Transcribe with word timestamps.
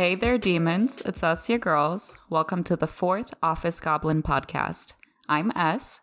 Hey 0.00 0.14
there, 0.14 0.38
demons. 0.38 1.02
It's 1.02 1.22
us, 1.22 1.50
your 1.50 1.58
girls. 1.58 2.16
Welcome 2.30 2.64
to 2.64 2.74
the 2.74 2.86
fourth 2.86 3.34
Office 3.42 3.80
Goblin 3.80 4.22
podcast. 4.22 4.94
I'm 5.28 5.52
S, 5.54 6.00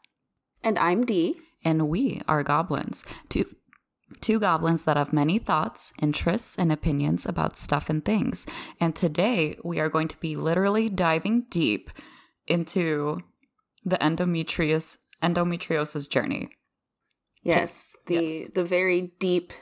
And 0.64 0.78
I'm 0.78 1.04
D. 1.04 1.40
and 1.66 1.90
we 1.90 2.22
are 2.28 2.44
goblins. 2.44 3.04
Two, 3.28 3.56
two 4.22 4.40
goblins 4.40 4.86
that 4.86 4.98
have 4.98 5.14
many 5.14 5.40
thoughts, 5.40 5.94
interests, 6.00 6.60
and 6.60 6.72
opinions 6.72 7.26
about 7.26 7.58
stuff 7.58 7.90
and 7.90 8.06
things. 8.06 8.46
And 8.80 8.96
today 8.96 9.58
we 9.64 9.80
are 9.80 9.90
going 9.90 10.10
to 10.10 10.18
be 10.18 10.36
literally 10.36 10.90
diving 10.90 11.48
deep 11.50 11.90
into 12.46 13.22
the 13.84 13.98
endometrius 13.98 14.98
endometriosis 15.24 16.08
journey. 16.08 16.50
Yes, 17.42 17.96
the 18.06 18.14
Yes. 18.24 18.50
the 18.54 18.64
very 18.64 19.14
deep 19.20 19.54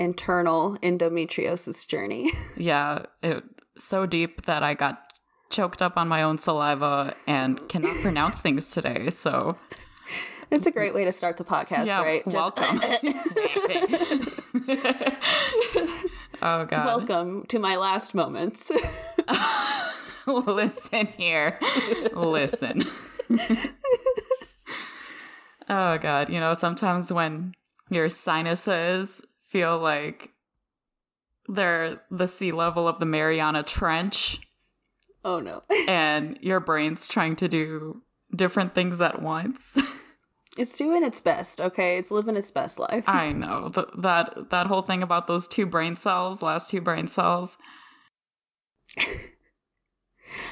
internal 0.00 0.76
endometriosis 0.78 1.86
journey. 1.86 2.32
Yeah, 2.56 3.04
it, 3.22 3.44
so 3.78 4.06
deep 4.06 4.42
that 4.42 4.62
I 4.62 4.74
got 4.74 5.12
choked 5.50 5.80
up 5.80 5.96
on 5.96 6.08
my 6.08 6.22
own 6.22 6.38
saliva 6.38 7.14
and 7.26 7.66
cannot 7.68 7.96
pronounce 7.96 8.40
things 8.42 8.70
today. 8.70 9.10
So 9.10 9.56
it's 10.50 10.66
a 10.66 10.70
great 10.70 10.94
way 10.94 11.04
to 11.04 11.12
start 11.12 11.36
the 11.36 11.44
podcast, 11.44 11.86
yeah, 11.86 12.02
right? 12.02 12.24
Just- 12.24 12.36
welcome. 12.36 12.80
oh 16.42 16.64
god. 16.64 16.86
welcome 16.86 17.44
to 17.46 17.58
my 17.58 17.76
last 17.76 18.14
moments. 18.14 18.70
Listen 20.26 21.06
here. 21.16 21.58
Listen. 22.12 22.84
oh 25.68 25.98
god, 25.98 26.28
you 26.28 26.40
know, 26.40 26.54
sometimes 26.54 27.12
when 27.12 27.54
your 27.90 28.08
sinuses 28.08 29.22
feel 29.50 29.78
like 29.78 30.30
they're 31.48 32.00
the 32.10 32.26
sea 32.26 32.52
level 32.52 32.86
of 32.86 32.98
the 32.98 33.06
Mariana 33.06 33.62
Trench 33.62 34.40
oh 35.24 35.40
no. 35.40 35.62
and 35.88 36.38
your 36.40 36.60
brain's 36.60 37.08
trying 37.08 37.36
to 37.36 37.48
do 37.48 38.02
different 38.34 38.74
things 38.74 39.00
at 39.00 39.20
once. 39.20 39.76
It's 40.56 40.76
doing 40.76 41.04
its 41.04 41.20
best, 41.20 41.60
okay? 41.60 41.96
It's 41.96 42.10
living 42.10 42.36
its 42.36 42.50
best 42.50 42.78
life. 42.78 43.08
I 43.08 43.32
know 43.32 43.70
th- 43.72 43.86
that 43.98 44.50
that 44.50 44.66
whole 44.66 44.82
thing 44.82 45.02
about 45.02 45.26
those 45.26 45.46
two 45.46 45.64
brain 45.64 45.96
cells, 45.96 46.42
last 46.42 46.70
two 46.70 46.80
brain 46.80 47.06
cells. 47.06 47.56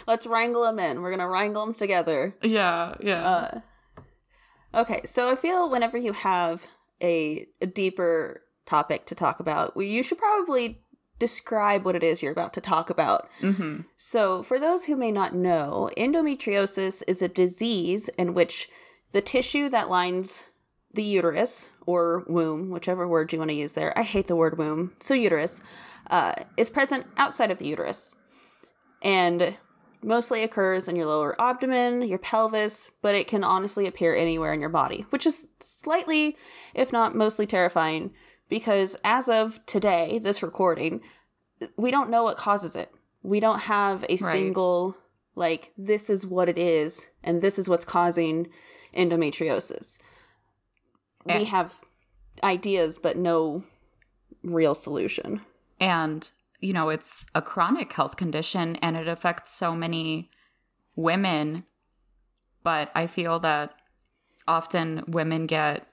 Let's 0.06 0.26
wrangle 0.26 0.62
them 0.62 0.78
in. 0.78 1.02
We're 1.02 1.10
going 1.10 1.18
to 1.20 1.28
wrangle 1.28 1.66
them 1.66 1.74
together. 1.74 2.34
Yeah, 2.42 2.94
yeah. 3.00 3.28
Uh, 3.28 3.60
okay, 4.74 5.02
so 5.04 5.30
I 5.30 5.36
feel 5.36 5.68
whenever 5.68 5.98
you 5.98 6.12
have 6.12 6.66
a, 7.02 7.46
a 7.60 7.66
deeper 7.66 8.42
topic 8.68 9.06
to 9.06 9.14
talk 9.14 9.40
about, 9.40 9.74
well, 9.74 9.84
you 9.84 10.02
should 10.02 10.18
probably 10.18 10.80
describe 11.18 11.84
what 11.84 11.96
it 11.96 12.04
is 12.04 12.22
you're 12.22 12.32
about 12.32 12.54
to 12.54 12.60
talk 12.60 12.90
about. 12.90 13.28
mm-hmm. 13.40 13.80
So, 13.96 14.42
for 14.42 14.60
those 14.60 14.84
who 14.84 14.96
may 14.96 15.10
not 15.10 15.34
know, 15.34 15.90
endometriosis 15.96 17.02
is 17.08 17.22
a 17.22 17.28
disease 17.28 18.08
in 18.16 18.34
which 18.34 18.68
the 19.12 19.20
tissue 19.20 19.68
that 19.70 19.88
lines 19.88 20.44
the 20.94 21.02
uterus 21.02 21.70
or 21.86 22.24
womb, 22.28 22.70
whichever 22.70 23.08
word 23.08 23.32
you 23.32 23.38
want 23.38 23.50
to 23.50 23.56
use 23.56 23.72
there, 23.72 23.96
I 23.98 24.02
hate 24.02 24.26
the 24.26 24.36
word 24.36 24.58
womb, 24.58 24.92
so 25.00 25.14
uterus, 25.14 25.60
uh, 26.10 26.34
is 26.56 26.70
present 26.70 27.06
outside 27.16 27.50
of 27.50 27.58
the 27.58 27.66
uterus 27.66 28.14
and 29.02 29.56
mostly 30.02 30.42
occurs 30.42 30.88
in 30.88 30.96
your 30.96 31.06
lower 31.06 31.40
abdomen, 31.40 32.02
your 32.02 32.18
pelvis, 32.18 32.88
but 33.02 33.14
it 33.14 33.26
can 33.26 33.42
honestly 33.42 33.86
appear 33.86 34.14
anywhere 34.14 34.52
in 34.52 34.60
your 34.60 34.68
body, 34.68 35.06
which 35.10 35.26
is 35.26 35.48
slightly, 35.60 36.36
if 36.74 36.92
not 36.92 37.16
mostly 37.16 37.46
terrifying, 37.46 38.12
because 38.48 38.96
as 39.04 39.28
of 39.28 39.64
today, 39.66 40.18
this 40.18 40.42
recording, 40.42 41.00
we 41.76 41.90
don't 41.90 42.10
know 42.10 42.22
what 42.22 42.36
causes 42.36 42.74
it. 42.76 42.90
We 43.22 43.40
don't 43.40 43.60
have 43.60 44.04
a 44.04 44.16
Right. 44.16 44.20
single, 44.20 44.96
like, 45.34 45.72
this 45.76 46.08
is 46.08 46.26
what 46.26 46.48
it 46.48 46.58
is, 46.58 47.06
and 47.22 47.42
this 47.42 47.58
is 47.58 47.68
what's 47.68 47.84
causing 47.84 48.48
endometriosis. 48.96 49.98
Eh. 51.28 51.38
We 51.38 51.44
have 51.46 51.74
ideas, 52.42 52.98
but 52.98 53.16
no 53.16 53.64
real 54.42 54.74
solution. 54.74 55.42
and 55.80 56.32
you 56.60 56.72
know 56.72 56.88
it's 56.88 57.26
a 57.36 57.42
chronic 57.42 57.92
health 57.92 58.16
condition 58.16 58.74
and 58.76 58.96
it 58.96 59.06
affects 59.06 59.52
so 59.52 59.76
many 59.76 60.28
women 60.96 61.64
but 62.64 62.90
i 62.96 63.06
feel 63.06 63.38
that 63.38 63.72
often 64.48 65.04
women 65.06 65.46
get 65.46 65.86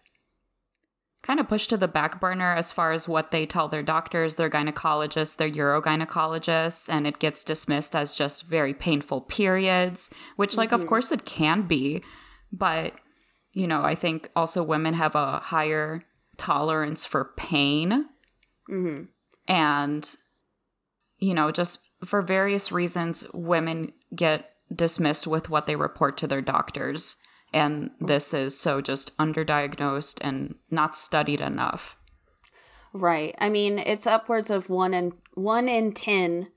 kind 1.25 1.39
of 1.39 1.49
pushed 1.49 1.71
to 1.71 1.77
the 1.77 1.87
back 1.87 2.19
burner 2.21 2.53
as 2.53 2.71
far 2.71 2.91
as 2.91 3.07
what 3.07 3.31
they 3.31 3.45
tell 3.45 3.67
their 3.67 3.81
doctors 3.81 4.35
their 4.35 4.49
gynecologists 4.49 5.37
their 5.37 5.49
urogynecologists 5.49 6.87
and 6.87 7.07
it 7.07 7.17
gets 7.17 7.43
dismissed 7.43 7.95
as 7.95 8.13
just 8.13 8.43
very 8.43 8.73
painful 8.73 9.21
periods 9.21 10.11
which 10.35 10.55
like 10.55 10.71
of 10.71 10.85
course 10.85 11.11
it 11.11 11.25
can 11.25 11.63
be 11.63 12.03
but 12.51 12.93
you 13.53 13.65
know 13.65 13.81
i 13.81 13.95
think 13.95 14.29
also 14.35 14.61
women 14.61 14.93
have 14.93 15.15
a 15.15 15.39
higher 15.39 16.03
tolerance 16.37 17.05
for 17.05 17.31
pain. 17.37 18.07
Hmm 18.67 19.03
and 19.47 20.15
you 21.17 21.33
know 21.33 21.51
just 21.51 21.79
for 22.03 22.21
various 22.21 22.71
reasons 22.71 23.25
women 23.33 23.93
get 24.15 24.51
dismissed 24.73 25.27
with 25.27 25.49
what 25.49 25.65
they 25.65 25.75
report 25.75 26.17
to 26.17 26.27
their 26.27 26.41
doctors 26.41 27.15
and 27.55 27.89
this 27.99 28.33
is 28.33 28.59
so 28.59 28.81
just 28.81 29.17
underdiagnosed 29.17 30.17
and 30.21 30.55
not 30.69 30.95
studied 30.95 31.41
enough 31.41 31.97
Right. 32.95 33.35
I 33.39 33.49
mean, 33.49 33.77
it's 33.77 34.07
upwards 34.07 34.49
of 34.49 34.69
one 34.69 34.93
in 34.93 35.11
one 35.33 35.67
in 35.67 35.91
ten, 35.91 36.47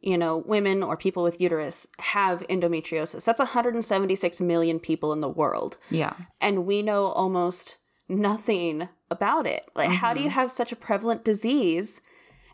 you 0.00 0.16
know, 0.16 0.38
women 0.38 0.82
or 0.82 0.96
people 0.96 1.22
with 1.22 1.38
uterus 1.38 1.86
have 1.98 2.40
endometriosis. 2.48 3.26
That's 3.26 3.40
176 3.40 4.40
million 4.40 4.80
people 4.80 5.12
in 5.12 5.20
the 5.20 5.28
world, 5.28 5.76
yeah 5.90 6.14
and 6.40 6.64
we 6.64 6.80
know 6.80 7.08
almost 7.08 7.76
nothing 8.08 8.88
about 9.10 9.46
it. 9.46 9.66
Like, 9.74 9.90
how 9.90 10.14
do 10.14 10.20
you 10.20 10.28
mm-hmm. 10.28 10.34
have 10.36 10.50
such 10.50 10.72
a 10.72 10.76
prevalent 10.76 11.26
disease 11.26 12.00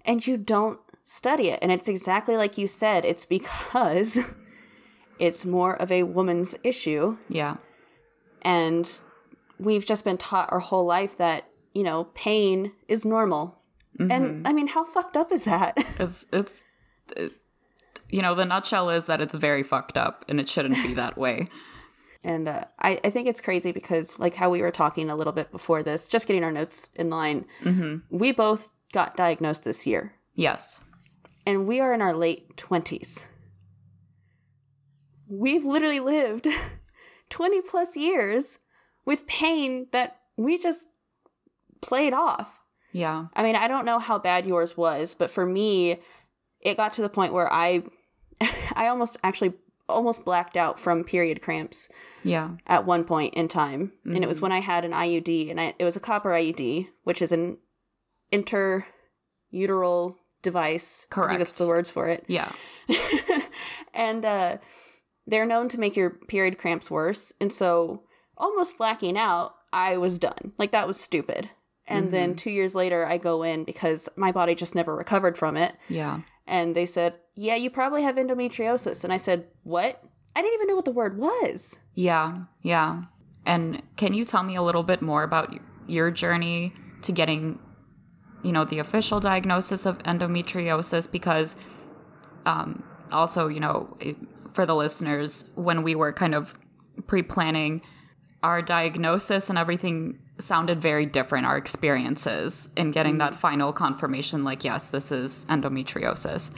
and 0.05 0.27
you 0.27 0.37
don't 0.37 0.81
study 1.05 1.49
it? 1.49 1.61
And 1.63 1.71
it's 1.71 1.89
exactly 1.89 2.37
like 2.37 2.59
you 2.59 2.67
said. 2.67 3.05
It's 3.05 3.25
because 3.25 4.19
it's 5.21 5.47
more 5.47 5.81
of 5.81 5.93
a 5.93 6.03
woman's 6.03 6.57
issue 6.65 7.19
yeah 7.29 7.59
and 8.43 9.01
we've 9.59 9.87
just 9.87 10.05
been 10.05 10.19
taught 10.19 10.53
our 10.53 10.59
whole 10.59 10.85
life 10.85 11.17
that 11.19 11.49
you 11.73 11.83
know 11.83 12.05
pain 12.15 12.73
is 12.89 13.05
normal. 13.05 13.59
And 13.99 14.49
i 14.49 14.53
mean 14.53 14.67
how 14.67 14.85
fucked 14.85 15.17
up 15.17 15.31
is 15.31 15.45
that? 15.45 15.77
It's 15.99 16.27
it's 16.33 16.63
it, 17.17 17.33
you 18.09 18.21
know 18.21 18.35
the 18.35 18.45
nutshell 18.45 18.91
is 18.91 19.07
that 19.07 19.21
it's 19.21 19.35
very 19.35 19.63
fucked 19.63 19.97
up 19.97 20.25
and 20.29 20.41
it 20.41 20.49
shouldn't 20.49 20.75
be 20.83 20.95
that 20.95 21.17
way. 21.17 21.49
And 22.25 22.49
uh, 22.49 22.67
I, 22.79 23.01
I 23.03 23.11
think 23.11 23.27
it's 23.27 23.41
crazy 23.41 23.73
because 23.73 24.17
like 24.17 24.37
how 24.37 24.49
we 24.49 24.63
were 24.63 24.71
talking 24.71 25.11
a 25.11 25.17
little 25.17 25.33
bit 25.33 25.51
before 25.51 25.83
this 25.83 26.07
just 26.07 26.29
getting 26.29 26.45
our 26.45 26.53
notes 26.53 26.89
in 26.95 27.11
line 27.11 27.47
we 28.11 28.31
both 28.31 28.69
got 28.93 29.17
diagnosed 29.17 29.65
this 29.65 29.89
year. 29.89 30.15
Yes. 30.37 30.79
And 31.45 31.67
we 31.67 31.81
are 31.81 31.93
in 31.93 32.01
our 32.01 32.15
late 32.15 32.57
20s 32.57 33.25
we've 35.33 35.65
literally 35.65 36.01
lived 36.01 36.47
20 37.33 37.63
plus 37.63 37.97
years 37.97 38.59
with 39.05 39.27
pain 39.27 39.87
that 39.93 40.19
we 40.37 40.59
just 40.59 40.87
played 41.81 42.13
off 42.13 42.61
yeah 42.93 43.27
I 43.35 43.43
mean, 43.43 43.57
I 43.57 43.69
don't 43.69 43.87
know 43.87 43.99
how 43.99 44.19
bad 44.19 44.47
yours 44.47 44.77
was, 44.77 45.15
but 45.15 45.31
for 45.31 45.47
me, 45.47 45.99
it 46.61 46.77
got 46.77 46.93
to 46.93 47.03
the 47.03 47.09
point 47.09 47.33
where 47.33 47.51
I 47.53 47.83
I 48.75 48.89
almost 48.89 49.17
actually 49.25 49.55
almost 49.89 50.25
blacked 50.25 50.57
out 50.57 50.79
from 50.79 51.03
period 51.03 51.43
cramps 51.43 51.89
yeah 52.23 52.51
at 52.67 52.85
one 52.87 53.05
point 53.05 53.35
in 53.35 53.49
time. 53.49 53.93
And 54.05 54.23
it 54.23 54.27
was 54.29 54.41
when 54.41 54.53
I 54.53 54.61
had 54.61 54.85
an 54.85 54.93
IUD 54.93 55.51
and 55.51 55.61
I, 55.61 55.75
it 55.79 55.85
was 55.85 55.97
a 55.97 56.01
copper 56.01 56.31
IUD, 56.31 56.89
which 57.05 57.23
is 57.23 57.33
an 57.33 57.57
interuteral 58.33 60.17
device. 60.43 61.07
I 61.11 61.29
think 61.29 61.39
that's 61.39 61.53
Correct. 61.53 61.59
the 61.59 61.67
words 61.67 61.91
for 61.91 62.09
it. 62.09 62.25
yeah 62.29 62.53
and 63.95 64.25
uh 64.25 64.59
they're 65.27 65.47
known 65.47 65.69
to 65.69 65.79
make 65.81 65.97
your 65.97 66.11
period 66.11 66.59
cramps 66.59 66.91
worse. 66.91 67.33
And 67.41 67.53
so 67.53 68.03
almost 68.37 68.79
blacking 68.79 69.17
out, 69.17 69.55
I 69.73 69.97
was 69.97 70.19
done. 70.19 70.53
Like 70.59 70.73
that 70.73 70.87
was 70.87 71.01
stupid. 71.01 71.51
And 71.87 72.11
then 72.13 72.37
2 72.37 72.51
years 72.51 72.75
later 72.75 73.05
I 73.07 73.19
go 73.19 73.43
in 73.43 73.65
because 73.65 74.09
my 74.17 74.33
body 74.33 74.55
just 74.55 74.75
never 74.75 74.95
recovered 74.97 75.37
from 75.37 75.57
it. 75.57 75.75
yeah 75.89 76.21
And 76.47 76.75
they 76.75 76.87
said, 76.87 77.15
"Yeah, 77.35 77.55
you 77.57 77.71
probably 77.71 78.03
have 78.03 78.17
endometriosis." 78.17 79.05
And 79.05 79.13
I 79.13 79.17
said, 79.19 79.47
"What?" 79.63 80.03
I 80.35 80.41
didn't 80.43 80.55
even 80.55 80.67
know 80.69 80.77
what 80.77 80.85
the 80.87 80.91
word 80.93 81.19
was. 81.19 81.77
Yeah, 81.95 82.45
yeah. 82.61 83.03
And 83.45 83.83
can 83.97 84.15
you 84.15 84.25
tell 84.25 84.43
me 84.43 84.57
a 84.57 84.63
little 84.63 84.83
bit 84.83 85.03
more 85.03 85.23
about 85.25 85.55
your 85.87 86.11
journey 86.11 86.73
to 87.03 87.13
getting, 87.13 87.59
you 88.43 88.53
know, 88.53 88.65
the 88.65 88.79
official 88.79 89.21
diagnosis 89.21 89.85
of 89.87 89.99
endometriosis? 90.05 91.11
Because, 91.11 91.57
um, 92.47 92.83
also, 93.13 93.49
you 93.49 93.61
know, 93.61 93.97
it- 94.01 94.17
for 94.55 94.67
the 94.67 94.75
listeners, 94.75 95.51
when 95.55 95.83
we 95.83 95.95
were 95.95 96.13
kind 96.13 96.35
of 96.35 96.55
pre 97.07 97.23
planning, 97.23 97.83
our 98.43 98.63
diagnosis 98.63 99.49
and 99.49 99.59
everything 99.59 100.19
sounded 100.39 100.81
very 100.81 101.07
different, 101.07 101.47
our 101.47 101.57
experiences 101.57 102.69
in 102.77 102.91
getting 102.91 103.19
that 103.19 103.35
final 103.35 103.73
confirmation 103.73 104.45
like, 104.45 104.65
yes, 104.65 104.89
this 104.89 105.13
is 105.13 105.45
endometriosis. 105.47 106.51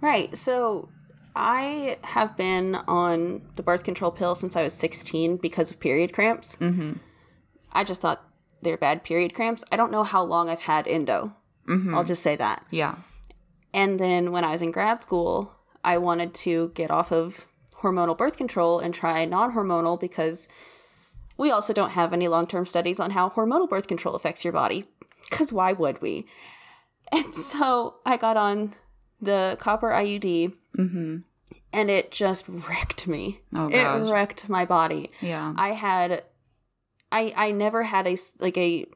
Right. 0.00 0.36
So 0.36 0.88
I 1.34 1.96
have 2.02 2.36
been 2.36 2.76
on 2.86 3.42
the 3.56 3.62
birth 3.62 3.84
control 3.84 4.10
pill 4.10 4.34
since 4.34 4.56
I 4.56 4.62
was 4.62 4.74
16 4.74 5.38
because 5.38 5.70
of 5.70 5.80
period 5.80 6.12
cramps. 6.12 6.56
Mm-hmm. 6.56 6.94
I 7.72 7.84
just 7.84 8.00
thought 8.00 8.24
they're 8.62 8.76
bad 8.76 9.04
period 9.04 9.34
cramps. 9.34 9.64
I 9.72 9.76
don't 9.76 9.92
know 9.92 10.04
how 10.04 10.22
long 10.22 10.48
I've 10.48 10.60
had 10.60 10.86
endo. 10.86 11.34
Mm-hmm. 11.68 11.94
I'll 11.94 12.04
just 12.04 12.22
say 12.22 12.36
that. 12.36 12.66
Yeah. 12.70 12.96
And 13.72 13.98
then 13.98 14.32
when 14.32 14.44
I 14.44 14.50
was 14.50 14.62
in 14.62 14.70
grad 14.70 15.02
school, 15.02 15.54
I 15.84 15.98
wanted 15.98 16.34
to 16.34 16.72
get 16.74 16.90
off 16.90 17.12
of 17.12 17.46
hormonal 17.80 18.16
birth 18.16 18.36
control 18.36 18.80
and 18.80 18.92
try 18.92 19.24
non 19.24 19.54
hormonal 19.54 19.98
because 19.98 20.48
we 21.36 21.50
also 21.50 21.72
don't 21.72 21.90
have 21.90 22.12
any 22.12 22.28
long 22.28 22.46
term 22.46 22.66
studies 22.66 23.00
on 23.00 23.12
how 23.12 23.30
hormonal 23.30 23.68
birth 23.68 23.86
control 23.86 24.14
affects 24.14 24.44
your 24.44 24.52
body. 24.52 24.84
Because 25.30 25.52
why 25.52 25.72
would 25.72 26.02
we? 26.02 26.26
And 27.12 27.34
so 27.34 27.96
I 28.04 28.16
got 28.16 28.36
on 28.36 28.74
the 29.20 29.56
copper 29.60 29.90
IUD 29.90 30.52
mm-hmm. 30.76 31.18
and 31.72 31.90
it 31.90 32.10
just 32.10 32.44
wrecked 32.48 33.06
me. 33.06 33.40
Oh, 33.54 33.68
it 33.68 34.10
wrecked 34.10 34.48
my 34.48 34.64
body. 34.64 35.10
Yeah. 35.20 35.54
I 35.56 35.70
had 35.70 36.24
I 37.10 37.32
I 37.36 37.52
never 37.52 37.84
had 37.84 38.06
a 38.06 38.16
like 38.38 38.56
a 38.56 38.86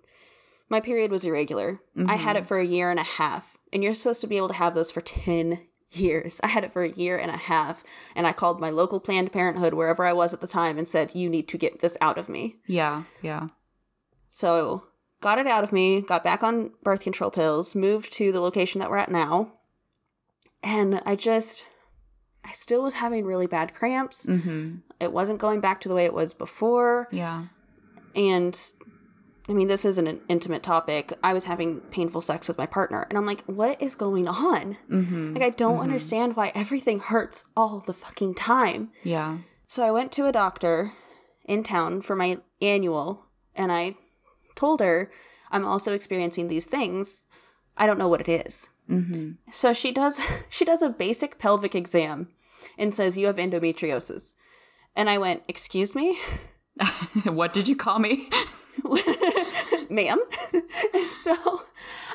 my 0.69 0.81
period 0.81 1.11
was 1.11 1.25
irregular. 1.25 1.81
I 1.97 2.17
had 2.17 2.35
mm-hmm. 2.37 2.45
it 2.45 2.47
for 2.47 2.59
a 2.59 2.67
year 2.67 2.91
and 2.91 2.99
a 2.99 3.05
half. 3.05 3.59
And 3.75 3.85
you're 3.85 3.95
supposed 3.95 4.23
to 4.23 4.27
be 4.27 4.39
able 4.39 4.49
to 4.49 4.55
have 4.55 4.75
those 4.75 4.91
for 4.91 5.03
10 5.03 5.61
years. 5.97 6.41
I 6.43 6.49
had 6.49 6.65
it 6.65 6.73
for 6.73 6.83
a 6.83 6.91
year 6.91 7.19
and 7.19 7.31
a 7.31 7.37
half 7.37 7.85
and 8.15 8.27
I 8.27 8.33
called 8.33 8.61
my 8.61 8.71
local 8.71 9.01
planned 9.01 9.33
parenthood 9.33 9.75
wherever 9.75 10.05
I 10.05 10.13
was 10.13 10.33
at 10.33 10.41
the 10.41 10.47
time 10.47 10.79
and 10.79 10.89
said 10.89 11.15
you 11.15 11.29
need 11.29 11.49
to 11.49 11.59
get 11.59 11.81
this 11.81 11.97
out 12.01 12.19
of 12.19 12.29
me. 12.29 12.57
Yeah. 12.67 13.05
Yeah. 13.21 13.49
So, 14.31 14.85
got 15.21 15.39
it 15.39 15.47
out 15.47 15.63
of 15.63 15.73
me, 15.73 16.01
got 16.01 16.25
back 16.25 16.43
on 16.43 16.71
birth 16.83 17.03
control 17.03 17.31
pills, 17.31 17.75
moved 17.75 18.13
to 18.15 18.33
the 18.33 18.41
location 18.41 18.81
that 18.81 18.91
we're 18.91 18.97
at 18.97 19.11
now. 19.11 19.53
And 20.63 21.03
I 21.05 21.17
just 21.17 21.67
I 22.45 22.53
still 22.53 22.83
was 22.83 22.95
having 22.95 23.25
really 23.25 23.47
bad 23.47 23.75
cramps. 23.75 24.27
Mm-hmm. 24.27 24.77
It 25.01 25.13
wasn't 25.13 25.39
going 25.39 25.61
back 25.61 25.81
to 25.83 25.89
the 25.89 25.95
way 25.95 26.05
it 26.05 26.15
was 26.15 26.35
before. 26.35 27.09
Yeah. 27.11 27.47
And 28.15 28.59
I 29.53 29.55
mean, 29.55 29.69
this 29.69 29.85
isn't 29.85 30.07
an 30.07 30.23
intimate 30.31 30.63
topic. 30.63 31.13
I 31.23 31.35
was 31.35 31.45
having 31.45 31.81
painful 31.91 32.23
sex 32.23 32.49
with 32.49 32.57
my 32.57 32.65
partner, 32.65 33.07
and 33.11 33.19
I'm 33.19 33.27
like, 33.27 33.43
what 33.43 33.81
is 33.83 33.95
going 33.95 34.27
on? 34.27 34.79
Mm-hmm. 34.91 35.35
Like, 35.35 35.43
I 35.43 35.51
don't 35.51 35.81
understand 35.81 36.37
why 36.37 36.53
everything 36.55 37.01
hurts 37.01 37.45
all 37.55 37.81
the 37.87 37.93
fucking 37.93 38.35
time. 38.35 38.93
Yeah. 39.03 39.41
So 39.69 39.85
I 39.85 39.91
went 39.91 40.11
to 40.13 40.25
a 40.25 40.33
doctor 40.33 40.95
in 41.45 41.65
town 41.65 42.01
for 42.01 42.17
my 42.17 42.39
annual, 42.63 43.27
and 43.55 43.71
I 43.71 43.97
told 44.55 44.81
her 44.81 45.13
I'm 45.51 45.67
also 45.67 45.93
experiencing 45.93 46.49
these 46.49 46.65
things. 46.65 47.25
I 47.77 47.87
don't 47.87 47.99
know 47.99 48.09
what 48.09 48.27
it 48.27 48.47
is. 48.47 48.71
Mm-hmm. 48.89 49.33
So 49.51 49.75
she 49.75 49.93
does 49.93 50.19
she 50.49 50.65
does 50.65 50.81
a 50.81 50.89
basic 50.89 51.39
pelvic 51.39 51.75
exam 51.75 52.29
and 52.79 52.95
says 52.95 53.19
you 53.19 53.27
have 53.27 53.37
endometriosis. 53.37 54.33
And 54.97 55.11
I 55.11 55.19
went, 55.19 55.43
"Excuse 55.47 55.95
me?" 55.95 56.19
what 57.25 57.53
did 57.53 57.69
you 57.69 57.77
call 57.77 57.99
me? 57.99 58.31
ma'am. 59.91 60.21
so 61.23 61.63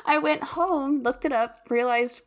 I 0.04 0.18
went 0.18 0.42
home, 0.42 1.02
looked 1.02 1.24
it 1.24 1.32
up, 1.32 1.60
realized 1.68 2.22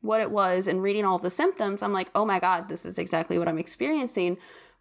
what 0.00 0.20
it 0.20 0.30
was, 0.30 0.66
and 0.66 0.82
reading 0.82 1.04
all 1.04 1.18
the 1.18 1.30
symptoms, 1.30 1.82
I'm 1.82 1.92
like, 1.92 2.10
oh 2.14 2.24
my 2.24 2.40
God, 2.40 2.68
this 2.68 2.84
is 2.84 2.98
exactly 2.98 3.38
what 3.38 3.48
I'm 3.48 3.58
experiencing. 3.58 4.38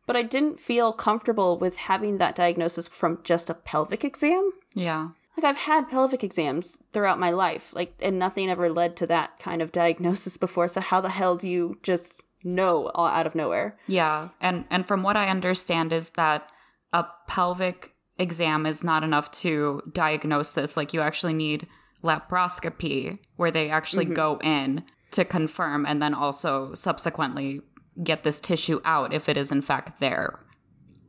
But 0.08 0.16
I 0.16 0.24
didn't 0.24 0.60
feel 0.60 0.94
comfortable 0.94 1.58
with 1.58 1.78
having 1.78 2.18
that 2.18 2.36
diagnosis 2.36 2.88
from 2.88 3.20
just 3.24 3.50
a 3.50 3.54
pelvic 3.54 4.04
exam. 4.04 4.52
yeah. 4.74 5.10
Like 5.38 5.46
I've 5.46 5.58
had 5.58 5.90
pelvic 5.90 6.26
exams 6.26 6.78
throughout 6.92 7.18
my 7.18 7.30
life, 7.30 7.74
like, 7.74 7.94
and 8.02 8.20
nothing 8.20 8.50
ever 8.50 8.70
led 8.70 8.98
to 8.98 9.08
that 9.08 9.40
kind 9.40 9.62
of 9.62 9.72
diagnosis 9.72 10.36
before. 10.36 10.68
So 10.68 10.82
how 10.82 11.00
the 11.00 11.10
hell 11.10 11.38
do 11.38 11.48
you 11.48 11.80
just 11.84 12.22
know 12.44 12.92
all 12.94 13.08
out 13.08 13.26
of 13.26 13.34
nowhere? 13.34 13.78
Yeah. 13.88 14.30
And 14.42 14.66
and 14.70 14.86
from 14.86 15.04
what 15.04 15.16
I 15.16 15.30
understand 15.30 15.94
is 15.94 16.10
that 16.12 16.50
a 16.92 17.06
pelvic 17.28 17.96
exam 18.22 18.66
is 18.66 18.84
not 18.84 19.04
enough 19.04 19.32
to 19.32 19.82
diagnose 19.92 20.52
this. 20.54 20.78
Like 20.78 20.94
you 20.94 21.02
actually 21.02 21.34
need 21.34 21.68
laparoscopy 22.04 23.20
where 23.36 23.52
they 23.52 23.70
actually 23.70 24.06
mm-hmm. 24.06 24.14
go 24.14 24.40
in 24.42 24.84
to 25.12 25.26
confirm 25.26 25.86
and 25.86 26.02
then 26.02 26.14
also 26.14 26.74
subsequently 26.74 27.62
get 28.04 28.24
this 28.24 28.40
tissue 28.40 28.80
out 28.86 29.14
if 29.14 29.28
it 29.28 29.38
is 29.38 29.52
in 29.52 29.62
fact 29.62 30.00
there. 30.00 30.40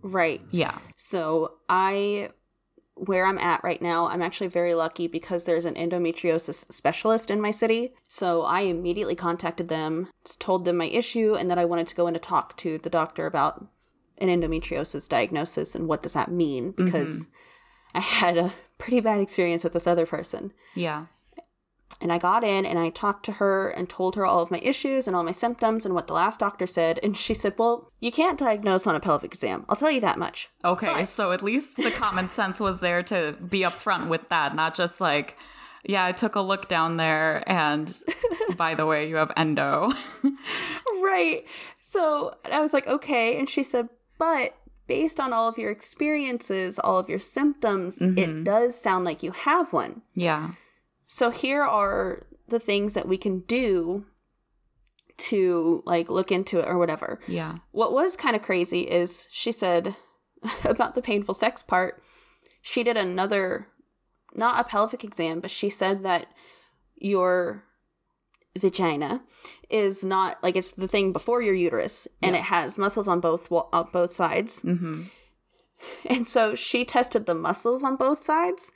Right. 0.02 0.40
Yeah. 0.50 0.78
So 0.96 1.54
I 1.68 2.30
where 2.94 3.24
I'm 3.24 3.38
at 3.38 3.64
right 3.64 3.80
now, 3.80 4.08
I'm 4.08 4.22
actually 4.22 4.48
very 4.48 4.74
lucky 4.74 5.06
because 5.06 5.44
there's 5.44 5.64
an 5.64 5.74
endometriosis 5.74 6.70
specialist 6.72 7.30
in 7.30 7.40
my 7.40 7.50
city. 7.50 7.94
So 8.08 8.42
I 8.42 8.60
immediately 8.60 9.14
contacted 9.14 9.68
them, 9.68 10.08
told 10.38 10.64
them 10.64 10.76
my 10.76 10.86
issue, 10.86 11.34
and 11.34 11.50
that 11.50 11.58
I 11.58 11.64
wanted 11.64 11.86
to 11.88 11.94
go 11.94 12.06
in 12.06 12.14
to 12.14 12.20
talk 12.20 12.56
to 12.58 12.78
the 12.78 12.90
doctor 12.90 13.26
about 13.26 13.66
an 14.22 14.28
endometriosis 14.28 15.08
diagnosis 15.08 15.74
and 15.74 15.88
what 15.88 16.02
does 16.02 16.14
that 16.14 16.30
mean 16.30 16.72
mm-hmm. 16.72 16.84
because 16.84 17.26
I 17.94 18.00
had 18.00 18.38
a 18.38 18.54
pretty 18.78 19.00
bad 19.00 19.20
experience 19.20 19.64
with 19.64 19.72
this 19.72 19.86
other 19.86 20.06
person. 20.06 20.52
Yeah. 20.74 21.06
And 22.00 22.12
I 22.12 22.18
got 22.18 22.42
in 22.42 22.66
and 22.66 22.78
I 22.78 22.90
talked 22.90 23.24
to 23.26 23.32
her 23.32 23.68
and 23.68 23.88
told 23.88 24.16
her 24.16 24.26
all 24.26 24.42
of 24.42 24.50
my 24.50 24.58
issues 24.58 25.06
and 25.06 25.14
all 25.14 25.22
my 25.22 25.30
symptoms 25.30 25.86
and 25.86 25.94
what 25.94 26.08
the 26.08 26.14
last 26.14 26.40
doctor 26.40 26.66
said. 26.66 26.98
And 27.02 27.16
she 27.16 27.32
said, 27.32 27.54
Well, 27.56 27.92
you 28.00 28.10
can't 28.10 28.38
diagnose 28.38 28.86
on 28.88 28.96
a 28.96 29.00
pelvic 29.00 29.32
exam. 29.32 29.64
I'll 29.68 29.76
tell 29.76 29.90
you 29.90 30.00
that 30.00 30.18
much. 30.18 30.48
Okay, 30.64 31.04
so 31.04 31.30
at 31.30 31.42
least 31.42 31.76
the 31.76 31.92
common 31.92 32.28
sense 32.28 32.58
was 32.58 32.80
there 32.80 33.04
to 33.04 33.36
be 33.48 33.60
upfront 33.60 34.08
with 34.08 34.28
that, 34.30 34.56
not 34.56 34.74
just 34.74 35.00
like, 35.00 35.36
yeah, 35.84 36.04
I 36.04 36.12
took 36.12 36.34
a 36.34 36.40
look 36.40 36.68
down 36.68 36.96
there 36.96 37.44
and 37.46 37.96
by 38.56 38.74
the 38.74 38.86
way, 38.86 39.08
you 39.08 39.16
have 39.16 39.32
endo. 39.36 39.92
right. 41.02 41.44
So 41.82 42.34
I 42.50 42.60
was 42.60 42.72
like, 42.72 42.88
okay. 42.88 43.38
And 43.38 43.48
she 43.48 43.62
said, 43.62 43.88
but 44.22 44.54
based 44.86 45.18
on 45.18 45.32
all 45.32 45.48
of 45.48 45.58
your 45.58 45.72
experiences, 45.72 46.78
all 46.78 46.96
of 46.96 47.08
your 47.08 47.18
symptoms, 47.18 48.00
it 48.00 48.14
mm-hmm. 48.14 48.44
does 48.44 48.80
sound 48.80 49.04
like 49.04 49.24
you 49.24 49.32
have 49.32 49.72
one. 49.72 50.02
yeah. 50.14 50.52
So 51.08 51.30
here 51.30 51.64
are 51.64 52.22
the 52.48 52.60
things 52.60 52.94
that 52.94 53.08
we 53.08 53.18
can 53.18 53.40
do 53.40 54.06
to 55.18 55.82
like 55.84 56.08
look 56.08 56.30
into 56.30 56.60
it 56.60 56.68
or 56.68 56.78
whatever. 56.78 57.18
Yeah. 57.26 57.56
What 57.72 57.92
was 57.92 58.14
kind 58.16 58.36
of 58.36 58.42
crazy 58.42 58.82
is 58.82 59.26
she 59.32 59.50
said 59.50 59.96
about 60.64 60.94
the 60.94 61.02
painful 61.02 61.34
sex 61.34 61.60
part, 61.64 62.00
she 62.60 62.84
did 62.84 62.96
another, 62.96 63.66
not 64.34 64.60
a 64.60 64.64
pelvic 64.64 65.02
exam, 65.02 65.40
but 65.40 65.50
she 65.50 65.68
said 65.68 66.04
that 66.04 66.28
your 66.96 67.64
vagina 68.58 69.22
is 69.70 70.04
not 70.04 70.42
like 70.42 70.56
it's 70.56 70.72
the 70.72 70.88
thing 70.88 71.12
before 71.12 71.40
your 71.42 71.54
uterus 71.54 72.06
and 72.22 72.36
it 72.36 72.42
has 72.42 72.76
muscles 72.76 73.08
on 73.08 73.20
both 73.20 73.50
on 73.50 73.88
both 73.92 74.12
sides. 74.12 74.60
Mm-hmm. 74.60 75.02
And 76.06 76.28
so 76.28 76.54
she 76.54 76.84
tested 76.84 77.26
the 77.26 77.34
muscles 77.34 77.82
on 77.82 77.96
both 77.96 78.22
sides. 78.22 78.70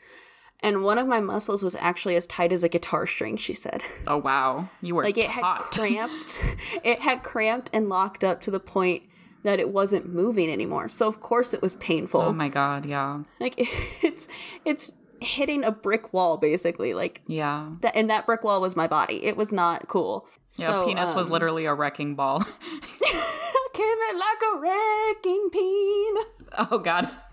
And 0.61 0.83
one 0.83 0.99
of 0.99 1.07
my 1.07 1.21
muscles 1.21 1.63
was 1.63 1.77
actually 1.77 2.17
as 2.17 2.27
tight 2.27 2.51
as 2.51 2.65
a 2.65 2.69
guitar 2.69 3.07
string, 3.07 3.37
she 3.37 3.55
said. 3.55 3.83
Oh 4.09 4.17
wow, 4.17 4.71
you 4.83 4.95
were 4.95 5.05
Like 5.05 5.19
it 5.19 5.29
had 5.29 5.43
cramped. 5.71 6.41
it 6.83 6.99
had 7.01 7.23
cramped 7.23 7.71
and 7.73 7.89
locked 7.89 8.25
up 8.25 8.41
to 8.41 8.51
the 8.51 8.59
point 8.59 9.05
that 9.45 9.61
it 9.61 9.71
wasn't 9.71 10.09
moving 10.13 10.51
anymore. 10.51 10.89
So 10.89 11.07
of 11.07 11.21
course 11.21 11.55
it 11.55 11.63
was 11.63 11.77
painful. 11.77 12.23
oh 12.23 12.33
my 12.33 12.49
god, 12.49 12.87
yeah, 12.87 13.23
like 13.39 13.55
it's 14.03 14.27
it's 14.65 14.93
hitting 15.21 15.65
a 15.65 15.73
brick 15.73 16.13
wall 16.13 16.37
basically. 16.37 16.95
Like 16.95 17.23
yeah, 17.27 17.71
that 17.81 17.97
and 17.97 18.11
that 18.11 18.27
brick 18.27 18.45
wall 18.45 18.61
was 18.61 18.77
my 18.77 18.87
body. 18.87 19.25
It 19.25 19.37
was 19.37 19.53
not 19.53 19.89
cool. 19.89 20.27
yeah. 20.57 20.67
so, 20.67 20.87
penis 20.87 21.15
was 21.15 21.27
um, 21.27 21.33
literally 21.33 21.67
a 21.67 21.75
wrecking 21.75 22.15
ball. 22.15 22.45
came 23.77 23.99
in 24.11 24.19
like 24.19 24.43
a 24.55 24.59
wrecking 24.59 25.51
peen. 25.53 26.15
oh 26.59 26.79
god. 26.83 27.11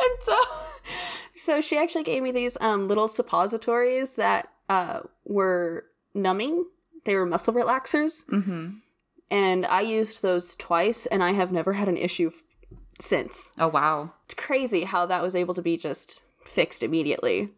and 0.00 0.18
so 0.20 0.36
so 1.34 1.60
she 1.60 1.76
actually 1.76 2.04
gave 2.04 2.22
me 2.22 2.30
these 2.30 2.56
um 2.60 2.88
little 2.88 3.08
suppositories 3.08 4.16
that 4.16 4.48
uh 4.68 5.00
were 5.24 5.84
numbing 6.14 6.64
they 7.04 7.14
were 7.16 7.26
muscle 7.26 7.54
relaxers 7.54 8.24
mm-hmm. 8.32 8.70
and 9.30 9.66
i 9.66 9.80
used 9.80 10.22
those 10.22 10.54
twice 10.56 11.06
and 11.06 11.22
i 11.22 11.32
have 11.32 11.52
never 11.52 11.74
had 11.74 11.88
an 11.88 11.96
issue 11.96 12.30
since. 13.00 13.50
Oh 13.58 13.68
wow. 13.68 14.12
it's 14.24 14.34
crazy 14.34 14.84
how 14.84 15.06
that 15.06 15.22
was 15.22 15.34
able 15.34 15.54
to 15.54 15.62
be 15.62 15.76
just 15.76 16.20
fixed 16.44 16.82
immediately. 16.82 17.50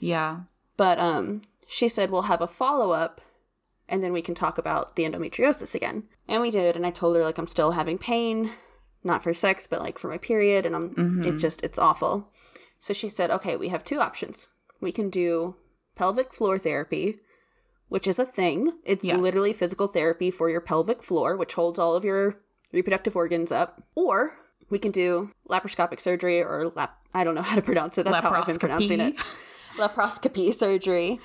Yeah. 0.00 0.40
but 0.76 0.98
um 0.98 1.42
she 1.66 1.88
said 1.88 2.10
we'll 2.10 2.22
have 2.22 2.40
a 2.42 2.46
follow-up 2.46 3.20
and 3.88 4.02
then 4.02 4.12
we 4.12 4.22
can 4.22 4.34
talk 4.34 4.58
about 4.58 4.96
the 4.96 5.04
endometriosis 5.04 5.74
again. 5.74 6.04
And 6.28 6.42
we 6.42 6.50
did 6.50 6.76
and 6.76 6.86
i 6.86 6.90
told 6.90 7.16
her 7.16 7.24
like 7.24 7.38
i'm 7.38 7.46
still 7.46 7.72
having 7.72 7.98
pain 7.98 8.52
not 9.02 9.22
for 9.22 9.34
sex 9.34 9.66
but 9.66 9.80
like 9.80 9.98
for 9.98 10.08
my 10.08 10.18
period 10.18 10.64
and 10.66 10.74
i'm 10.76 11.22
it's 11.24 11.40
just 11.42 11.62
it's 11.62 11.78
awful. 11.78 12.28
So 12.80 12.92
she 12.92 13.08
said 13.08 13.30
okay 13.30 13.56
we 13.56 13.68
have 13.68 13.84
two 13.84 14.00
options. 14.00 14.46
We 14.80 14.92
can 14.92 15.08
do 15.10 15.56
pelvic 15.96 16.32
floor 16.34 16.58
therapy 16.58 17.18
which 17.88 18.06
is 18.06 18.18
a 18.18 18.24
thing. 18.24 18.72
It's 18.84 19.04
Yes. 19.04 19.20
literally 19.20 19.52
physical 19.52 19.86
therapy 19.88 20.30
for 20.30 20.50
your 20.50 20.60
pelvic 20.60 21.02
floor 21.02 21.36
which 21.36 21.54
holds 21.54 21.78
all 21.78 21.94
of 21.94 22.04
your 22.04 22.40
reproductive 22.72 23.14
organs 23.16 23.52
up 23.52 23.82
or 23.94 24.36
we 24.70 24.78
can 24.78 24.90
do 24.90 25.30
laparoscopic 25.48 26.00
surgery 26.00 26.42
or 26.42 26.70
lap 26.74 26.98
i 27.14 27.22
don't 27.24 27.34
know 27.34 27.42
how 27.42 27.54
to 27.54 27.62
pronounce 27.62 27.98
it 27.98 28.04
that's 28.04 28.22
how 28.22 28.30
i've 28.30 28.46
been 28.46 28.58
pronouncing 28.58 29.00
it 29.00 29.16
Laparoscopy. 29.76 30.52
surgery. 30.54 31.18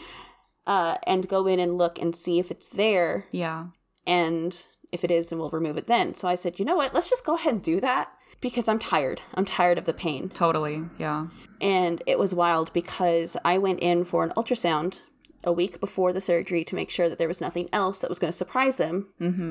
uh, 0.66 0.98
and 1.06 1.28
go 1.28 1.46
in 1.48 1.60
and 1.60 1.78
look 1.78 2.00
and 2.00 2.16
see 2.16 2.40
if 2.40 2.50
it's 2.50 2.68
there. 2.68 3.26
Yeah. 3.32 3.68
And 4.08 4.66
if 4.92 5.04
it 5.04 5.12
is, 5.12 5.30
then 5.30 5.38
we'll 5.38 5.52
remove 5.52 5.78
it 5.78 5.86
then. 5.86 6.16
So 6.16 6.28
I 6.28 6.34
said, 6.36 6.58
you 6.58 6.66
know 6.66 6.76
what? 6.76 6.94
Let's 6.94 7.10
just 7.12 7.24
go 7.26 7.36
ahead 7.36 7.54
and 7.54 7.62
do 7.64 7.80
that 7.82 8.12
because 8.42 8.68
I'm 8.68 8.80
tired. 8.80 9.22
I'm 9.36 9.46
tired 9.46 9.78
of 9.78 9.86
the 9.86 9.94
pain. 9.94 10.30
Totally. 10.30 10.84
Yeah. 10.98 11.28
And 11.62 12.02
it 12.08 12.18
was 12.18 12.34
wild 12.34 12.74
because 12.74 13.38
I 13.46 13.60
went 13.60 13.82
in 13.82 14.04
for 14.04 14.24
an 14.24 14.32
ultrasound 14.36 15.02
a 15.44 15.54
week 15.54 15.80
before 15.80 16.12
the 16.12 16.20
surgery 16.22 16.64
to 16.64 16.76
make 16.76 16.90
sure 16.90 17.08
that 17.08 17.20
there 17.20 17.28
was 17.28 17.42
nothing 17.42 17.70
else 17.72 18.00
that 18.00 18.10
was 18.10 18.18
going 18.18 18.32
to 18.32 18.38
surprise 18.38 18.78
them 18.78 19.10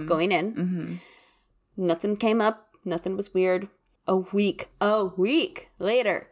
going 0.08 0.32
in. 0.32 1.00
Nothing 1.76 2.16
came 2.16 2.40
up. 2.40 2.66
Nothing 2.84 3.16
was 3.16 3.32
weird. 3.32 3.68
A 4.08 4.16
week, 4.16 4.68
a 4.80 5.04
week 5.04 5.70
later, 5.78 6.28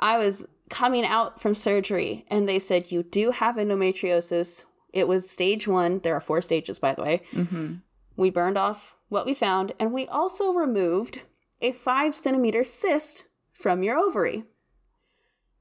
I 0.00 0.18
was 0.18 0.46
coming 0.68 1.04
out 1.04 1.40
from 1.40 1.54
surgery 1.54 2.24
and 2.28 2.48
they 2.48 2.58
said, 2.58 2.90
You 2.90 3.02
do 3.04 3.30
have 3.30 3.56
endometriosis. 3.56 4.64
It 4.92 5.06
was 5.06 5.30
stage 5.30 5.68
one. 5.68 6.00
There 6.00 6.14
are 6.14 6.20
four 6.20 6.40
stages, 6.40 6.78
by 6.78 6.94
the 6.94 7.02
way. 7.02 7.22
Mm-hmm. 7.32 7.74
We 8.16 8.30
burned 8.30 8.58
off 8.58 8.96
what 9.08 9.26
we 9.26 9.34
found 9.34 9.72
and 9.78 9.92
we 9.92 10.08
also 10.08 10.52
removed 10.52 11.22
a 11.60 11.72
five 11.72 12.14
centimeter 12.14 12.64
cyst 12.64 13.24
from 13.52 13.82
your 13.82 13.96
ovary. 13.96 14.44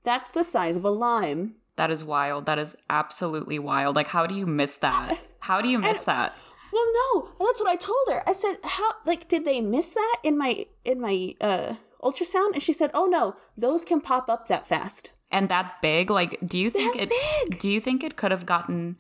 That's 0.04 0.30
the 0.30 0.44
size 0.44 0.78
of 0.78 0.86
a 0.86 0.90
lime. 0.90 1.56
That 1.76 1.92
is 1.92 2.04
wild. 2.04 2.46
That 2.46 2.60
is 2.60 2.78
absolutely 2.90 3.60
wild. 3.60 3.96
Like, 3.96 4.08
how 4.08 4.26
do 4.26 4.34
you 4.36 4.46
miss 4.46 4.78
that? 4.78 5.18
How 5.46 5.62
do 5.62 5.70
you 5.70 5.78
miss 5.78 6.06
that? 6.06 6.36
Well, 6.76 6.92
no, 6.94 7.30
that's 7.46 7.62
what 7.62 7.70
I 7.72 7.78
told 7.78 8.06
her. 8.10 8.22
I 8.28 8.34
said, 8.34 8.58
"How? 8.64 8.96
Like, 9.06 9.30
did 9.30 9.46
they 9.46 9.62
miss 9.62 9.94
that 9.94 10.18
in 10.24 10.38
my 10.38 10.66
in 10.84 11.00
my 11.00 11.34
uh 11.40 11.76
ultrasound?" 12.04 12.52
And 12.54 12.62
she 12.62 12.74
said, 12.74 12.92
"Oh 12.94 13.06
no, 13.06 13.38
those 13.58 13.86
can 13.86 14.02
pop 14.02 14.30
up 14.30 14.48
that 14.50 14.68
fast." 14.68 15.12
And 15.32 15.48
that 15.50 15.82
big? 15.82 16.10
Like, 16.10 16.38
do 16.46 16.60
you 16.60 16.70
think 16.70 16.96
That 16.96 17.04
it? 17.04 17.50
big. 17.50 17.60
Do 17.60 17.70
you 17.70 17.80
think 17.80 18.04
it 18.04 18.18
could 18.18 18.32
have 18.32 18.46
gotten 18.46 18.98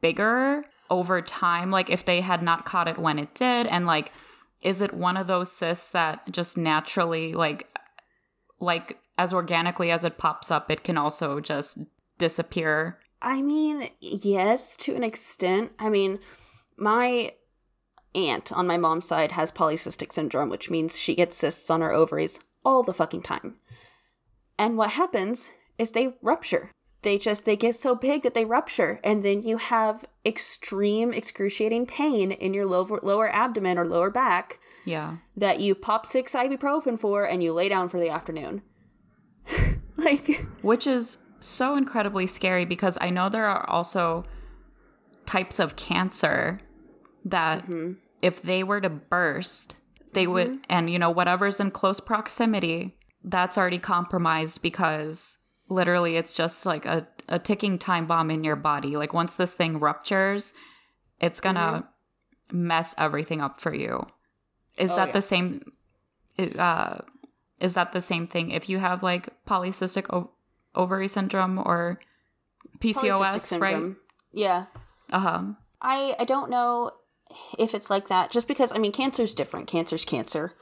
bigger 0.00 0.64
over 0.90 1.20
time? 1.20 1.70
Like, 1.72 1.90
if 1.90 2.04
they 2.04 2.20
had 2.20 2.40
not 2.40 2.64
caught 2.64 2.86
it 2.88 2.98
when 2.98 3.18
it 3.18 3.34
did, 3.34 3.66
and 3.66 3.84
like, 3.84 4.12
is 4.60 4.80
it 4.80 4.94
one 4.94 5.16
of 5.16 5.26
those 5.26 5.50
cysts 5.50 5.88
that 5.90 6.30
just 6.30 6.56
naturally, 6.56 7.32
like, 7.32 7.66
like 8.60 8.98
as 9.18 9.34
organically 9.34 9.90
as 9.90 10.04
it 10.04 10.18
pops 10.18 10.50
up, 10.52 10.70
it 10.70 10.84
can 10.84 10.96
also 10.96 11.40
just 11.40 11.78
disappear? 12.18 12.98
I 13.20 13.42
mean, 13.42 13.90
yes, 14.00 14.74
to 14.76 14.94
an 14.94 15.04
extent. 15.04 15.72
I 15.78 15.88
mean, 15.90 16.18
my 16.82 17.32
aunt 18.14 18.52
on 18.52 18.66
my 18.66 18.76
mom's 18.76 19.06
side 19.06 19.32
has 19.32 19.50
polycystic 19.52 20.12
syndrome, 20.12 20.50
which 20.50 20.68
means 20.68 20.98
she 21.00 21.14
gets 21.14 21.36
cysts 21.36 21.70
on 21.70 21.80
her 21.80 21.92
ovaries 21.92 22.40
all 22.64 22.82
the 22.82 22.92
fucking 22.92 23.22
time. 23.22 23.54
And 24.58 24.76
what 24.76 24.90
happens 24.90 25.50
is 25.78 25.92
they 25.92 26.14
rupture. 26.20 26.70
They 27.02 27.18
just 27.18 27.44
they 27.44 27.56
get 27.56 27.74
so 27.74 27.94
big 27.94 28.22
that 28.22 28.34
they 28.34 28.44
rupture 28.44 29.00
and 29.02 29.22
then 29.22 29.42
you 29.42 29.56
have 29.56 30.04
extreme 30.24 31.12
excruciating 31.12 31.86
pain 31.86 32.30
in 32.30 32.54
your 32.54 32.66
lower 32.66 33.00
lower 33.02 33.28
abdomen 33.34 33.76
or 33.78 33.84
lower 33.86 34.10
back 34.10 34.60
Yeah. 34.84 35.16
that 35.36 35.58
you 35.58 35.74
pop 35.74 36.06
6 36.06 36.32
ibuprofen 36.32 36.98
for 36.98 37.24
and 37.24 37.42
you 37.42 37.52
lay 37.52 37.68
down 37.68 37.88
for 37.88 37.98
the 37.98 38.08
afternoon. 38.08 38.62
like 39.96 40.46
which 40.62 40.86
is 40.86 41.18
so 41.40 41.74
incredibly 41.74 42.26
scary 42.26 42.64
because 42.64 42.96
I 43.00 43.10
know 43.10 43.28
there 43.28 43.46
are 43.46 43.68
also 43.68 44.24
types 45.26 45.58
of 45.58 45.74
cancer 45.74 46.60
that 47.24 47.64
if 48.20 48.42
they 48.42 48.62
were 48.62 48.80
to 48.80 48.88
burst, 48.90 49.76
they 50.12 50.26
would, 50.26 50.58
and 50.68 50.90
you 50.90 50.98
know, 50.98 51.10
whatever's 51.10 51.60
in 51.60 51.70
close 51.70 52.00
proximity, 52.00 52.94
that's 53.24 53.56
already 53.56 53.78
compromised 53.78 54.62
because 54.62 55.38
literally 55.68 56.16
it's 56.16 56.32
just 56.34 56.66
like 56.66 56.84
a, 56.86 57.06
a 57.28 57.38
ticking 57.38 57.78
time 57.78 58.06
bomb 58.06 58.30
in 58.30 58.44
your 58.44 58.56
body. 58.56 58.96
Like 58.96 59.12
once 59.14 59.36
this 59.36 59.54
thing 59.54 59.78
ruptures, 59.80 60.52
it's 61.20 61.40
gonna 61.40 61.88
mess 62.50 62.94
everything 62.98 63.40
up 63.40 63.60
for 63.60 63.72
you. 63.74 64.06
Is 64.78 64.90
Oh, 64.92 64.96
that 64.96 65.08
yeah. 65.08 65.12
the 65.12 65.22
same? 65.22 65.72
Uh, 66.38 66.98
is 67.60 67.74
that 67.74 67.92
the 67.92 68.00
same 68.00 68.26
thing 68.26 68.50
if 68.50 68.68
you 68.68 68.78
have 68.80 69.02
like 69.02 69.28
polycystic 69.46 70.06
o- 70.12 70.30
ovary 70.74 71.06
syndrome 71.08 71.58
or 71.58 72.00
PCOS, 72.80 73.60
right? 73.60 73.94
Yeah. 74.32 74.66
Uh 75.10 75.18
huh. 75.20 75.42
I 75.80 76.16
I 76.18 76.24
don't 76.24 76.50
know 76.50 76.90
if 77.58 77.74
it's 77.74 77.90
like 77.90 78.08
that 78.08 78.30
just 78.30 78.48
because 78.48 78.72
I 78.72 78.78
mean 78.78 78.92
cancer's 78.92 79.34
different. 79.34 79.66
Cancer's 79.66 80.04
cancer. 80.04 80.54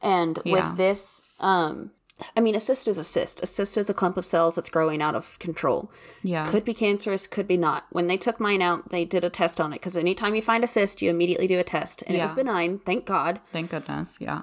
And 0.00 0.38
Yeah. 0.44 0.52
with 0.70 0.76
this 0.78 1.22
um 1.40 1.90
I 2.36 2.40
mean 2.40 2.54
a 2.54 2.60
cyst 2.60 2.86
is 2.88 2.98
a 2.98 3.04
cyst. 3.04 3.42
A 3.42 3.46
cyst 3.46 3.76
is 3.76 3.90
a 3.90 3.94
clump 3.94 4.16
of 4.16 4.24
cells 4.26 4.54
that's 4.54 4.70
growing 4.70 5.02
out 5.02 5.14
of 5.14 5.38
control. 5.38 5.90
Yeah. 6.22 6.48
Could 6.48 6.64
be 6.64 6.74
cancerous, 6.74 7.26
could 7.26 7.48
be 7.48 7.56
not. 7.56 7.86
When 7.90 8.06
they 8.06 8.16
took 8.16 8.38
mine 8.38 8.62
out, 8.62 8.90
they 8.90 9.04
did 9.04 9.24
a 9.24 9.30
test 9.30 9.60
on 9.60 9.72
it 9.72 9.76
because 9.76 9.96
anytime 9.96 10.34
you 10.34 10.42
find 10.42 10.62
a 10.62 10.68
cyst, 10.68 11.02
you 11.02 11.10
immediately 11.10 11.46
do 11.48 11.58
a 11.58 11.64
test. 11.64 12.02
And 12.06 12.16
it 12.16 12.20
was 12.22 12.32
benign, 12.32 12.78
thank 12.80 13.06
God. 13.06 13.40
Thank 13.52 13.70
goodness. 13.70 14.18
Yeah. 14.20 14.42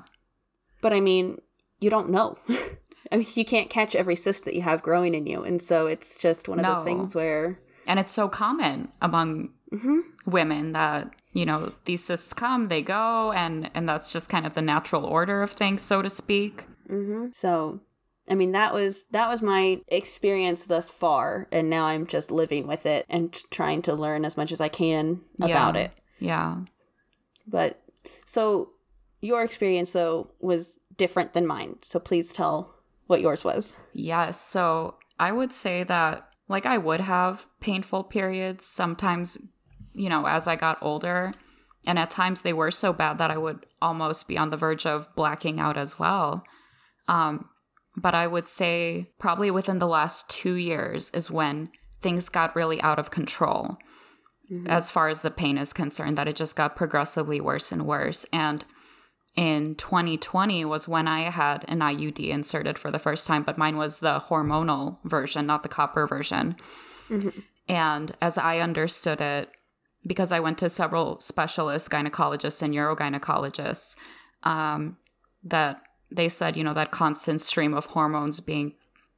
But 0.81 0.93
I 0.93 0.99
mean, 0.99 1.37
you 1.79 1.89
don't 1.89 2.09
know. 2.09 2.37
I 3.11 3.17
mean, 3.17 3.27
you 3.33 3.45
can't 3.45 3.69
catch 3.69 3.95
every 3.95 4.15
cyst 4.15 4.43
that 4.45 4.53
you 4.55 4.61
have 4.61 4.81
growing 4.83 5.15
in 5.15 5.25
you. 5.25 5.43
And 5.43 5.61
so 5.61 5.87
it's 5.87 6.19
just 6.21 6.49
one 6.49 6.59
of 6.59 6.63
No. 6.63 6.73
those 6.75 6.83
things 6.83 7.15
where 7.15 7.59
And 7.87 7.99
it's 7.99 8.11
so 8.11 8.27
common 8.27 8.91
among 9.01 9.49
Mm-hmm. 9.71 9.99
women 10.25 10.71
that 10.71 11.13
you 11.31 11.45
know 11.45 11.73
these 11.85 12.03
cysts 12.03 12.33
come, 12.33 12.67
they 12.67 12.81
go, 12.81 13.31
and 13.31 13.69
and 13.73 13.87
that's 13.87 14.11
just 14.11 14.29
kind 14.29 14.45
of 14.45 14.53
the 14.53 14.61
natural 14.61 15.05
order 15.05 15.41
of 15.41 15.51
things, 15.51 15.81
so 15.81 16.01
to 16.01 16.09
speak. 16.09 16.65
Mm-hmm. 16.89 17.27
So, 17.33 17.81
I 18.29 18.35
mean, 18.35 18.51
that 18.53 18.73
was 18.73 19.05
that 19.11 19.29
was 19.29 19.41
my 19.41 19.81
experience 19.87 20.65
thus 20.65 20.89
far, 20.89 21.47
and 21.51 21.69
now 21.69 21.85
I'm 21.85 22.07
just 22.07 22.31
living 22.31 22.67
with 22.67 22.85
it 22.85 23.05
and 23.09 23.33
trying 23.51 23.81
to 23.83 23.93
learn 23.93 24.25
as 24.25 24.37
much 24.37 24.51
as 24.51 24.59
I 24.61 24.69
can 24.69 25.21
about 25.39 25.75
Yeah. 25.75 25.81
it. 25.81 25.91
Yeah. 26.19 26.57
But 27.47 27.81
so 28.25 28.71
your 29.21 29.43
experience 29.43 29.93
though 29.93 30.31
was 30.39 30.79
different 30.97 31.33
than 31.33 31.47
mine. 31.47 31.77
So 31.81 31.99
please 31.99 32.31
tell 32.33 32.75
what 33.07 33.21
yours 33.21 33.43
was. 33.43 33.75
Yes. 33.93 34.39
So 34.39 34.95
I 35.19 35.31
would 35.31 35.51
say 35.53 35.83
that, 35.83 36.29
like, 36.47 36.65
I 36.65 36.77
would 36.77 36.99
have 37.01 37.45
painful 37.59 38.03
periods 38.03 38.65
sometimes, 38.65 39.37
you 39.99 40.09
know, 40.09 40.25
as 40.25 40.47
I 40.47 40.55
got 40.55 40.77
older. 40.81 41.31
And 41.85 41.99
at 41.99 42.09
times 42.09 42.41
they 42.41 42.53
were 42.53 42.71
so 42.71 42.93
bad 42.93 43.17
that 43.17 43.31
I 43.31 43.37
would 43.37 43.65
almost 43.81 44.27
be 44.27 44.37
on 44.37 44.49
the 44.49 44.57
verge 44.57 44.85
of 44.85 45.13
blacking 45.15 45.59
out 45.59 45.77
as 45.77 45.99
well. 45.99 46.43
Um, 47.07 47.49
but 47.97 48.15
I 48.15 48.25
would 48.25 48.47
say 48.47 49.09
probably 49.19 49.51
within 49.51 49.79
the 49.79 49.87
last 49.87 50.29
two 50.29 50.53
years 50.53 51.09
is 51.11 51.29
when 51.29 51.69
things 52.01 52.29
got 52.29 52.55
really 52.55 52.81
out 52.81 52.99
of 52.99 53.11
control 53.11 53.77
as 54.67 54.89
far 54.89 55.09
as 55.09 55.21
the 55.21 55.29
pain 55.29 55.59
is 55.59 55.73
concerned, 55.73 56.17
that 56.17 56.27
it 56.27 56.35
just 56.35 56.55
got 56.55 56.75
progressively 56.75 57.39
worse 57.39 57.71
and 57.71 57.85
worse. 57.85 58.25
And 58.33 58.65
in 59.35 59.75
2020 59.75 60.65
was 60.65 60.87
when 60.87 61.07
I 61.07 61.29
had 61.29 61.65
an 61.67 61.79
IUD 61.81 62.29
inserted 62.29 62.79
for 62.79 62.89
the 62.89 62.97
first 62.97 63.27
time, 63.27 63.43
but 63.43 63.59
mine 63.59 63.77
was 63.77 63.99
the 63.99 64.19
hormonal 64.19 64.97
version, 65.03 65.45
not 65.45 65.61
the 65.61 65.69
copper 65.69 66.07
version. 66.07 66.55
And 67.67 68.15
as 68.21 68.39
I 68.39 68.57
understood 68.57 69.21
it, 69.21 69.51
because 70.05 70.31
I 70.31 70.39
went 70.39 70.57
to 70.59 70.69
several 70.69 71.19
specialists, 71.19 71.87
gynecologists 71.87 72.61
and 72.61 72.73
urogynecologists, 72.73 73.95
um, 74.43 74.97
that 75.43 75.81
they 76.11 76.29
said, 76.29 76.57
you 76.57 76.63
know, 76.63 76.73
that 76.73 76.91
constant 76.91 77.41
stream 77.41 77.73
of 77.73 77.87
hormones 77.87 78.39
being 78.39 78.73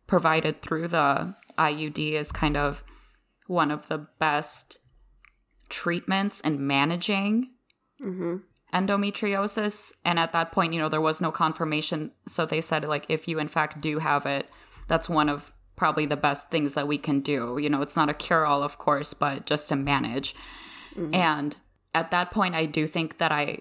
provided 0.07 0.61
through 0.61 0.89
the 0.89 1.33
IUD 1.57 2.13
is 2.13 2.31
kind 2.31 2.57
of 2.57 2.83
one 3.47 3.71
of 3.71 3.87
the 3.87 4.07
best 4.19 4.79
treatments 5.69 6.41
in 6.41 6.65
managing 6.67 7.49
endometriosis. 8.73 9.93
And 10.03 10.19
at 10.19 10.33
that 10.33 10.51
point 10.51 10.73
you 10.73 10.79
know 10.79 10.89
there 10.89 11.01
was 11.01 11.21
no 11.21 11.31
confirmation. 11.31 12.11
So 12.27 12.45
they 12.45 12.61
said 12.61 12.83
like 12.85 13.05
if 13.09 13.27
you 13.27 13.39
in 13.39 13.47
fact 13.47 13.81
do 13.81 13.99
have 13.99 14.25
it 14.25 14.49
that's 14.87 15.07
one 15.07 15.29
of 15.29 15.51
probably 15.77 16.05
the 16.05 16.17
best 16.17 16.49
things 16.51 16.73
that 16.73 16.87
we 16.87 16.97
can 16.97 17.21
do. 17.21 17.57
You 17.57 17.69
know 17.69 17.81
it's 17.81 17.95
not 17.95 18.09
a 18.09 18.13
cure 18.13 18.45
all 18.45 18.63
of 18.63 18.77
course 18.77 19.13
but 19.13 19.45
just 19.45 19.69
to 19.69 19.75
manage 19.75 20.35
and 21.13 21.57
at 21.93 22.11
that 22.11 22.31
point 22.31 22.55
i 22.55 22.65
do 22.65 22.87
think 22.87 23.17
that 23.17 23.31
i 23.31 23.57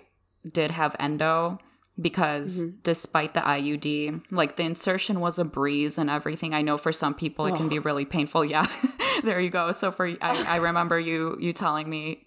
did 0.52 0.70
have 0.70 0.94
endo 0.98 1.58
because 2.00 2.64
despite 2.82 3.34
the 3.34 3.40
IUD, 3.40 4.22
like 4.30 4.56
the 4.56 4.62
insertion 4.62 5.20
was 5.20 5.38
a 5.38 5.44
breeze 5.44 5.98
and 5.98 6.08
everything. 6.08 6.54
I 6.54 6.62
know 6.62 6.78
for 6.78 6.92
some 6.92 7.14
people 7.14 7.46
it 7.46 7.56
can 7.56 7.68
be 7.68 7.78
really 7.78 8.04
painful. 8.04 8.44
Yeah, 8.44 8.66
there 9.22 9.40
you 9.40 9.50
go. 9.50 9.72
So 9.72 9.92
for 9.92 10.06
I, 10.06 10.16
I 10.20 10.56
remember 10.56 10.98
you 10.98 11.36
you 11.40 11.52
telling 11.52 11.88
me 11.88 12.24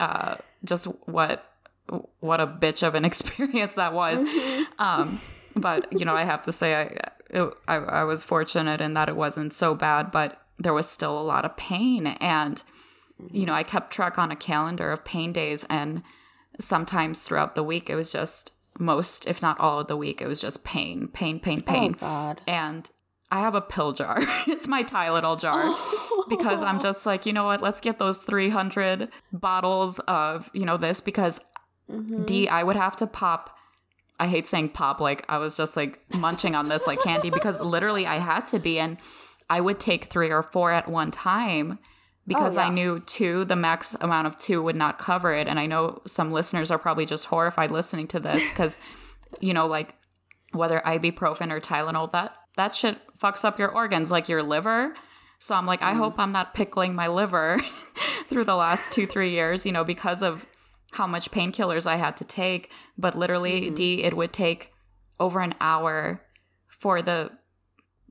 uh, 0.00 0.36
just 0.64 0.86
what 1.06 1.44
what 2.20 2.40
a 2.40 2.46
bitch 2.46 2.86
of 2.86 2.94
an 2.94 3.04
experience 3.12 3.74
that 3.74 3.92
was. 3.92 4.24
Um, 4.78 5.20
but 5.56 5.98
you 5.98 6.04
know, 6.04 6.14
I 6.14 6.24
have 6.24 6.42
to 6.44 6.52
say 6.52 6.74
I, 6.74 6.82
it, 7.30 7.54
I 7.68 7.74
I 7.76 8.04
was 8.04 8.24
fortunate 8.24 8.80
in 8.80 8.94
that 8.94 9.08
it 9.08 9.16
wasn't 9.16 9.52
so 9.52 9.74
bad, 9.74 10.10
but 10.10 10.40
there 10.58 10.72
was 10.72 10.88
still 10.88 11.18
a 11.18 11.22
lot 11.22 11.44
of 11.44 11.56
pain, 11.56 12.06
and 12.06 12.62
you 13.30 13.46
know, 13.46 13.54
I 13.54 13.62
kept 13.62 13.92
track 13.92 14.18
on 14.18 14.30
a 14.30 14.36
calendar 14.36 14.90
of 14.92 15.04
pain 15.04 15.32
days, 15.32 15.64
and 15.70 16.02
sometimes 16.58 17.22
throughout 17.22 17.54
the 17.54 17.62
week 17.62 17.88
it 17.88 17.94
was 17.94 18.12
just 18.12 18.52
most, 18.78 19.26
if 19.26 19.42
not 19.42 19.58
all 19.60 19.80
of 19.80 19.86
the 19.86 19.96
week, 19.96 20.20
it 20.20 20.26
was 20.26 20.40
just 20.40 20.64
pain, 20.64 21.08
pain, 21.08 21.40
pain, 21.40 21.62
oh, 21.66 21.70
pain. 21.70 21.94
Oh 21.96 22.00
God. 22.00 22.40
And 22.46 22.90
I 23.30 23.40
have 23.40 23.54
a 23.54 23.60
pill 23.60 23.92
jar. 23.92 24.18
it's 24.46 24.68
my 24.68 24.82
Tylenol 24.82 25.40
jar 25.40 25.74
because 26.28 26.62
I'm 26.62 26.80
just 26.80 27.06
like, 27.06 27.26
you 27.26 27.32
know 27.32 27.44
what? 27.44 27.62
Let's 27.62 27.80
get 27.80 27.98
those 27.98 28.22
300 28.22 29.08
bottles 29.32 29.98
of, 30.00 30.50
you 30.52 30.64
know, 30.64 30.76
this 30.76 31.00
because 31.00 31.40
mm-hmm. 31.90 32.24
D, 32.24 32.48
I 32.48 32.62
would 32.62 32.76
have 32.76 32.96
to 32.96 33.06
pop. 33.06 33.56
I 34.20 34.28
hate 34.28 34.46
saying 34.46 34.68
pop, 34.70 35.00
like 35.00 35.24
I 35.28 35.38
was 35.38 35.56
just 35.56 35.76
like 35.76 36.00
munching 36.14 36.54
on 36.54 36.68
this 36.68 36.86
like 36.86 37.02
candy 37.02 37.30
because 37.30 37.60
literally 37.60 38.06
I 38.06 38.18
had 38.18 38.46
to 38.48 38.58
be. 38.58 38.78
And 38.78 38.98
I 39.50 39.60
would 39.60 39.80
take 39.80 40.04
three 40.04 40.30
or 40.30 40.42
four 40.42 40.70
at 40.70 40.88
one 40.88 41.10
time 41.10 41.78
Oh, 42.22 42.28
because 42.28 42.56
I 42.56 42.66
yeah. 42.66 42.72
knew 42.72 43.00
two, 43.00 43.44
the 43.44 43.56
max 43.56 43.96
amount 44.00 44.28
of 44.28 44.38
two 44.38 44.62
would 44.62 44.76
not 44.76 44.98
cover 44.98 45.34
it. 45.34 45.48
And 45.48 45.58
I 45.58 45.66
know 45.66 46.00
some 46.06 46.30
listeners 46.30 46.70
are 46.70 46.78
probably 46.78 47.04
just 47.04 47.26
horrified 47.26 47.72
listening 47.72 48.06
to 48.08 48.20
this 48.20 48.48
because, 48.50 48.78
you 49.40 49.52
know, 49.52 49.66
like 49.66 49.96
whether 50.52 50.80
ibuprofen 50.86 51.50
or 51.50 51.60
Tylenol, 51.60 52.12
that 52.12 52.34
that 52.56 52.74
shit 52.76 52.98
fucks 53.18 53.44
up 53.44 53.58
your 53.58 53.70
organs, 53.70 54.10
like 54.10 54.28
your 54.28 54.42
liver. 54.42 54.94
So 55.38 55.56
I'm 55.56 55.66
like, 55.66 55.82
I 55.82 55.94
mm. 55.94 55.96
hope 55.96 56.18
I'm 56.18 56.30
not 56.30 56.54
pickling 56.54 56.94
my 56.94 57.08
liver 57.08 57.58
through 58.26 58.44
the 58.44 58.54
last 58.54 58.92
two, 58.92 59.06
three 59.06 59.30
years, 59.30 59.66
you 59.66 59.72
know, 59.72 59.82
because 59.82 60.22
of 60.22 60.46
how 60.92 61.06
much 61.06 61.30
painkillers 61.30 61.86
I 61.86 61.96
had 61.96 62.16
to 62.18 62.24
take. 62.24 62.70
But 62.96 63.16
literally, 63.16 63.62
mm-hmm. 63.62 63.74
D, 63.74 64.04
it 64.04 64.16
would 64.16 64.32
take 64.32 64.72
over 65.18 65.40
an 65.40 65.54
hour 65.60 66.22
for 66.68 67.02
the 67.02 67.32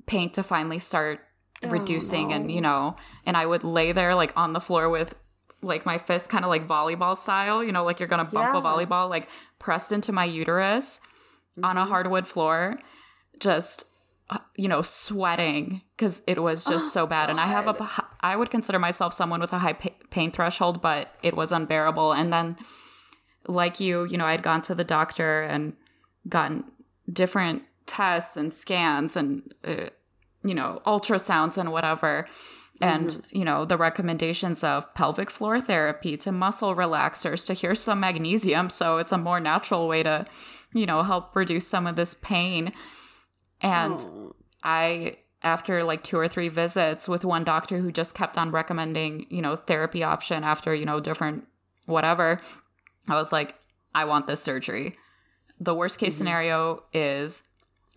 pain 0.05 0.29
to 0.31 0.43
finally 0.43 0.79
start 0.79 1.21
reducing 1.63 2.33
and 2.33 2.51
you 2.51 2.61
know 2.61 2.95
and 3.25 3.37
i 3.37 3.45
would 3.45 3.63
lay 3.63 3.91
there 3.91 4.15
like 4.15 4.33
on 4.35 4.53
the 4.53 4.59
floor 4.59 4.89
with 4.89 5.15
like 5.61 5.85
my 5.85 5.97
fist 5.97 6.29
kind 6.29 6.43
of 6.43 6.49
like 6.49 6.67
volleyball 6.67 7.15
style 7.15 7.63
you 7.63 7.71
know 7.71 7.83
like 7.83 7.99
you're 7.99 8.07
gonna 8.07 8.25
bump 8.25 8.55
a 8.55 8.61
volleyball 8.61 9.09
like 9.09 9.27
pressed 9.59 9.91
into 9.91 10.11
my 10.11 10.25
uterus 10.25 10.99
on 11.63 11.77
a 11.77 11.85
hardwood 11.85 12.27
floor 12.27 12.79
just 13.39 13.85
uh, 14.29 14.39
you 14.55 14.67
know 14.67 14.81
sweating 14.81 15.81
because 15.95 16.21
it 16.25 16.41
was 16.41 16.63
just 16.73 16.93
so 16.93 17.05
bad. 17.05 17.29
And 17.29 17.39
i 17.39 17.47
have 17.47 17.67
a 17.67 18.05
i 18.21 18.35
would 18.35 18.49
consider 18.49 18.79
myself 18.79 19.13
someone 19.13 19.41
with 19.41 19.53
a 19.53 19.59
high 19.59 19.73
pain 19.73 20.31
threshold 20.31 20.81
but 20.81 21.13
it 21.21 21.35
was 21.35 21.51
unbearable. 21.51 22.13
And 22.13 22.31
then 22.31 22.57
like 23.47 23.79
you 23.79 24.05
you 24.05 24.17
know 24.17 24.25
i'd 24.25 24.43
gone 24.43 24.61
to 24.61 24.75
the 24.75 24.83
doctor 24.83 25.41
and 25.41 25.73
gotten 26.29 26.63
different 27.11 27.63
tests 27.87 28.37
and 28.37 28.53
scans 28.53 29.15
and 29.15 29.53
uh, 29.63 29.87
you 30.43 30.53
know 30.53 30.81
ultrasounds 30.85 31.57
and 31.57 31.71
whatever. 31.71 32.27
And 32.81 33.09
mm-hmm. 33.09 33.37
you 33.37 33.45
know 33.45 33.65
the 33.65 33.77
recommendations 33.77 34.63
of 34.63 34.91
pelvic 34.95 35.29
floor 35.29 35.61
therapy 35.61 36.17
to 36.17 36.31
muscle 36.31 36.75
relaxers 36.75 37.45
to 37.47 37.53
here's 37.53 37.79
some 37.79 37.99
magnesium. 37.99 38.69
So 38.69 38.97
it's 38.97 39.11
a 39.11 39.17
more 39.17 39.39
natural 39.39 39.87
way 39.87 40.03
to 40.03 40.25
you 40.73 40.85
know 40.85 41.03
help 41.03 41.35
reduce 41.35 41.67
some 41.67 41.85
of 41.85 41.95
this 41.95 42.15
pain. 42.15 42.73
And 43.61 44.01
oh. 44.01 44.35
i 44.63 45.17
after 45.43 45.83
like 45.83 46.03
two 46.03 46.17
or 46.17 46.27
three 46.27 46.49
visits 46.49 47.07
with 47.07 47.25
one 47.25 47.43
doctor 47.43 47.79
who 47.79 47.91
just 47.91 48.15
kept 48.15 48.37
on 48.37 48.51
recommending 48.51 49.25
you 49.29 49.41
know 49.41 49.55
therapy 49.55 50.03
option 50.03 50.43
after 50.43 50.73
you 50.73 50.85
know 50.85 50.99
different 50.99 51.47
whatever 51.85 52.39
i 53.07 53.15
was 53.15 53.31
like 53.31 53.55
i 53.93 54.05
want 54.05 54.27
this 54.27 54.41
surgery. 54.41 54.97
The 55.59 55.75
worst 55.75 55.99
case 55.99 56.13
mm-hmm. 56.13 56.17
scenario 56.17 56.83
is 56.93 57.43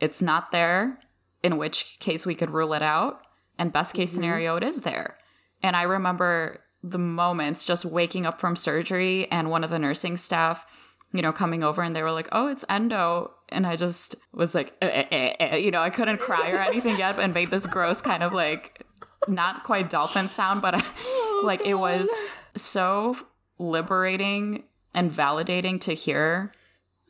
it's 0.00 0.20
not 0.20 0.50
there 0.50 0.98
in 1.44 1.58
which 1.58 1.98
case 2.00 2.26
we 2.26 2.34
could 2.34 2.50
rule 2.50 2.72
it 2.72 2.82
out 2.82 3.20
and 3.58 3.72
best 3.72 3.94
case 3.94 4.10
scenario 4.10 4.56
it 4.56 4.64
is 4.64 4.80
there. 4.80 5.16
And 5.62 5.76
i 5.76 5.82
remember 5.82 6.60
the 6.82 6.98
moments 6.98 7.64
just 7.64 7.84
waking 7.84 8.26
up 8.26 8.40
from 8.40 8.56
surgery 8.56 9.30
and 9.30 9.50
one 9.50 9.64
of 9.64 9.70
the 9.70 9.78
nursing 9.78 10.16
staff 10.16 10.66
you 11.12 11.22
know 11.22 11.32
coming 11.32 11.62
over 11.62 11.80
and 11.82 11.94
they 11.94 12.02
were 12.02 12.12
like 12.12 12.28
oh 12.32 12.48
it's 12.48 12.64
endo. 12.68 13.30
And 13.50 13.66
i 13.66 13.76
just 13.76 14.16
was 14.32 14.54
like 14.54 14.74
eh, 14.82 14.88
eh, 14.88 15.04
eh, 15.10 15.34
eh. 15.38 15.56
you 15.56 15.70
know 15.70 15.80
i 15.80 15.90
couldn't 15.90 16.18
cry 16.18 16.50
or 16.50 16.58
anything 16.58 16.98
yet 16.98 17.18
and 17.18 17.32
made 17.32 17.50
this 17.50 17.66
gross 17.66 18.02
kind 18.02 18.22
of 18.22 18.32
like 18.32 18.84
not 19.28 19.64
quite 19.64 19.90
dolphin 19.90 20.28
sound 20.28 20.60
but 20.60 20.74
like 21.44 21.64
it 21.64 21.74
was 21.74 22.10
so 22.56 23.16
liberating 23.58 24.64
and 24.92 25.12
validating 25.12 25.80
to 25.80 25.94
hear 25.94 26.52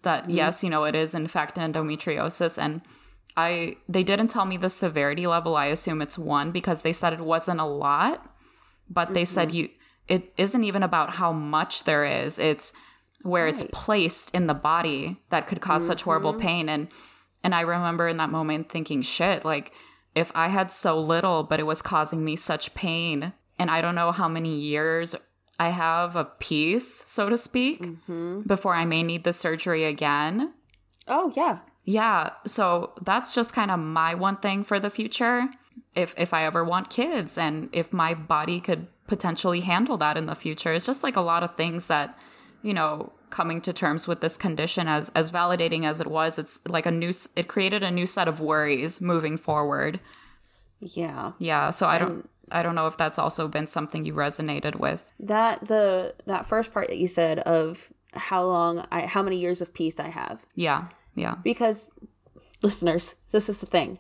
that 0.03 0.29
yes 0.29 0.63
you 0.63 0.71
know 0.71 0.85
it 0.85 0.95
is 0.95 1.15
in 1.15 1.27
fact 1.27 1.57
endometriosis 1.57 2.63
and 2.63 2.83
I 3.37 3.77
they 3.89 4.03
didn't 4.03 4.29
tell 4.29 4.45
me 4.45 4.57
the 4.57 4.71
severity 4.71 5.27
level. 5.27 5.57
I 5.57 5.67
assume 5.67 6.03
it's 6.03 6.19
one 6.19 6.51
because 6.51 6.83
they 6.83 6.93
said 6.93 7.13
it 7.13 7.21
wasn't 7.21 7.61
a 7.61 7.67
lot, 7.67 8.33
but 8.89 9.15
they 9.15 9.25
said 9.25 9.49
mm-hmm. 9.49 9.57
you 9.57 9.69
it 10.07 10.33
isn't 10.37 10.65
even 10.65 10.83
about 10.83 11.11
how 11.11 11.33
much 11.33 11.85
there 11.85 12.05
is. 12.05 12.39
It's 12.39 12.73
where 13.23 13.49
it's 13.49 13.65
placed 13.73 14.35
in 14.35 14.47
the 14.47 14.55
body 14.55 15.17
that 15.31 15.47
could 15.47 15.61
because 15.61 15.87
such 15.87 16.03
horrible 16.03 16.33
mm-hmm. 16.33 16.43
pain 16.43 16.69
and 16.69 16.89
and 17.43 17.55
I 17.55 17.63
remember 17.63 18.07
in 18.07 18.19
that 18.19 18.31
moment 18.31 18.71
thinking 18.71 19.01
shit 19.01 19.47
like 19.47 19.73
if 20.15 20.31
I 20.35 20.49
had 20.49 20.71
so 20.71 21.01
little 21.01 21.43
but 21.43 21.59
it 21.59 21.65
was 21.65 21.81
causing 21.81 22.23
me 22.23 22.37
such 22.37 22.75
pain 22.75 23.33
and 23.59 23.71
I 23.71 23.81
don't 23.81 23.95
know 23.95 24.13
how 24.13 24.29
many 24.29 24.55
years 24.55 25.17
I 25.59 25.71
have 25.71 26.17
of 26.17 26.39
peace 26.39 27.03
so 27.07 27.31
to 27.31 27.39
speak 27.39 27.81
mm-hmm. 27.81 28.43
before 28.43 28.75
I 28.75 28.85
may 28.85 29.03
need 29.03 29.25
the 29.25 29.33
surgery 29.33 29.85
again 29.85 30.53
Oh 31.07 31.33
yeah. 31.37 31.61
Yeah, 31.85 32.31
so 32.47 32.93
that's 33.03 33.35
just 33.35 33.55
kind 33.55 33.71
of 33.71 33.79
my 33.79 34.15
one 34.15 34.37
thing 34.37 34.65
for 34.65 34.81
the 34.81 34.91
future. 34.91 35.49
If 35.95 36.15
if 36.17 36.35
I 36.35 36.45
ever 36.45 36.65
want 36.65 36.91
kids 36.91 37.39
and 37.39 37.69
if 37.73 37.93
my 37.93 38.15
body 38.15 38.61
could 38.61 38.89
potentially 39.07 39.61
handle 39.61 39.97
that 39.99 40.17
in 40.17 40.27
the 40.27 40.35
future. 40.35 40.73
It's 40.73 40.87
just 40.87 41.05
like 41.05 41.17
a 41.17 41.21
lot 41.21 41.43
of 41.43 41.57
things 41.57 41.89
that, 41.89 42.19
you 42.63 42.73
know, 42.73 43.13
coming 43.31 43.61
to 43.61 43.73
terms 43.73 44.07
with 44.07 44.21
this 44.21 44.37
condition 44.37 44.89
as 44.89 45.11
as 45.11 45.31
validating 45.31 45.85
as 45.85 46.01
it 46.01 46.07
was, 46.07 46.39
it's 46.39 46.61
like 46.67 46.87
a 46.87 46.91
new 46.91 47.13
it 47.37 47.49
created 47.49 47.83
a 47.83 47.91
new 47.91 48.07
set 48.07 48.29
of 48.29 48.41
worries 48.41 49.01
moving 49.01 49.37
forward. 49.37 50.01
Yeah. 50.81 51.33
Yeah, 51.39 51.71
so 51.71 51.87
I 51.87 51.99
don't 51.99 52.29
I 52.51 52.63
don't 52.63 52.75
know 52.75 52.87
if 52.87 52.97
that's 52.97 53.19
also 53.19 53.49
been 53.49 53.67
something 53.67 54.05
you 54.05 54.15
resonated 54.15 54.77
with. 54.77 55.13
That 55.21 55.67
the 55.67 56.15
that 56.27 56.47
first 56.47 56.73
part 56.73 56.89
that 56.89 56.99
you 56.99 57.09
said 57.09 57.41
of 57.41 57.93
how 58.13 58.45
long 58.45 58.87
I 58.91 59.07
how 59.07 59.23
many 59.23 59.39
years 59.39 59.61
of 59.61 59.75
peace 59.75 59.99
I 59.99 60.09
have. 60.09 60.47
Yeah. 60.55 60.89
Yeah. 61.15 61.37
Because 61.43 61.91
listeners, 62.63 63.15
this 63.33 63.49
is 63.49 63.59
the 63.59 63.67
thing. 63.67 63.99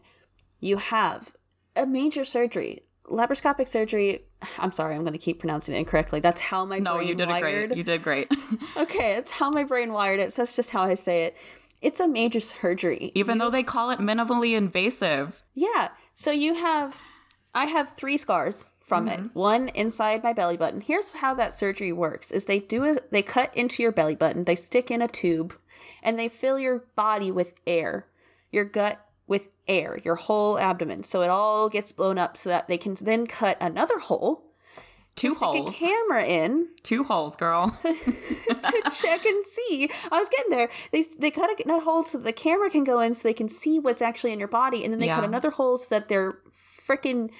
You 0.60 0.76
have 0.78 1.32
a 1.76 1.86
major 1.86 2.24
surgery, 2.24 2.82
laparoscopic 3.10 3.68
surgery. 3.68 4.24
I'm 4.58 4.72
sorry, 4.72 4.94
I'm 4.94 5.02
going 5.02 5.12
to 5.12 5.18
keep 5.18 5.40
pronouncing 5.40 5.74
it 5.74 5.78
incorrectly. 5.78 6.20
That's 6.20 6.40
how 6.40 6.64
my 6.64 6.78
No, 6.78 6.96
brain 6.96 7.08
you 7.08 7.14
did 7.14 7.28
wired. 7.28 7.68
great. 7.70 7.76
You 7.78 7.84
did 7.84 8.02
great. 8.02 8.28
Okay, 8.76 9.14
it's 9.16 9.30
how 9.32 9.50
my 9.50 9.64
brain 9.64 9.92
wired 9.92 10.20
it. 10.20 10.32
So 10.32 10.42
that's 10.42 10.56
just 10.56 10.70
how 10.70 10.82
I 10.82 10.94
say 10.94 11.24
it. 11.24 11.36
It's 11.80 12.00
a 12.00 12.08
major 12.08 12.40
surgery. 12.40 13.12
Even 13.14 13.38
though 13.38 13.50
they 13.50 13.62
call 13.62 13.90
it 13.90 13.98
minimally 14.00 14.56
invasive. 14.56 15.42
Yeah. 15.54 15.88
So 16.12 16.30
you 16.30 16.54
have, 16.54 17.00
I 17.54 17.66
have 17.66 17.92
three 17.96 18.16
scars 18.16 18.68
from 18.84 19.08
it. 19.08 19.18
Mm-hmm. 19.18 19.38
One 19.38 19.68
inside 19.68 20.22
my 20.22 20.32
belly 20.32 20.56
button. 20.56 20.82
Here's 20.82 21.08
how 21.08 21.34
that 21.34 21.54
surgery 21.54 21.92
works: 21.92 22.30
is 22.30 22.44
they 22.44 22.60
do 22.60 22.84
a, 22.84 22.96
they 23.10 23.22
cut 23.22 23.54
into 23.56 23.82
your 23.82 23.92
belly 23.92 24.14
button, 24.14 24.44
they 24.44 24.54
stick 24.54 24.90
in 24.90 25.02
a 25.02 25.08
tube, 25.08 25.56
and 26.02 26.18
they 26.18 26.28
fill 26.28 26.58
your 26.58 26.84
body 26.94 27.30
with 27.30 27.54
air, 27.66 28.06
your 28.52 28.64
gut 28.64 29.04
with 29.26 29.48
air, 29.66 29.98
your 30.04 30.16
whole 30.16 30.58
abdomen, 30.58 31.02
so 31.02 31.22
it 31.22 31.30
all 31.30 31.68
gets 31.70 31.92
blown 31.92 32.18
up, 32.18 32.36
so 32.36 32.50
that 32.50 32.68
they 32.68 32.76
can 32.76 32.94
then 33.00 33.26
cut 33.26 33.56
another 33.60 33.98
hole, 33.98 34.44
Two 35.16 35.30
stick 35.30 35.42
a 35.42 35.46
holes. 35.46 35.78
camera 35.78 36.24
in, 36.24 36.68
Two 36.82 37.04
holes, 37.04 37.36
girl. 37.36 37.78
to 37.82 38.90
check 38.94 39.24
and 39.24 39.46
see. 39.46 39.88
I 40.12 40.18
was 40.18 40.28
getting 40.28 40.50
there. 40.50 40.68
They 40.92 41.04
they 41.18 41.30
cut 41.30 41.48
a, 41.48 41.72
a 41.72 41.80
hole 41.80 42.04
so 42.04 42.18
the 42.18 42.32
camera 42.32 42.68
can 42.68 42.84
go 42.84 43.00
in, 43.00 43.14
so 43.14 43.28
they 43.28 43.32
can 43.34 43.48
see 43.48 43.78
what's 43.78 44.02
actually 44.02 44.32
in 44.32 44.38
your 44.38 44.48
body, 44.48 44.84
and 44.84 44.92
then 44.92 45.00
they 45.00 45.08
cut 45.08 45.24
another 45.24 45.50
hole 45.50 45.78
so 45.78 45.86
that 45.90 46.08
their 46.08 46.38
freaking 46.86 47.30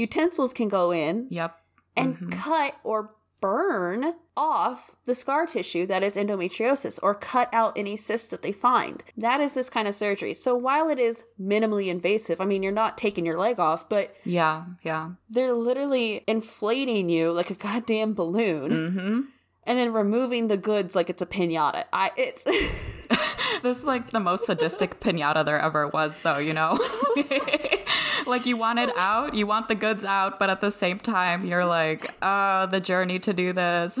utensils 0.00 0.52
can 0.52 0.68
go 0.68 0.90
in 0.90 1.26
yep. 1.30 1.56
and 1.96 2.14
Mm-hmm. 2.16 2.30
cut 2.30 2.74
or 2.84 3.10
burn 3.40 4.14
off 4.36 4.96
the 5.06 5.14
scar 5.14 5.46
tissue 5.46 5.86
that 5.86 6.02
is 6.02 6.14
endometriosis 6.14 6.98
or 7.02 7.14
cut 7.14 7.48
out 7.54 7.72
any 7.76 7.96
cysts 7.96 8.28
that 8.28 8.42
they 8.42 8.52
find. 8.52 9.02
That 9.16 9.40
is 9.40 9.54
this 9.54 9.70
kind 9.70 9.88
of 9.88 9.94
surgery. 9.94 10.34
So 10.34 10.54
while 10.54 10.88
it 10.90 10.98
is 10.98 11.24
minimally 11.40 11.88
invasive, 11.88 12.38
I 12.40 12.44
mean, 12.44 12.62
you're 12.62 12.70
not 12.84 12.98
taking 12.98 13.24
your 13.24 13.38
leg 13.38 13.58
off, 13.58 13.88
but 13.88 14.14
Yeah. 14.24 14.64
Yeah. 14.82 15.12
they're 15.30 15.54
literally 15.54 16.22
inflating 16.26 17.08
you 17.08 17.32
like 17.32 17.50
a 17.50 17.54
goddamn 17.54 18.12
balloon 18.14 18.70
Mm-hmm. 18.70 19.20
and 19.64 19.78
then 19.78 19.92
removing 19.94 20.48
the 20.48 20.58
goods 20.58 20.94
like 20.94 21.08
it's 21.08 21.22
a 21.22 21.26
pinata. 21.26 21.84
I 21.92 22.10
it's 22.16 22.44
This 23.62 23.78
is 23.78 23.84
like 23.84 24.10
the 24.10 24.20
most 24.20 24.44
sadistic 24.46 25.00
pinata 25.04 25.44
there 25.44 25.58
ever 25.60 25.88
was, 25.88 26.20
though, 26.20 26.38
you 26.38 26.52
know? 26.54 26.78
like, 28.26 28.46
you 28.46 28.56
want 28.56 28.78
it 28.78 28.90
out, 28.96 29.34
you 29.34 29.46
want 29.46 29.68
the 29.68 29.74
goods 29.74 30.04
out, 30.04 30.38
but 30.38 30.50
at 30.50 30.60
the 30.60 30.70
same 30.70 30.98
time, 30.98 31.44
you're 31.44 31.64
like, 31.64 32.14
oh, 32.22 32.66
the 32.66 32.80
journey 32.80 33.18
to 33.20 33.32
do 33.32 33.52
this, 33.52 33.98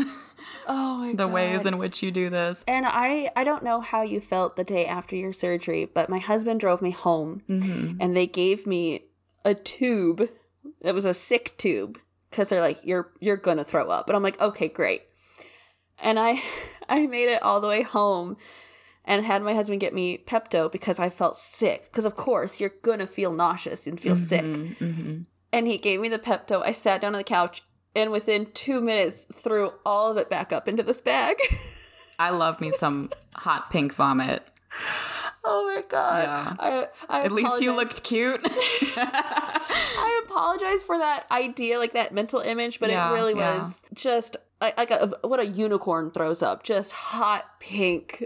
oh 0.66 0.98
my 0.98 1.08
the 1.14 1.24
god. 1.24 1.32
ways 1.32 1.66
in 1.66 1.78
which 1.78 2.02
you 2.02 2.10
do 2.10 2.30
this. 2.30 2.64
and 2.66 2.86
I 2.86 3.30
I 3.36 3.44
don't 3.44 3.62
know 3.62 3.80
how 3.80 4.02
you 4.02 4.20
felt 4.20 4.56
the 4.56 4.64
day 4.64 4.86
after 4.86 5.16
your 5.16 5.32
surgery, 5.32 5.84
but 5.84 6.08
my 6.08 6.18
husband 6.18 6.60
drove 6.60 6.82
me 6.82 6.90
home 6.90 7.42
mm-hmm. 7.48 7.96
and 8.00 8.16
they 8.16 8.26
gave 8.26 8.66
me 8.66 9.04
a 9.44 9.54
tube. 9.54 10.28
It 10.80 10.94
was 10.94 11.04
a 11.04 11.14
sick 11.14 11.56
tube 11.58 11.98
cuz 12.30 12.48
they're 12.48 12.60
like 12.60 12.80
you're 12.84 13.12
you're 13.20 13.36
going 13.36 13.58
to 13.58 13.64
throw 13.64 13.90
up. 13.90 14.08
And 14.08 14.16
I'm 14.16 14.22
like, 14.22 14.40
"Okay, 14.40 14.68
great." 14.68 15.02
And 15.98 16.18
I 16.18 16.42
I 16.88 17.06
made 17.06 17.28
it 17.28 17.42
all 17.42 17.60
the 17.60 17.68
way 17.68 17.82
home 17.82 18.36
and 19.04 19.24
had 19.24 19.42
my 19.42 19.54
husband 19.54 19.80
get 19.80 19.94
me 19.94 20.18
Pepto 20.18 20.70
because 20.70 20.98
I 20.98 21.08
felt 21.08 21.36
sick. 21.36 21.84
Because, 21.84 22.04
of 22.04 22.16
course, 22.16 22.60
you're 22.60 22.74
going 22.82 22.98
to 22.98 23.06
feel 23.06 23.32
nauseous 23.32 23.86
and 23.86 23.98
feel 23.98 24.16
sick. 24.16 24.44
Mm-hmm, 24.44 24.84
mm-hmm. 24.84 25.18
And 25.52 25.66
he 25.66 25.78
gave 25.78 26.00
me 26.00 26.08
the 26.08 26.18
Pepto. 26.18 26.62
I 26.64 26.72
sat 26.72 27.00
down 27.00 27.14
on 27.14 27.18
the 27.18 27.24
couch 27.24 27.62
and 27.94 28.10
within 28.12 28.46
two 28.52 28.80
minutes 28.80 29.26
threw 29.32 29.72
all 29.84 30.10
of 30.10 30.16
it 30.16 30.30
back 30.30 30.52
up 30.52 30.68
into 30.68 30.82
this 30.82 31.00
bag. 31.00 31.36
I 32.18 32.30
love 32.30 32.60
me 32.60 32.70
some 32.70 33.10
hot 33.34 33.70
pink 33.70 33.94
vomit. 33.94 34.46
oh 35.44 35.74
my 35.74 35.82
god. 35.88 36.22
Yeah. 36.22 36.56
I, 36.58 36.88
I 37.08 37.24
At 37.24 37.32
least 37.32 37.60
you 37.60 37.74
looked 37.74 38.04
cute. 38.04 38.40
I 38.96 40.22
apologize 40.24 40.82
for 40.82 40.98
that 40.98 41.26
idea, 41.32 41.78
like 41.78 41.94
that 41.94 42.14
mental 42.14 42.40
image, 42.40 42.78
but 42.78 42.90
Yeah, 42.90 43.10
it 43.10 43.14
really 43.14 43.34
yeah. 43.34 43.58
was 43.58 43.82
just 43.94 44.36
like, 44.60 44.76
like 44.78 44.90
a, 44.90 45.12
what 45.22 45.40
a 45.40 45.46
unicorn 45.46 46.10
throws 46.10 46.42
up. 46.42 46.62
Just 46.62 46.92
hot 46.92 47.58
pink, 47.58 48.24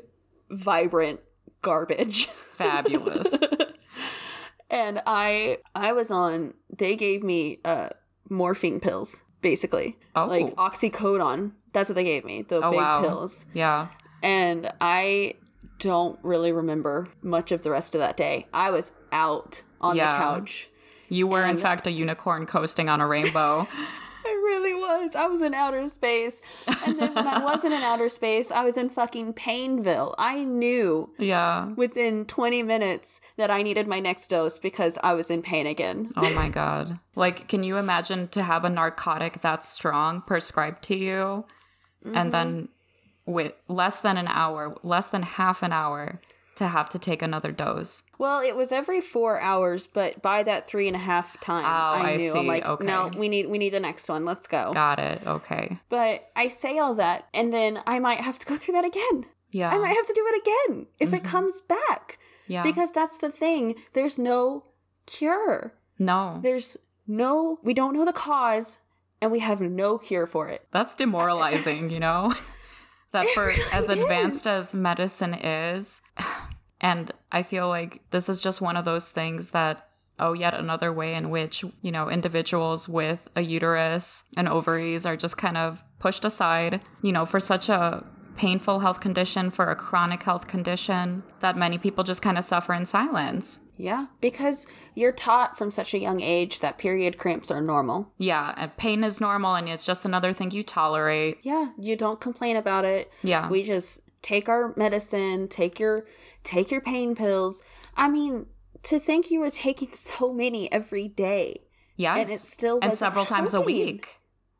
vibrant 0.51 1.21
garbage. 1.63 2.27
Fabulous. 2.55 3.33
and 4.71 5.03
I 5.07 5.59
I 5.75 5.93
was 5.93 6.11
on 6.11 6.55
they 6.77 6.97
gave 6.97 7.23
me 7.23 7.61
uh 7.65 7.91
morphine 8.29 8.81
pills, 8.81 9.23
basically. 9.43 9.97
Oh. 10.17 10.27
Like 10.27 10.55
oxycodone. 10.57 11.53
That's 11.73 11.89
what 11.91 11.97
they 11.97 12.05
gave 12.05 12.25
me. 12.25 12.43
The 12.43 12.57
Oh, 12.65 12.71
big 12.71 12.79
wow. 12.81 13.01
pills. 13.01 13.47
Yeah. 13.53 13.89
And 14.23 14.73
I 14.81 15.35
don't 15.81 16.19
really 16.23 16.53
remember 16.53 17.09
much 17.21 17.51
of 17.53 17.63
the 17.63 17.71
rest 17.71 17.95
of 17.95 17.99
that 18.01 18.17
day. 18.17 18.47
I 18.53 18.71
was 18.71 18.93
out 19.13 19.63
on 19.81 19.97
Yeah. 19.97 20.13
the 20.13 20.19
couch. 20.25 20.69
You 21.09 21.27
were, 21.27 21.45
in 21.45 21.57
fact, 21.59 21.87
a 21.87 21.91
unicorn 21.91 22.47
coasting 22.47 22.89
on 22.89 23.01
a 23.01 23.07
rainbow. 23.07 23.69
I 24.25 24.33
really 24.45 24.75
was. 24.75 25.15
I 25.15 25.27
was 25.27 25.43
in 25.43 25.55
outer 25.55 25.89
space. 25.89 26.41
And 26.87 26.99
then 26.99 27.15
when 27.15 27.27
I 27.27 27.45
wasn't 27.45 27.75
in 27.75 27.83
outer 27.85 28.09
space, 28.09 28.51
I 28.51 28.65
was 28.65 28.77
in 28.77 28.89
fucking 28.89 29.35
Painville. 29.35 30.15
I 30.19 30.45
knew 30.45 31.11
yeah. 31.19 31.67
within 31.77 32.25
20 32.25 32.63
minutes 32.63 33.21
that 33.37 33.51
I 33.51 33.63
needed 33.63 33.87
my 33.87 34.01
next 34.01 34.29
dose 34.29 34.59
because 34.59 34.99
I 35.03 35.15
was 35.15 35.31
in 35.31 35.43
pain 35.43 35.67
again. 35.67 36.11
Oh 36.17 36.31
my 36.35 36.49
God. 36.51 36.99
Like, 37.15 37.49
can 37.49 37.63
you 37.63 37.77
imagine 37.77 38.29
to 38.29 38.43
have 38.43 38.65
a 38.65 38.71
narcotic 38.71 39.43
that 39.43 39.65
strong 39.65 40.23
prescribed 40.23 40.83
to 40.85 40.97
you 40.97 41.45
and 42.13 42.33
then 42.33 42.63
mm-hmm. 42.63 43.33
with 43.33 43.53
less 43.69 44.01
than 44.01 44.17
an 44.17 44.29
hour, 44.29 44.77
less 44.83 45.09
than 45.09 45.23
half 45.23 45.63
an 45.63 45.73
hour 45.73 46.21
to 46.57 46.69
have 46.69 46.89
to 46.91 46.99
take 46.99 47.23
another 47.23 47.53
dose? 47.53 48.03
Well, 48.19 48.41
it 48.41 48.57
was 48.57 48.73
every 48.73 49.01
four 49.01 49.41
hours, 49.41 49.87
but 49.87 50.23
by 50.23 50.43
that 50.45 50.69
three 50.69 50.87
and 50.87 50.97
a 50.97 51.01
half 51.01 51.41
time, 51.41 51.65
Oh, 51.65 52.05
I 52.05 52.13
I 52.13 52.17
knew. 52.17 52.33
I'm 52.35 52.47
like, 52.47 52.67
Okay. 52.67 52.85
no, 52.85 53.11
we 53.17 53.29
need 53.29 53.49
we 53.49 53.59
need 53.59 53.73
the 53.73 53.81
next 53.81 54.09
one. 54.09 54.25
Let's 54.25 54.47
go. 54.47 54.73
Got 54.73 54.99
it. 54.99 55.23
Okay. 55.27 55.79
But 55.89 56.31
I 56.37 56.49
say 56.49 56.79
all 56.79 56.95
that, 56.95 57.29
and 57.35 57.53
then 57.53 57.81
I 57.87 57.99
might 57.99 58.21
have 58.21 58.39
to 58.39 58.47
go 58.47 58.57
through 58.57 58.75
that 58.75 58.85
again. 58.85 59.27
Yeah. 59.51 59.71
I 59.71 59.79
might 59.79 59.95
have 59.95 60.07
to 60.07 60.13
do 60.13 60.27
it 60.27 60.43
again 60.43 60.87
if 60.99 61.13
it 61.13 61.23
mm-hmm. 61.23 61.31
comes 61.31 61.61
back. 61.61 62.19
yeah. 62.49 62.63
Because 62.63 62.91
that's 62.91 63.19
the 63.19 63.31
thing. 63.31 63.77
There's 63.93 64.19
no 64.19 64.65
cure. 65.07 65.75
no. 65.99 66.41
There's 66.43 66.77
no, 67.07 67.59
we 67.63 67.75
don't 67.75 67.95
know 67.95 68.05
the 68.05 68.13
cause, 68.13 68.79
and 69.21 69.31
we 69.31 69.41
have 69.41 69.61
no 69.61 69.99
cure 69.99 70.27
for 70.27 70.49
it. 70.49 70.67
That's 70.73 70.95
demoralizing, 70.95 71.91
you 71.91 72.01
know? 72.01 72.35
that 73.15 73.29
for 73.31 73.51
as 73.73 73.89
advanced 73.89 74.47
as 74.47 74.75
medicine 74.75 75.35
is, 75.35 76.03
and 76.81 77.11
I 77.33 77.43
feel 77.43 77.69
like 77.69 78.03
this 78.11 78.29
is 78.29 78.43
just 78.43 78.61
one 78.61 78.77
of 78.77 78.85
those 78.85 79.11
things 79.11 79.51
that 79.51 79.89
oh, 80.19 80.33
yet 80.33 80.55
another 80.55 80.93
way 80.93 81.15
in 81.15 81.31
which, 81.31 81.65
you 81.83 81.91
know, 81.91 82.09
individuals 82.09 82.89
with 82.89 83.29
a 83.35 83.41
uterus 83.41 84.23
and 84.37 84.49
ovaries 84.49 85.07
are 85.07 85.17
just 85.17 85.37
kind 85.37 85.57
of 85.57 85.83
pushed 85.99 86.25
aside, 86.25 86.81
you 87.03 87.11
know, 87.11 87.27
for 87.27 87.41
such 87.41 87.69
a 87.69 88.05
painful 88.37 88.81
health 88.81 89.01
condition, 89.01 89.51
for 89.51 89.71
a 89.71 89.77
chronic 89.77 90.23
health 90.23 90.47
condition 90.47 91.23
that 91.41 91.57
many 91.57 91.79
people 91.79 92.05
just 92.05 92.23
kind 92.23 92.37
of 92.39 92.45
suffer 92.45 92.75
in 92.75 92.85
silence. 92.87 93.61
Yeah, 93.77 94.07
because 94.21 94.67
you're 94.95 95.13
taught 95.13 95.59
from 95.59 95.71
such 95.71 95.95
a 95.95 95.99
young 95.99 96.21
age 96.21 96.61
that 96.61 96.79
period 96.79 97.19
cramps 97.19 97.51
are 97.51 97.61
normal. 97.61 98.13
Yeah, 98.19 98.55
and 98.57 98.77
pain 98.77 99.03
is 99.03 99.21
normal 99.21 99.55
and 99.57 99.69
it's 99.69 99.85
just 99.85 100.05
another 100.05 100.33
thing 100.33 100.53
you 100.53 100.63
tolerate. 100.63 101.39
Yeah, 101.43 101.71
you 101.79 101.97
don't 101.97 102.21
complain 102.21 102.57
about 102.57 102.85
it. 102.85 103.11
Yeah. 103.23 103.49
We 103.49 103.63
just 103.65 104.01
take 104.23 104.49
our 104.49 104.73
medicine, 104.77 105.49
take 105.49 105.81
your 105.81 106.07
take 106.45 106.71
your 106.71 106.81
pain 106.81 107.15
pills. 107.17 107.63
I 107.97 108.09
mean, 108.09 108.47
to 108.85 108.99
think 109.01 109.31
you 109.31 109.41
were 109.41 109.51
taking 109.51 109.93
so 109.93 110.33
many 110.33 110.71
every 110.73 111.09
day. 111.09 111.57
yes. 111.97 112.19
and 112.19 112.31
it 112.31 112.39
still 112.39 112.79
and 112.81 112.95
several 112.95 113.25
times 113.25 113.55
a 113.55 113.61
week. 113.61 114.19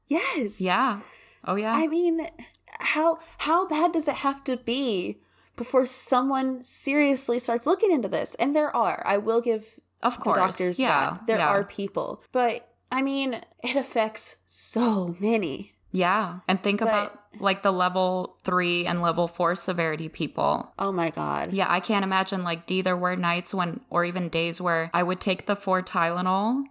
Yes. 0.09 0.61
Yeah. 0.61 1.01
Oh 1.45 1.55
yeah. 1.55 1.75
I 1.75 1.87
mean, 1.87 2.27
how 2.81 3.19
how 3.39 3.67
bad 3.67 3.93
does 3.93 4.09
it 4.09 4.17
have 4.17 4.45
to 4.45 4.57
be 4.57 5.21
before 5.57 5.87
someone 5.87 6.63
seriously 6.63 7.39
starts 7.39 7.67
looking 7.67 7.93
into 7.93 8.09
this? 8.09 8.35
And 8.37 8.55
there 8.55 8.75
are. 8.75 9.03
I 9.07 9.19
will 9.19 9.41
give 9.41 9.79
of 10.03 10.21
course. 10.21 10.37
doctors 10.37 10.79
yeah. 10.79 11.11
that. 11.11 11.27
There 11.27 11.39
yeah. 11.39 11.49
are 11.49 11.65
people. 11.65 12.23
But 12.33 12.69
I 12.91 13.03
mean, 13.03 13.41
it 13.63 13.77
affects 13.77 14.37
so 14.47 15.17
many. 15.19 15.73
Yeah. 15.91 16.41
And 16.49 16.61
think 16.61 16.81
about 16.81 17.21
like 17.39 17.63
the 17.63 17.73
level 17.73 18.37
three 18.43 18.85
and 18.85 19.01
level 19.01 19.29
four 19.29 19.55
severity 19.55 20.09
people. 20.09 20.73
Oh 20.77 20.91
my 20.91 21.11
god. 21.11 21.53
Yeah, 21.53 21.67
I 21.69 21.79
can't 21.79 22.05
imagine 22.05 22.43
like 22.43 22.67
D 22.67 22.83
there 22.83 22.97
were 22.97 23.15
nights 23.15 23.55
when 23.55 23.81
or 23.91 24.05
even 24.05 24.29
days 24.29 24.61
where 24.61 24.91
I 24.93 25.05
would 25.05 25.21
take 25.21 25.47
the 25.47 25.55
four 25.55 25.83
Tylenol 25.83 26.65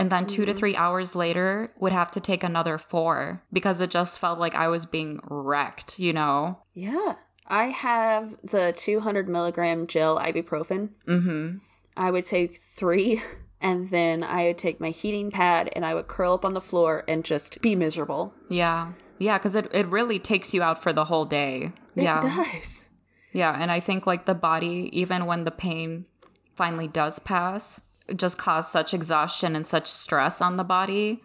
and 0.00 0.10
then 0.10 0.26
2 0.26 0.46
to 0.46 0.54
three 0.54 0.74
hours 0.74 1.14
later 1.14 1.74
would 1.78 1.92
have 1.92 2.10
to 2.12 2.20
take 2.20 2.42
another 2.42 2.78
four 2.78 3.42
because 3.52 3.82
it 3.82 3.90
just 3.90 4.18
felt 4.18 4.38
like 4.38 4.54
I 4.54 4.66
was 4.68 4.86
being 4.86 5.20
wrecked, 5.28 5.98
you 5.98 6.14
know? 6.14 6.60
Yeah. 6.72 7.16
I 7.46 7.64
have 7.64 8.34
the 8.42 8.72
200 8.74 9.28
milligram 9.28 9.86
gel 9.86 10.18
ibuprofen. 10.18 10.90
Mm-hmm. 11.06 11.58
I 11.98 12.10
would 12.10 12.24
take 12.24 12.56
three, 12.56 13.22
and 13.60 13.90
then 13.90 14.24
I 14.24 14.44
would 14.44 14.58
take 14.58 14.80
my 14.80 14.88
heating 14.88 15.30
pad 15.30 15.68
and 15.76 15.84
I 15.84 15.92
would 15.92 16.08
curl 16.08 16.32
up 16.32 16.46
on 16.46 16.54
the 16.54 16.62
floor 16.62 17.04
and 17.06 17.22
just 17.22 17.60
be 17.60 17.76
miserable. 17.76 18.32
Yeah. 18.48 18.92
Yeah, 19.18 19.36
because 19.36 19.54
it, 19.54 19.68
it 19.74 19.86
really 19.88 20.18
takes 20.18 20.54
you 20.54 20.62
out 20.62 20.82
for 20.82 20.94
the 20.94 21.04
whole 21.04 21.26
day. 21.26 21.74
It 21.94 22.04
yeah. 22.04 22.22
does. 22.22 22.86
Yeah, 23.34 23.54
and 23.60 23.70
I 23.70 23.80
think 23.80 24.06
like 24.06 24.24
the 24.24 24.34
body, 24.34 24.88
even 24.92 25.26
when 25.26 25.44
the 25.44 25.50
pain 25.50 26.06
finally 26.54 26.88
does 26.88 27.18
pass, 27.18 27.82
just 28.16 28.38
cause 28.38 28.70
such 28.70 28.94
exhaustion 28.94 29.56
and 29.56 29.66
such 29.66 29.86
stress 29.86 30.40
on 30.40 30.56
the 30.56 30.64
body 30.64 31.20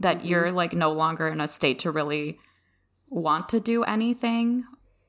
that 0.00 0.24
you're 0.24 0.50
like 0.50 0.72
no 0.72 0.92
longer 0.92 1.28
in 1.28 1.40
a 1.40 1.48
state 1.48 1.78
to 1.80 1.90
really 1.90 2.38
want 3.08 3.48
to 3.48 3.60
do 3.60 3.84
anything 3.84 4.64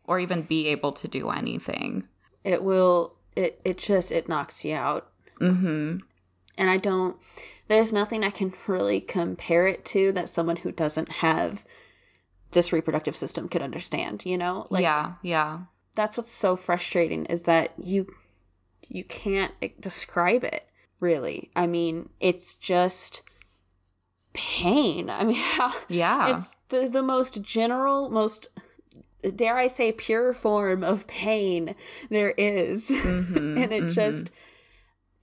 or 0.06 0.20
even 0.20 0.44
be 0.44 0.68
able 0.68 0.92
to 0.92 1.08
do 1.08 1.30
anything. 1.30 2.08
It 2.44 2.64
will. 2.64 3.16
It 3.36 3.60
it 3.66 3.78
just 3.78 4.12
it 4.12 4.30
knocks 4.30 4.64
you 4.64 4.76
out. 4.76 5.10
Mm-hmm. 5.42 5.98
And 6.58 6.70
I 6.70 6.78
don't. 6.78 7.18
There's 7.68 7.92
nothing 7.92 8.24
I 8.24 8.30
can 8.30 8.54
really 8.68 9.02
compare 9.02 9.68
it 9.68 9.84
to 9.86 10.12
that 10.14 10.30
someone 10.30 10.58
who 10.58 10.72
doesn't 10.72 11.12
have 11.12 11.66
this 12.52 12.72
reproductive 12.72 13.16
system 13.16 13.50
could 13.50 13.62
understand. 13.62 14.26
You 14.26 14.38
know, 14.38 14.66
like 14.70 14.84
yeah, 14.84 15.14
yeah. 15.24 15.62
that's 15.96 16.18
what's 16.18 16.32
so 16.32 16.56
frustrating 16.56 17.26
is 17.26 17.44
that 17.44 17.74
you 17.78 18.08
you 18.88 19.04
can't 19.04 19.54
describe 19.82 20.44
it 20.44 20.70
really 21.00 21.50
i 21.56 21.68
mean 21.68 22.10
it's 22.20 22.54
just 22.56 23.22
pain 24.34 25.10
i 25.10 25.24
mean 25.24 25.36
how, 25.40 25.74
Yeah. 25.88 26.36
it's 26.38 26.56
the, 26.70 26.88
the 26.90 27.04
most 27.04 27.42
general 27.42 28.10
most 28.10 28.48
dare 29.36 29.58
i 29.58 29.68
say 29.68 29.92
pure 29.92 30.34
form 30.34 30.84
of 30.84 31.08
pain 31.08 31.76
there 32.10 32.32
is. 32.38 32.90
Mhm, 32.92 33.58
and 33.64 33.74
it 33.74 33.90
just 33.90 34.32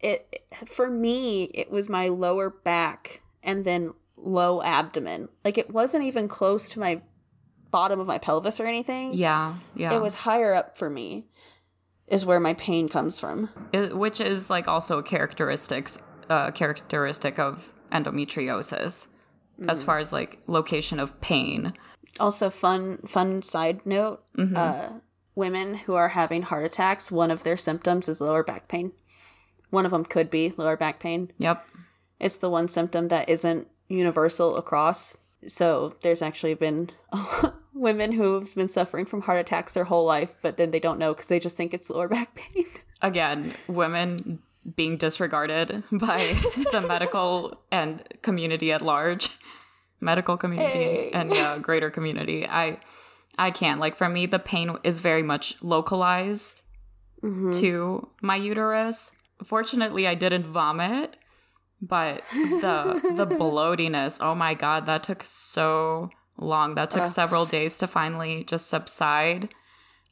it 0.01 0.45
for 0.67 0.91
me 0.91 1.45
it 1.55 1.71
was 1.71 1.89
my 1.89 2.09
lower 2.09 2.51
back 2.51 3.23
and 3.43 3.65
then 3.65 3.93
low 4.17 4.63
abdomen 4.63 5.29
like 5.45 5.59
it 5.59 5.71
wasn't 5.71 6.05
even 6.05 6.27
close 6.29 6.69
to 6.71 6.81
my 6.81 7.01
bottom 7.71 7.99
of 8.01 8.07
my 8.07 8.19
pelvis 8.19 8.61
or 8.61 8.67
anything 8.67 9.15
Yeah, 9.15 9.57
yeah. 9.75 9.95
it 9.95 10.03
was 10.03 10.15
higher 10.15 10.55
up 10.55 10.77
for 10.77 10.91
me 10.91 11.27
is 12.09 12.27
where 12.27 12.41
my 12.41 12.55
pain 12.55 12.89
comes 12.89 13.19
from. 13.21 13.49
It- 13.73 13.97
which 13.97 14.21
is 14.21 14.51
like 14.51 14.69
also 14.69 14.99
a 14.99 15.03
characteristics 15.03 15.99
uh, 16.31 16.51
characteristic 16.51 17.39
of 17.39 17.73
endometriosis 17.93 19.07
as 19.69 19.83
far 19.83 19.99
as 19.99 20.13
like 20.13 20.41
location 20.47 20.99
of 20.99 21.19
pain. 21.21 21.73
also 22.21 22.51
fun 22.51 22.99
fun 23.07 23.43
side 23.43 23.85
note 23.87 24.23
uh 24.57 24.89
women 25.35 25.75
who 25.75 25.95
are 25.95 26.09
having 26.09 26.43
heart 26.43 26.65
attacks 26.65 27.11
one 27.13 27.31
of 27.31 27.43
their 27.43 27.57
symptoms 27.57 28.09
is 28.09 28.21
lower 28.21 28.43
back 28.43 28.69
pain. 28.69 28.93
One 29.71 29.85
of 29.87 29.91
them 29.93 30.05
could 30.05 30.29
be 30.31 30.53
lower 30.57 30.77
back 30.77 31.01
pain. 31.01 31.33
Yep. 31.39 31.65
it's 32.21 32.39
the 32.39 32.51
one 32.51 32.69
symptom 32.69 33.09
that 33.09 33.29
isn't 33.29 33.69
universal 33.89 34.57
across. 34.57 35.17
So 35.47 35.97
there's 36.03 36.23
actually 36.23 36.55
been 36.55 36.91
women 37.75 38.13
who've 38.13 38.55
been 38.55 38.69
suffering 38.69 39.05
from 39.05 39.23
heart 39.23 39.41
attacks 39.41 39.75
their 39.75 39.85
whole 39.85 40.05
life 40.05 40.35
but 40.43 40.57
then 40.57 40.71
they 40.71 40.81
don't 40.81 40.99
know 40.99 41.13
because 41.13 41.29
they 41.29 41.41
just 41.41 41.57
think 41.57 41.73
it's 41.73 41.89
lower 41.91 42.09
back 42.09 42.35
pain 42.35 42.65
Again, 43.03 43.53
women 43.67 44.39
being 44.77 44.97
disregarded 44.97 45.83
by 45.93 46.37
the 46.71 46.81
medical 46.81 47.61
and 47.71 48.03
community 48.23 48.73
at 48.73 48.81
large. 48.81 49.31
Medical 50.01 50.37
community 50.37 50.79
Hey. 50.79 51.11
and 51.13 51.35
yeah, 51.35 51.59
greater 51.59 51.91
community. 51.91 52.47
I 52.47 52.79
I 53.39 53.51
can't. 53.51 53.81
Like 53.81 53.97
for 53.97 54.09
me 54.09 54.27
the 54.27 54.39
pain 54.39 54.77
is 54.85 55.01
very 55.01 55.23
much 55.23 55.61
localized 55.63 56.63
mm-hmm. 57.23 57.51
to 57.61 58.09
my 58.21 58.37
uterus. 58.37 59.11
Fortunately, 59.45 60.07
I 60.07 60.15
didn't 60.15 60.47
vomit, 60.47 61.17
but 61.81 62.23
the 62.33 63.01
the 63.17 63.27
bloatiness, 63.37 64.19
oh 64.21 64.35
my 64.35 64.55
god, 64.55 64.87
that 64.87 65.03
took 65.03 65.23
so 65.25 66.11
long. 66.43 66.75
That 66.75 66.91
took 66.91 67.03
Ugh. 67.03 67.09
several 67.09 67.47
days 67.47 67.79
to 67.79 67.87
finally 67.87 68.45
just 68.45 68.69
subside. 68.69 69.49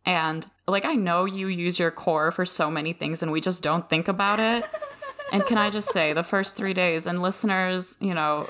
And 0.06 0.46
like 0.66 0.84
I 0.84 0.94
know 0.94 1.24
you 1.24 1.48
use 1.48 1.78
your 1.78 1.90
core 1.90 2.30
for 2.30 2.46
so 2.46 2.70
many 2.70 2.92
things 2.92 3.22
and 3.22 3.32
we 3.32 3.40
just 3.40 3.62
don't 3.62 3.88
think 3.88 4.08
about 4.08 4.40
it. 4.40 4.64
and 5.32 5.44
can 5.46 5.58
I 5.58 5.70
just 5.70 5.92
say 5.92 6.12
the 6.12 6.22
first 6.22 6.56
3 6.56 6.72
days 6.72 7.06
and 7.06 7.20
listeners, 7.20 7.96
you 8.00 8.14
know, 8.14 8.46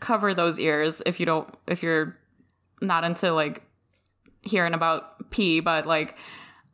cover 0.00 0.34
those 0.34 0.58
ears 0.58 1.02
if 1.06 1.20
you 1.20 1.26
don't 1.26 1.48
if 1.66 1.82
you're 1.82 2.16
not 2.80 3.04
into 3.04 3.32
like 3.32 3.62
hearing 4.42 4.74
about 4.74 5.30
pee, 5.30 5.60
but 5.60 5.86
like 5.86 6.16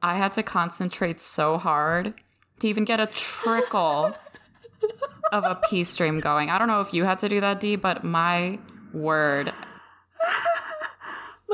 I 0.03 0.17
had 0.17 0.33
to 0.35 0.43
concentrate 0.43 1.21
so 1.21 1.59
hard 1.59 2.15
to 2.61 2.69
even 2.69 2.85
get 2.85 3.01
a 3.01 3.07
trickle 3.07 4.13
of 5.33 5.45
a 5.45 5.55
pee 5.69 5.85
stream 5.85 6.21
going. 6.21 6.51
I 6.51 6.59
don't 6.59 6.69
know 6.69 6.81
if 6.81 6.93
you 6.95 7.05
had 7.05 7.19
to 7.21 7.29
do 7.29 7.41
that, 7.41 7.61
D, 7.61 7.77
but 7.77 8.05
my 8.05 8.59
word. 8.93 9.53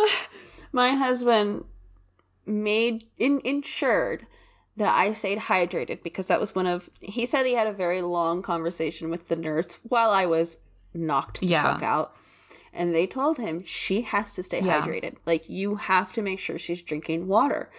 My 0.72 0.90
husband 0.92 1.64
made 2.44 3.04
in, 3.18 3.40
ensured 3.44 4.26
that 4.76 4.94
I 4.94 5.12
stayed 5.12 5.38
hydrated 5.38 6.02
because 6.02 6.26
that 6.26 6.38
was 6.40 6.54
one 6.54 6.66
of 6.66 6.90
he 7.00 7.24
said 7.26 7.46
he 7.46 7.54
had 7.54 7.66
a 7.66 7.72
very 7.72 8.02
long 8.02 8.42
conversation 8.42 9.08
with 9.10 9.28
the 9.28 9.36
nurse 9.36 9.78
while 9.82 10.10
I 10.10 10.26
was 10.26 10.58
knocked 10.92 11.40
the 11.40 11.46
Yeah. 11.46 11.72
fuck 11.72 11.82
out. 11.82 12.14
And 12.72 12.94
they 12.94 13.06
told 13.06 13.38
him 13.38 13.64
she 13.64 14.02
has 14.02 14.34
to 14.34 14.42
stay 14.42 14.60
Yeah. 14.60 14.82
hydrated. 14.82 15.16
Like 15.24 15.48
you 15.48 15.76
have 15.76 16.12
to 16.12 16.22
make 16.22 16.38
sure 16.38 16.58
she's 16.58 16.82
drinking 16.82 17.26
water. 17.26 17.70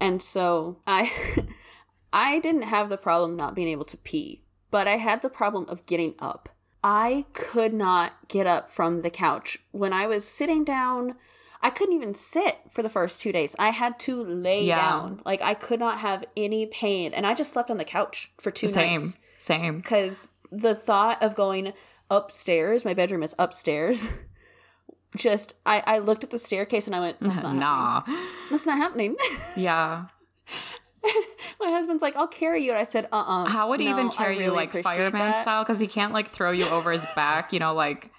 And 0.00 0.22
so 0.22 0.78
I 0.86 1.12
I 2.14 2.38
didn't 2.40 2.62
have 2.62 2.88
the 2.88 2.96
problem 2.98 3.36
not 3.36 3.54
being 3.54 3.68
able 3.68 3.84
to 3.86 3.96
pee, 3.98 4.42
but 4.70 4.88
I 4.88 4.96
had 4.96 5.22
the 5.22 5.28
problem 5.28 5.66
of 5.68 5.84
getting 5.86 6.14
up. 6.18 6.48
I 6.84 7.26
could 7.34 7.72
not 7.72 8.12
get 8.28 8.46
up 8.46 8.68
from 8.70 9.02
the 9.02 9.10
couch. 9.10 9.58
When 9.70 9.92
I 9.92 10.06
was 10.06 10.26
sitting 10.26 10.64
down, 10.64 11.14
I 11.62 11.70
couldn't 11.70 11.94
even 11.94 12.14
sit 12.14 12.58
for 12.70 12.82
the 12.82 12.88
first 12.88 13.20
two 13.20 13.30
days. 13.32 13.54
I 13.58 13.70
had 13.70 13.98
to 14.00 14.22
lay 14.22 14.64
Yeah. 14.64 14.80
down. 14.80 15.20
Like 15.24 15.40
I 15.42 15.54
could 15.54 15.78
not 15.80 15.98
have 15.98 16.24
any 16.36 16.66
pain. 16.66 17.12
And 17.14 17.26
I 17.26 17.34
just 17.34 17.52
slept 17.52 17.70
on 17.70 17.78
the 17.78 17.84
couch 17.84 18.32
for 18.40 18.50
two 18.50 18.66
Same. 18.68 19.00
nights. 19.02 19.18
Same. 19.38 19.60
Same. 19.62 19.76
Because 19.78 20.28
the 20.50 20.74
thought 20.74 21.22
of 21.22 21.34
going 21.34 21.72
upstairs, 22.10 22.84
my 22.84 22.94
bedroom 22.94 23.22
is 23.22 23.34
upstairs. 23.38 24.08
Just 25.16 25.54
I, 25.66 25.82
I 25.86 25.98
looked 25.98 26.24
at 26.24 26.30
the 26.30 26.38
staircase 26.38 26.86
and 26.86 26.96
I 26.96 27.00
went, 27.00 27.20
That's 27.20 27.42
not 27.42 27.60
happening. 27.60 27.60
Nah. 27.60 28.02
That's 28.50 28.64
not 28.66 28.78
happening. 28.78 29.16
Yeah. 29.56 30.06
my 31.60 31.70
husband's 31.70 32.00
like, 32.02 32.16
I'll 32.16 32.26
carry 32.28 32.64
you. 32.64 32.70
And 32.70 32.78
I 32.78 32.84
said, 32.84 33.08
uh 33.12 33.16
uh 33.26 33.44
How 33.48 33.68
would 33.68 33.80
he 33.80 33.86
no, 33.86 33.92
even 33.98 34.08
carry 34.10 34.42
you 34.42 34.52
like 34.54 34.72
fireman 34.72 35.20
that." 35.20 35.42
style? 35.42 35.64
Because 35.64 35.80
he 35.80 35.86
can't 35.86 36.12
like 36.14 36.30
throw 36.30 36.50
you 36.50 36.66
over 36.68 36.90
his 36.92 37.04
back, 37.14 37.52
you 37.52 37.58
know, 37.58 37.74
like 37.74 38.04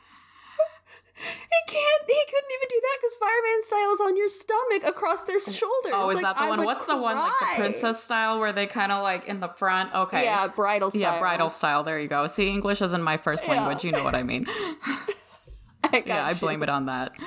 He 1.15 1.73
can't. 1.73 2.03
He 2.07 2.23
couldn't 2.29 2.51
even 2.57 2.67
do 2.69 2.81
that 2.81 2.97
because 3.01 3.15
fireman 3.33 3.63
style 3.63 3.93
is 3.93 4.01
on 4.01 4.17
your 4.17 4.29
stomach 4.29 4.83
across 4.85 5.23
their 5.23 5.39
shoulders. 5.39 5.91
Oh, 5.93 6.09
is 6.09 6.15
Like, 6.15 6.23
that 6.23 6.35
the 6.35 6.41
I 6.43 6.49
one? 6.49 6.63
What's 6.63 6.85
the 6.85 6.97
one 6.97 7.17
like 7.17 7.31
the 7.39 7.45
princess 7.55 8.03
style 8.03 8.39
where 8.39 8.51
they 8.53 8.67
kind 8.67 8.91
of 8.91 9.03
like 9.03 9.25
in 9.27 9.39
the 9.39 9.47
front? 9.49 9.93
Okay. 9.93 10.23
Yeah, 10.23 10.47
bridal 10.47 10.89
style. 10.89 11.01
Yeah, 11.01 11.19
bridal 11.19 11.49
style. 11.49 11.83
There 11.83 11.99
you 11.99 12.07
go. 12.07 12.27
See, 12.27 12.49
English 12.49 12.81
isn't 12.81 13.01
my 13.01 13.17
first 13.17 13.45
Yeah. 13.45 13.51
language. 13.55 13.83
You 13.83 13.91
know 13.91 14.03
what 14.03 14.15
I 14.15 14.23
mean. 14.23 14.47
I 15.83 15.99
got 15.99 16.07
yeah, 16.07 16.25
I 16.25 16.33
blame 16.33 16.63
it 16.63 16.69
on 16.69 16.85
that. 16.87 17.11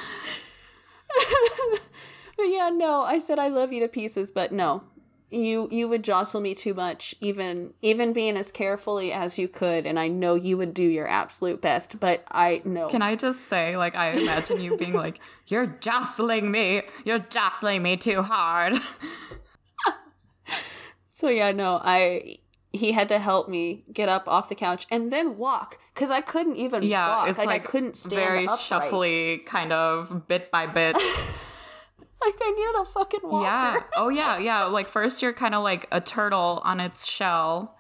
But 2.37 2.51
yeah, 2.51 2.69
no. 2.69 3.01
I 3.03 3.19
said 3.19 3.39
I 3.39 3.49
love 3.49 3.73
you 3.73 3.81
to 3.81 3.89
pieces, 3.89 4.31
but 4.31 4.53
no. 4.53 4.83
You 5.31 5.69
you 5.73 5.89
would 5.89 6.05
jostle 6.05 6.41
me 6.41 6.55
too 6.55 6.73
much, 6.73 7.15
even 7.21 7.75
even 7.83 8.13
being 8.13 8.37
as 8.37 8.53
carefully 8.53 9.13
as 9.13 9.39
you 9.39 9.49
could, 9.49 9.85
and 9.85 9.99
I 9.99 10.07
know 10.09 10.35
you 10.35 10.57
would 10.57 10.73
do 10.73 10.85
your 10.85 11.09
absolute 11.09 11.61
best. 11.61 11.99
But 11.99 12.25
I 12.31 12.63
know. 12.65 12.89
Can 12.89 13.03
I 13.03 13.17
just 13.17 13.43
say, 13.47 13.77
like, 13.77 13.97
I 13.97 14.11
imagine 14.13 14.61
you 14.61 14.77
being 14.77 14.93
like, 14.95 15.19
"You're 15.49 15.67
jostling 15.67 16.51
me. 16.53 16.83
You're 17.05 17.19
jostling 17.19 17.83
me 17.83 17.97
too 17.97 18.23
hard." 18.23 18.75
So 21.13 21.29
yeah, 21.29 21.51
no, 21.53 21.81
I 21.83 22.37
he 22.73 22.93
had 22.93 23.09
to 23.09 23.19
help 23.19 23.49
me 23.49 23.85
get 23.91 24.09
up 24.09 24.29
off 24.29 24.51
the 24.51 24.55
couch 24.55 24.87
and 24.91 25.11
then 25.11 25.39
walk 25.39 25.79
because 25.95 26.11
I 26.11 26.21
couldn't 26.21 26.57
even 26.57 26.83
Yeah, 26.83 27.09
walk. 27.09 27.29
it's 27.31 27.39
like, 27.39 27.47
like 27.47 27.63
I 27.63 27.65
couldn't 27.65 27.97
stand 27.97 28.15
very 28.15 28.45
upright. 28.45 28.59
shuffly, 28.59 29.47
kind 29.47 29.73
of 29.73 30.29
bit 30.29 30.51
by 30.51 30.67
bit. 30.67 30.95
Like 32.25 32.35
I 32.41 32.51
need 32.51 32.81
a 32.81 32.85
fucking 32.85 33.21
walker. 33.29 33.45
Yeah. 33.45 33.81
Oh 33.97 34.09
yeah, 34.09 34.39
yeah. 34.51 34.65
Like 34.65 34.89
first 34.89 35.23
you're 35.23 35.33
kind 35.33 35.55
of 35.55 35.63
like 35.63 35.87
a 35.93 36.01
turtle 36.01 36.61
on 36.65 36.81
its 36.81 37.07
shell, 37.07 37.77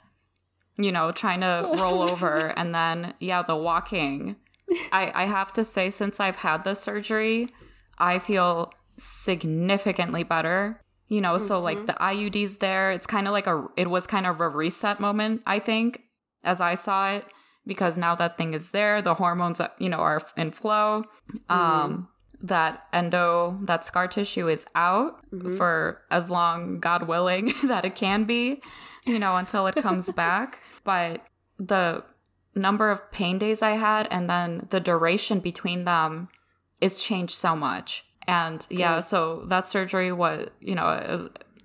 you 0.76 0.92
know, 0.92 1.12
trying 1.12 1.40
to 1.40 1.70
roll 1.74 2.02
over 2.02 2.48
and 2.58 2.74
then 2.74 3.14
yeah, 3.20 3.42
the 3.42 3.56
walking. 3.56 4.36
I 4.92 5.12
I 5.14 5.24
have 5.26 5.52
to 5.54 5.64
say 5.64 5.90
since 5.90 6.20
I've 6.20 6.36
had 6.36 6.64
the 6.64 6.74
surgery, 6.74 7.48
I 7.98 8.18
feel 8.18 8.72
significantly 8.96 10.24
better. 10.24 10.80
You 11.08 11.20
know, 11.20 11.38
so 11.38 11.60
like 11.60 11.86
the 11.86 11.92
IUDs 11.92 12.58
there, 12.58 12.90
it's 12.90 13.06
kind 13.06 13.28
of 13.28 13.32
like 13.32 13.46
a 13.46 13.68
it 13.76 13.88
was 13.88 14.08
kind 14.08 14.26
of 14.26 14.40
a 14.40 14.48
reset 14.48 14.98
moment, 14.98 15.42
I 15.46 15.60
think, 15.60 16.00
as 16.42 16.60
I 16.60 16.74
saw 16.74 17.12
it 17.12 17.24
because 17.66 17.98
now 17.98 18.14
that 18.14 18.38
thing 18.38 18.54
is 18.54 18.70
there, 18.70 19.02
the 19.02 19.14
hormones, 19.14 19.60
uh, 19.60 19.68
you 19.78 19.88
know, 19.88 19.98
are 19.98 20.20
in 20.36 20.50
flow. 20.50 21.04
Um 21.48 22.08
that 22.42 22.84
endo 22.92 23.58
that 23.62 23.84
scar 23.84 24.06
tissue 24.06 24.48
is 24.48 24.66
out 24.74 25.24
mm-hmm. 25.30 25.56
for 25.56 26.02
as 26.10 26.30
long 26.30 26.78
god 26.78 27.08
willing 27.08 27.52
that 27.64 27.84
it 27.84 27.94
can 27.94 28.24
be 28.24 28.60
you 29.06 29.18
know 29.18 29.36
until 29.36 29.66
it 29.66 29.76
comes 29.76 30.10
back. 30.16 30.60
But 30.84 31.24
the 31.58 32.04
number 32.54 32.90
of 32.90 33.10
pain 33.12 33.38
days 33.38 33.62
i 33.62 33.72
had 33.72 34.08
and 34.10 34.30
then 34.30 34.66
the 34.70 34.80
duration 34.80 35.40
between 35.40 35.84
them 35.84 36.28
it's 36.80 37.02
changed 37.02 37.34
so 37.34 37.56
much. 37.56 38.04
And 38.26 38.66
yeah 38.68 39.00
so 39.00 39.44
that 39.46 39.66
surgery 39.66 40.12
was 40.12 40.48
you 40.60 40.74
know 40.74 40.86
as, 40.86 41.22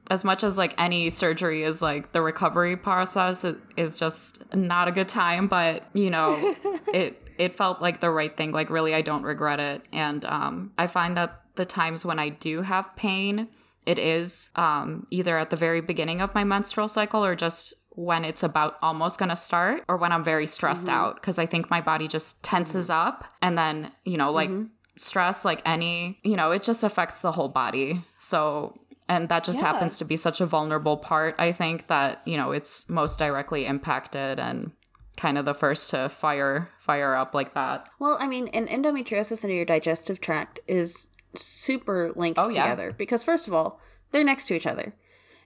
as 0.09 0.23
much 0.23 0.43
as 0.43 0.57
like 0.57 0.73
any 0.77 1.09
surgery 1.09 1.63
is 1.63 1.81
like 1.81 2.11
the 2.11 2.21
recovery 2.21 2.77
process 2.77 3.43
it 3.43 3.57
is 3.77 3.97
just 3.97 4.43
not 4.55 4.87
a 4.87 4.91
good 4.91 5.09
time. 5.09 5.47
But 5.47 5.83
you 5.93 6.09
know 6.09 6.55
it 6.93 7.30
it 7.45 7.51
felt 7.61 7.81
like 7.85 7.97
the 8.01 8.09
right 8.19 8.35
thing 8.37 8.51
like 8.59 8.69
really 8.69 8.93
i 8.99 9.01
don't 9.09 9.23
regret 9.33 9.59
it. 9.59 9.79
And 10.05 10.21
um 10.25 10.55
i 10.77 10.85
find 10.97 11.11
that 11.19 11.31
the 11.55 11.65
times 11.65 11.99
when 12.09 12.19
i 12.25 12.29
do 12.47 12.61
have 12.61 12.85
pain 12.95 13.47
it 13.91 13.97
is 14.15 14.51
um 14.55 14.87
either 15.09 15.35
at 15.43 15.49
the 15.49 15.55
very 15.65 15.81
beginning 15.91 16.19
of 16.21 16.35
my 16.39 16.43
menstrual 16.55 16.87
cycle 16.97 17.21
or 17.29 17.35
just 17.35 17.73
when 18.09 18.23
it's 18.29 18.43
about 18.49 18.71
almost 18.81 19.19
going 19.19 19.29
to 19.35 19.35
start 19.49 19.77
or 19.89 19.97
when 19.97 20.11
i'm 20.13 20.23
very 20.33 20.47
stressed 20.57 20.87
out 20.99 21.15
because 21.15 21.37
i 21.39 21.45
think 21.53 21.63
my 21.75 21.81
body 21.91 22.07
just 22.07 22.41
tenses 22.51 22.89
up 22.89 23.17
and 23.41 23.57
then 23.57 23.91
you 24.05 24.17
know 24.21 24.31
like 24.31 24.51
stress 24.95 25.43
like 25.49 25.61
any 25.65 26.19
you 26.23 26.35
know 26.39 26.51
it 26.51 26.63
just 26.63 26.83
affects 26.83 27.21
the 27.21 27.31
whole 27.31 27.49
body. 27.63 27.89
So 28.19 28.77
and 29.09 29.27
that 29.29 29.43
just 29.43 29.59
Yeah. 29.59 29.71
happens 29.71 29.97
to 29.97 30.05
be 30.05 30.15
such 30.27 30.39
a 30.41 30.45
vulnerable 30.45 30.97
part 30.97 31.33
i 31.47 31.51
think 31.61 31.87
that 31.87 32.11
you 32.31 32.37
know 32.39 32.51
it's 32.57 32.73
most 32.89 33.19
directly 33.19 33.65
impacted 33.65 34.39
and 34.39 34.71
kind 35.17 35.37
of 35.37 35.45
the 35.45 35.53
first 35.53 35.89
to 35.91 36.09
fire 36.09 36.69
fire 36.79 37.15
up 37.15 37.33
like 37.35 37.53
that 37.53 37.87
Well, 37.99 38.17
I 38.19 38.27
mean, 38.27 38.47
and 38.49 38.67
endometriosis 38.67 39.43
into 39.43 39.55
your 39.55 39.65
digestive 39.65 40.19
tract 40.21 40.59
is 40.67 41.09
super 41.35 42.11
linked 42.15 42.39
Oh, 42.39 42.49
yeah. 42.49 42.63
together 42.63 42.93
because 42.97 43.23
first 43.23 43.47
of 43.47 43.53
all, 43.53 43.79
they're 44.11 44.23
next 44.23 44.47
to 44.47 44.55
each 44.55 44.67
other. 44.67 44.93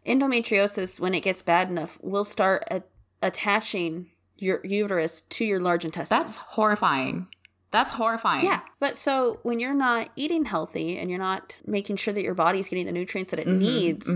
Endometriosis, 0.06 1.00
when 1.00 1.14
it 1.16 1.22
gets 1.22 1.42
bad 1.42 1.70
enough, 1.70 2.00
will 2.02 2.24
start 2.24 2.64
a- 2.70 2.84
attaching 3.22 4.12
your 4.38 4.60
uterus 4.64 5.22
to 5.22 5.46
your 5.46 5.60
large 5.60 5.86
intestine. 5.86 6.18
that's 6.18 6.36
horrifying 6.38 7.28
that's 7.72 7.94
horrifying 7.94 8.46
Yeah, 8.46 8.62
but 8.80 8.96
so 8.96 9.40
when 9.44 9.60
you're 9.60 9.74
not 9.74 10.10
eating 10.16 10.46
healthy 10.46 10.98
and 10.98 11.10
you're 11.10 11.20
not 11.20 11.60
making 11.66 11.98
sure 11.98 12.14
that 12.14 12.22
your 12.24 12.34
body's 12.36 12.70
getting 12.70 12.86
the 12.86 12.92
nutrients 12.94 13.32
that 13.32 13.40
it 13.40 13.48
Mm-hmm, 13.48 13.60
needs, 13.60 14.10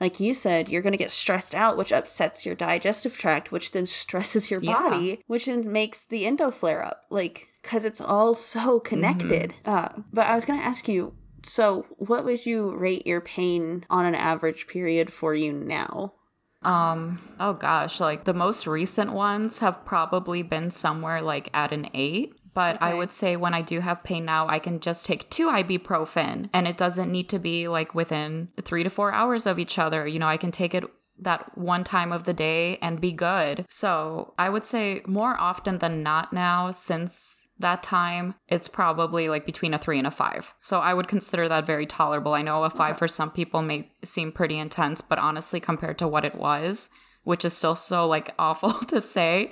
like 0.00 0.20
you 0.20 0.32
said, 0.34 0.68
you're 0.68 0.82
going 0.82 0.92
to 0.92 0.98
get 0.98 1.10
stressed 1.10 1.54
out, 1.54 1.76
which 1.76 1.92
upsets 1.92 2.46
your 2.46 2.54
digestive 2.54 3.16
tract, 3.16 3.50
which 3.50 3.72
then 3.72 3.86
stresses 3.86 4.50
your 4.50 4.60
Yeah. 4.62 4.74
body, 4.74 5.22
which 5.26 5.46
then 5.46 5.70
makes 5.70 6.06
the 6.06 6.26
endo 6.26 6.50
flare 6.50 6.84
up, 6.84 7.04
like 7.10 7.48
because 7.62 7.84
it's 7.84 8.00
all 8.00 8.34
so 8.34 8.80
connected. 8.80 9.54
Mm-hmm. 9.64 9.70
Uh, 9.70 10.02
but 10.12 10.26
I 10.26 10.34
was 10.34 10.44
going 10.44 10.58
to 10.60 10.64
ask 10.66 10.88
you. 10.88 11.14
So, 11.44 11.86
what 11.98 12.24
would 12.24 12.44
you 12.46 12.74
rate 12.74 13.06
your 13.06 13.20
pain 13.20 13.84
on 13.88 14.04
an 14.04 14.16
average 14.16 14.66
period 14.66 15.12
for 15.12 15.34
you 15.34 15.52
now? 15.52 16.14
Um, 16.62 17.20
oh 17.38 17.52
gosh, 17.52 18.00
like 18.00 18.24
the 18.24 18.34
most 18.34 18.66
recent 18.66 19.12
ones 19.12 19.60
have 19.60 19.84
probably 19.84 20.42
been 20.42 20.72
somewhere 20.72 21.22
like 21.22 21.48
at 21.54 21.72
an 21.72 21.88
eight. 21.94 22.34
But 22.58 22.82
I 22.82 22.92
would 22.92 23.12
say 23.12 23.36
when 23.36 23.54
I 23.54 23.62
do 23.62 23.78
have 23.78 24.02
pain 24.02 24.24
now, 24.24 24.48
I 24.48 24.58
can 24.58 24.80
just 24.80 25.06
take 25.06 25.30
two 25.30 25.46
ibuprofen 25.46 26.50
and 26.52 26.66
it 26.66 26.76
doesn't 26.76 27.12
need 27.12 27.28
to 27.28 27.38
be 27.38 27.68
like 27.68 27.94
within 27.94 28.48
three 28.64 28.82
to 28.82 28.90
four 28.90 29.12
hours 29.12 29.46
of 29.46 29.60
each 29.60 29.78
other. 29.78 30.08
You 30.08 30.18
know, 30.18 30.26
I 30.26 30.38
can 30.38 30.50
take 30.50 30.74
it 30.74 30.82
that 31.20 31.56
one 31.56 31.84
time 31.84 32.10
of 32.10 32.24
the 32.24 32.32
day 32.34 32.78
and 32.78 33.00
be 33.00 33.12
good. 33.12 33.64
So 33.68 34.34
I 34.40 34.48
would 34.48 34.66
say 34.66 35.02
more 35.06 35.38
often 35.38 35.78
than 35.78 36.02
not 36.02 36.32
now, 36.32 36.72
since 36.72 37.46
that 37.60 37.84
time, 37.84 38.34
it's 38.48 38.66
probably 38.66 39.28
like 39.28 39.46
between 39.46 39.72
a 39.72 39.78
three 39.78 39.98
and 39.98 40.08
a 40.08 40.10
five. 40.10 40.52
So 40.60 40.80
I 40.80 40.94
would 40.94 41.06
consider 41.06 41.48
that 41.48 41.64
very 41.64 41.86
tolerable. 41.86 42.34
I 42.34 42.42
know 42.42 42.64
a 42.64 42.70
five 42.70 42.96
okay. 42.96 42.98
for 42.98 43.06
some 43.06 43.30
people 43.30 43.62
may 43.62 43.92
seem 44.02 44.32
pretty 44.32 44.58
intense, 44.58 45.00
but 45.00 45.20
honestly, 45.20 45.60
compared 45.60 45.98
to 46.00 46.08
what 46.08 46.24
it 46.24 46.34
was, 46.34 46.90
which 47.28 47.44
is 47.44 47.54
still 47.54 47.74
so 47.74 48.08
like 48.08 48.32
awful 48.38 48.72
to 48.72 49.02
say. 49.02 49.50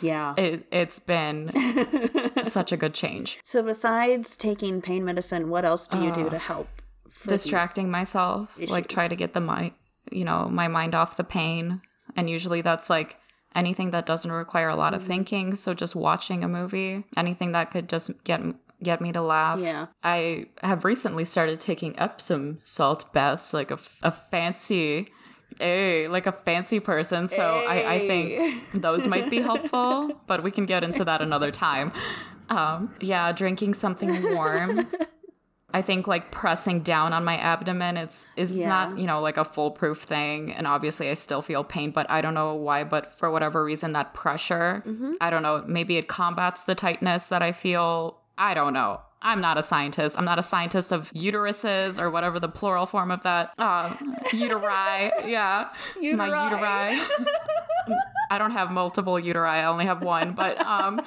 Yeah. 0.00 0.34
It, 0.38 0.66
it's 0.72 0.98
been 0.98 1.52
such 2.44 2.72
a 2.72 2.78
good 2.78 2.94
change. 2.94 3.38
So 3.44 3.62
besides 3.62 4.36
taking 4.36 4.80
pain 4.80 5.04
medicine, 5.04 5.50
what 5.50 5.66
else 5.66 5.86
do 5.86 6.00
you 6.00 6.08
uh, 6.08 6.14
do 6.14 6.30
to 6.30 6.38
help? 6.38 6.66
Distracting 7.26 7.90
myself, 7.90 8.56
issues? 8.56 8.70
like 8.70 8.88
try 8.88 9.06
to 9.06 9.14
get 9.14 9.34
the 9.34 9.40
mind, 9.40 9.72
you 10.10 10.24
know, 10.24 10.48
my 10.48 10.66
mind 10.66 10.94
off 10.94 11.18
the 11.18 11.24
pain. 11.24 11.82
And 12.16 12.30
usually 12.30 12.62
that's 12.62 12.88
like 12.88 13.18
anything 13.54 13.90
that 13.90 14.06
doesn't 14.06 14.32
require 14.32 14.70
a 14.70 14.76
lot 14.76 14.94
of 14.94 15.02
mm-hmm. 15.02 15.08
thinking. 15.08 15.54
So 15.56 15.74
just 15.74 15.94
watching 15.94 16.42
a 16.42 16.48
movie, 16.48 17.04
anything 17.18 17.52
that 17.52 17.70
could 17.70 17.90
just 17.90 18.24
get 18.24 18.40
get 18.82 19.02
me 19.02 19.12
to 19.12 19.20
laugh. 19.20 19.60
Yeah. 19.60 19.88
I 20.02 20.46
have 20.62 20.86
recently 20.86 21.26
started 21.26 21.60
taking 21.60 21.98
Epsom 21.98 22.60
salt 22.64 23.12
baths, 23.12 23.52
like 23.52 23.70
a, 23.70 23.78
a 24.02 24.10
fancy, 24.10 25.08
a 25.60 26.08
like 26.08 26.26
a 26.26 26.32
fancy 26.32 26.80
person. 26.80 27.28
So 27.28 27.42
I, 27.42 27.94
I 27.94 27.98
think 28.06 28.72
those 28.72 29.06
might 29.06 29.30
be 29.30 29.40
helpful, 29.40 30.20
but 30.26 30.42
we 30.42 30.50
can 30.50 30.66
get 30.66 30.84
into 30.84 31.04
that 31.04 31.20
another 31.20 31.50
time. 31.50 31.92
Um, 32.48 32.94
yeah, 33.00 33.32
drinking 33.32 33.74
something 33.74 34.34
warm. 34.34 34.86
I 35.72 35.82
think 35.82 36.08
like 36.08 36.32
pressing 36.32 36.80
down 36.80 37.12
on 37.12 37.24
my 37.24 37.36
abdomen, 37.36 37.96
it's 37.96 38.26
it's 38.36 38.58
yeah. 38.58 38.68
not 38.68 38.98
you 38.98 39.06
know 39.06 39.20
like 39.20 39.36
a 39.36 39.44
foolproof 39.44 39.98
thing, 39.98 40.52
and 40.52 40.66
obviously 40.66 41.08
I 41.10 41.14
still 41.14 41.42
feel 41.42 41.62
pain, 41.62 41.92
but 41.92 42.10
I 42.10 42.20
don't 42.20 42.34
know 42.34 42.54
why, 42.54 42.84
but 42.84 43.12
for 43.12 43.30
whatever 43.30 43.64
reason, 43.64 43.92
that 43.92 44.12
pressure, 44.14 44.82
mm-hmm. 44.84 45.12
I 45.20 45.30
don't 45.30 45.42
know, 45.42 45.64
maybe 45.66 45.96
it 45.96 46.08
combats 46.08 46.64
the 46.64 46.74
tightness 46.74 47.28
that 47.28 47.42
I 47.42 47.52
feel. 47.52 48.18
I 48.36 48.54
don't 48.54 48.72
know. 48.72 49.00
I'm 49.22 49.40
not 49.40 49.58
a 49.58 49.62
scientist. 49.62 50.16
I'm 50.18 50.24
not 50.24 50.38
a 50.38 50.42
scientist 50.42 50.92
of 50.92 51.12
uteruses 51.12 52.00
or 52.00 52.10
whatever 52.10 52.40
the 52.40 52.48
plural 52.48 52.86
form 52.86 53.10
of 53.10 53.22
that. 53.22 53.52
Uh, 53.58 53.90
uteri. 54.30 55.28
Yeah. 55.28 55.68
Uteri. 56.02 56.16
My 56.16 56.28
uteri. 56.28 57.06
I 58.30 58.38
don't 58.38 58.52
have 58.52 58.70
multiple 58.70 59.14
uteri. 59.14 59.48
I 59.48 59.64
only 59.64 59.84
have 59.84 60.02
one. 60.02 60.32
But 60.32 60.64
um, 60.64 61.00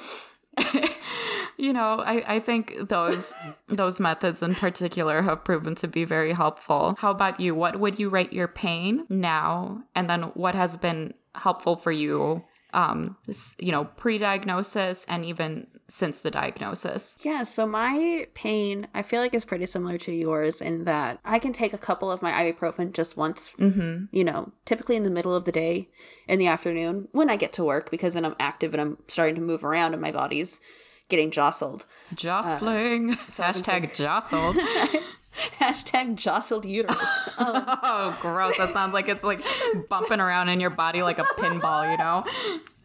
you 1.56 1.72
know, 1.72 2.02
I, 2.06 2.22
I 2.36 2.38
think 2.38 2.88
those 2.88 3.34
those 3.68 3.98
methods 3.98 4.42
in 4.42 4.54
particular 4.54 5.22
have 5.22 5.44
proven 5.44 5.74
to 5.76 5.88
be 5.88 6.04
very 6.04 6.32
helpful. 6.32 6.94
How 6.98 7.10
about 7.10 7.40
you? 7.40 7.54
What 7.54 7.80
would 7.80 7.98
you 7.98 8.10
rate 8.10 8.32
your 8.32 8.48
pain 8.48 9.06
now? 9.08 9.82
And 9.96 10.08
then 10.08 10.22
what 10.34 10.54
has 10.54 10.76
been 10.76 11.14
helpful 11.34 11.74
for 11.74 11.90
you 11.90 12.44
um, 12.74 13.16
you 13.58 13.72
know, 13.72 13.84
pre-diagnosis 13.84 15.04
and 15.08 15.24
even 15.24 15.66
since 15.88 16.20
the 16.20 16.30
diagnosis. 16.30 17.16
Yeah, 17.22 17.42
so 17.42 17.66
my 17.66 18.26
pain, 18.34 18.88
I 18.94 19.02
feel 19.02 19.20
like 19.20 19.34
is 19.34 19.44
pretty 19.44 19.66
similar 19.66 19.98
to 19.98 20.12
yours 20.12 20.60
in 20.60 20.84
that 20.84 21.20
I 21.24 21.38
can 21.38 21.52
take 21.52 21.72
a 21.72 21.78
couple 21.78 22.10
of 22.10 22.22
my 22.22 22.32
ibuprofen 22.32 22.92
just 22.92 23.16
once, 23.16 23.52
mm-hmm. 23.58 24.04
you 24.10 24.24
know, 24.24 24.52
typically 24.64 24.96
in 24.96 25.02
the 25.02 25.10
middle 25.10 25.34
of 25.34 25.44
the 25.44 25.52
day, 25.52 25.88
in 26.26 26.38
the 26.38 26.46
afternoon 26.46 27.08
when 27.12 27.30
I 27.30 27.36
get 27.36 27.52
to 27.54 27.64
work 27.64 27.90
because 27.90 28.14
then 28.14 28.24
I'm 28.24 28.36
active 28.40 28.72
and 28.72 28.80
I'm 28.80 28.98
starting 29.08 29.34
to 29.36 29.40
move 29.40 29.64
around 29.64 29.92
and 29.92 30.02
my 30.02 30.10
body's 30.10 30.60
getting 31.08 31.30
jostled. 31.30 31.86
Jostling. 32.14 33.12
Uh, 33.12 33.16
so 33.28 33.42
Hashtag 33.42 33.94
jostled. 33.94 34.56
Hashtag 35.60 36.16
jostled 36.16 36.64
uterus. 36.64 37.30
Um, 37.38 37.64
oh, 37.66 38.18
gross. 38.22 38.56
That 38.58 38.70
sounds 38.70 38.94
like 38.94 39.08
it's 39.08 39.24
like 39.24 39.40
bumping 39.88 40.20
around 40.20 40.50
in 40.50 40.60
your 40.60 40.70
body 40.70 41.02
like 41.02 41.18
a 41.18 41.24
pinball, 41.24 41.90
you 41.90 41.98
know? 41.98 42.24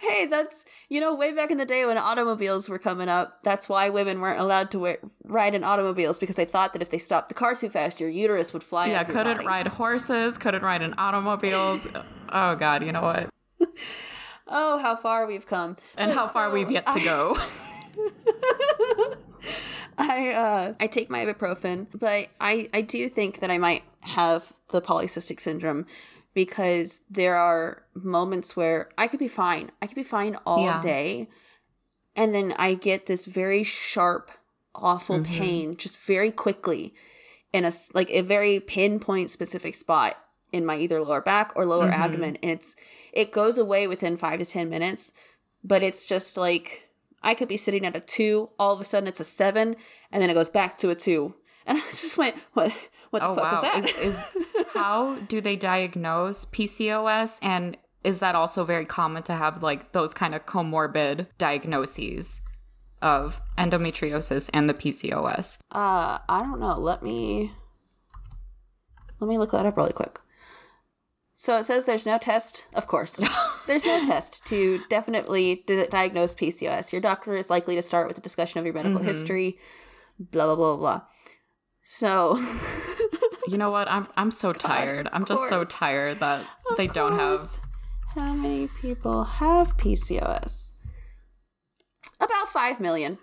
Hey, 0.00 0.24
that's, 0.26 0.64
you 0.90 1.00
know, 1.00 1.14
way 1.14 1.32
back 1.32 1.52
in 1.52 1.56
the 1.56 1.64
day 1.64 1.86
when 1.86 1.96
automobiles 1.96 2.68
were 2.68 2.78
coming 2.78 3.08
up, 3.08 3.44
that's 3.44 3.68
why 3.68 3.88
women 3.88 4.20
weren't 4.20 4.40
allowed 4.40 4.72
to 4.72 4.78
wear, 4.80 4.98
ride 5.22 5.54
in 5.54 5.62
automobiles 5.62 6.18
because 6.18 6.34
they 6.34 6.44
thought 6.44 6.72
that 6.72 6.82
if 6.82 6.90
they 6.90 6.98
stopped 6.98 7.28
the 7.28 7.34
car 7.34 7.54
too 7.54 7.70
fast, 7.70 8.00
your 8.00 8.10
uterus 8.10 8.52
would 8.52 8.64
fly 8.64 8.88
Yeah, 8.88 9.04
couldn't 9.04 9.36
body. 9.36 9.46
ride 9.46 9.68
horses, 9.68 10.36
couldn't 10.36 10.64
ride 10.64 10.82
in 10.82 10.92
automobiles. 10.98 11.86
oh, 12.28 12.56
God, 12.56 12.84
you 12.84 12.90
know 12.90 13.02
what? 13.02 13.30
oh, 14.48 14.78
how 14.78 14.96
far 14.96 15.28
we've 15.28 15.46
come. 15.46 15.76
And 15.96 16.10
how 16.10 16.26
so 16.26 16.32
far 16.32 16.50
we've 16.50 16.72
yet 16.72 16.86
to 16.86 16.98
I... 16.98 17.04
go. 17.04 17.38
I 19.98 20.32
uh 20.32 20.74
I 20.80 20.86
take 20.86 21.10
my 21.10 21.24
ibuprofen, 21.26 21.86
but 21.92 22.28
I 22.40 22.70
I 22.72 22.80
do 22.80 23.08
think 23.08 23.40
that 23.40 23.50
I 23.50 23.58
might 23.58 23.82
have 24.00 24.52
the 24.70 24.80
polycystic 24.80 25.40
syndrome 25.40 25.86
because 26.34 27.02
there 27.10 27.36
are 27.36 27.84
moments 27.94 28.56
where 28.56 28.88
I 28.96 29.06
could 29.08 29.20
be 29.20 29.28
fine. 29.28 29.70
I 29.82 29.86
could 29.86 29.96
be 29.96 30.02
fine 30.02 30.36
all 30.46 30.64
yeah. 30.64 30.80
day 30.80 31.28
and 32.16 32.34
then 32.34 32.54
I 32.58 32.74
get 32.74 33.06
this 33.06 33.24
very 33.24 33.62
sharp 33.62 34.30
awful 34.74 35.18
mm-hmm. 35.18 35.34
pain 35.34 35.76
just 35.76 35.96
very 35.98 36.30
quickly 36.30 36.94
in 37.52 37.64
a 37.64 37.72
like 37.92 38.10
a 38.10 38.20
very 38.20 38.60
pinpoint 38.60 39.30
specific 39.30 39.74
spot 39.74 40.16
in 40.52 40.64
my 40.64 40.76
either 40.76 41.00
lower 41.00 41.20
back 41.20 41.52
or 41.56 41.64
lower 41.64 41.84
mm-hmm. 41.86 42.02
abdomen 42.02 42.36
and 42.42 42.50
it's 42.50 42.76
it 43.12 43.32
goes 43.32 43.58
away 43.58 43.86
within 43.86 44.16
5 44.16 44.38
to 44.38 44.44
10 44.44 44.68
minutes 44.68 45.12
but 45.64 45.82
it's 45.82 46.06
just 46.06 46.36
like 46.36 46.88
I 47.22 47.34
could 47.34 47.48
be 47.48 47.56
sitting 47.56 47.84
at 47.84 47.96
a 47.96 48.00
two, 48.00 48.48
all 48.58 48.72
of 48.72 48.80
a 48.80 48.84
sudden 48.84 49.06
it's 49.06 49.20
a 49.20 49.24
seven, 49.24 49.76
and 50.10 50.22
then 50.22 50.30
it 50.30 50.34
goes 50.34 50.48
back 50.48 50.78
to 50.78 50.88
a 50.88 50.94
two. 50.94 51.34
And 51.66 51.76
I 51.82 51.86
just 51.90 52.16
went, 52.16 52.36
what? 52.54 52.72
What 53.10 53.22
the 53.22 53.28
oh, 53.28 53.34
fuck 53.34 53.62
wow. 53.62 53.78
is 53.78 53.84
that? 53.84 54.02
Is, 54.02 54.30
is 54.34 54.66
how 54.74 55.16
do 55.28 55.40
they 55.40 55.56
diagnose 55.56 56.44
PCOS? 56.46 57.38
And 57.42 57.76
is 58.04 58.20
that 58.20 58.34
also 58.34 58.64
very 58.64 58.84
common 58.84 59.22
to 59.24 59.34
have 59.34 59.62
like 59.62 59.92
those 59.92 60.14
kind 60.14 60.34
of 60.34 60.46
comorbid 60.46 61.26
diagnoses 61.38 62.40
of 63.02 63.40
endometriosis 63.58 64.50
and 64.54 64.68
the 64.68 64.74
PCOS? 64.74 65.58
Uh, 65.70 66.18
I 66.28 66.40
don't 66.40 66.60
know. 66.60 66.74
Let 66.74 67.02
me 67.02 67.52
let 69.20 69.28
me 69.28 69.38
look 69.38 69.50
that 69.50 69.66
up 69.66 69.76
really 69.76 69.92
quick. 69.92 70.18
So 71.34 71.56
it 71.56 71.64
says 71.64 71.86
there's 71.86 72.06
no 72.06 72.18
test, 72.18 72.66
of 72.74 72.86
course. 72.86 73.18
there's 73.66 73.86
no 73.86 74.04
test 74.04 74.44
to 74.46 74.82
definitely 74.90 75.64
diagnose 75.90 76.34
PCOS. 76.34 76.92
Your 76.92 77.00
doctor 77.00 77.34
is 77.34 77.48
likely 77.48 77.76
to 77.76 77.82
start 77.82 78.08
with 78.08 78.18
a 78.18 78.20
discussion 78.20 78.58
of 78.58 78.66
your 78.66 78.74
medical 78.74 78.98
mm-hmm. 78.98 79.08
history, 79.08 79.58
blah 80.18 80.46
blah 80.46 80.54
blah 80.54 80.76
blah. 80.76 81.00
So 81.82 82.36
You 83.50 83.58
know 83.58 83.70
what? 83.70 83.90
I'm 83.90 84.06
I'm 84.16 84.30
so 84.30 84.52
God, 84.52 84.60
tired. 84.60 85.08
I'm 85.12 85.24
just 85.24 85.48
so 85.48 85.64
tired 85.64 86.20
that 86.20 86.46
of 86.70 86.76
they 86.76 86.86
don't 86.86 87.18
have 87.18 87.58
How 88.14 88.32
many 88.32 88.68
people 88.80 89.24
have 89.24 89.76
PCOS? 89.76 90.70
About 92.20 92.48
5 92.48 92.80
million. 92.80 93.18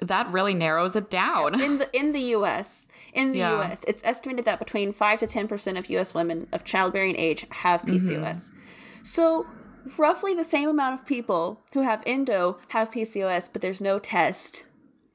That 0.00 0.30
really 0.32 0.54
narrows 0.54 0.96
it 0.96 1.10
down. 1.10 1.60
In 1.60 1.78
the 1.78 1.94
in 1.94 2.12
the 2.12 2.20
US, 2.36 2.86
in 3.12 3.32
the 3.32 3.40
yeah. 3.40 3.60
US, 3.60 3.84
it's 3.86 4.02
estimated 4.02 4.46
that 4.46 4.58
between 4.58 4.92
5 4.92 5.20
to 5.20 5.26
10% 5.26 5.78
of 5.78 5.90
US 5.90 6.14
women 6.14 6.46
of 6.54 6.64
childbearing 6.64 7.16
age 7.16 7.46
have 7.50 7.82
PCOS. 7.82 8.48
Mm-hmm. 8.48 8.58
So, 9.02 9.46
roughly 9.98 10.32
the 10.34 10.44
same 10.44 10.70
amount 10.70 11.00
of 11.00 11.06
people 11.06 11.60
who 11.74 11.82
have 11.82 12.02
endo 12.06 12.58
have 12.68 12.90
PCOS, 12.90 13.50
but 13.52 13.60
there's 13.60 13.80
no 13.80 13.98
test 13.98 14.64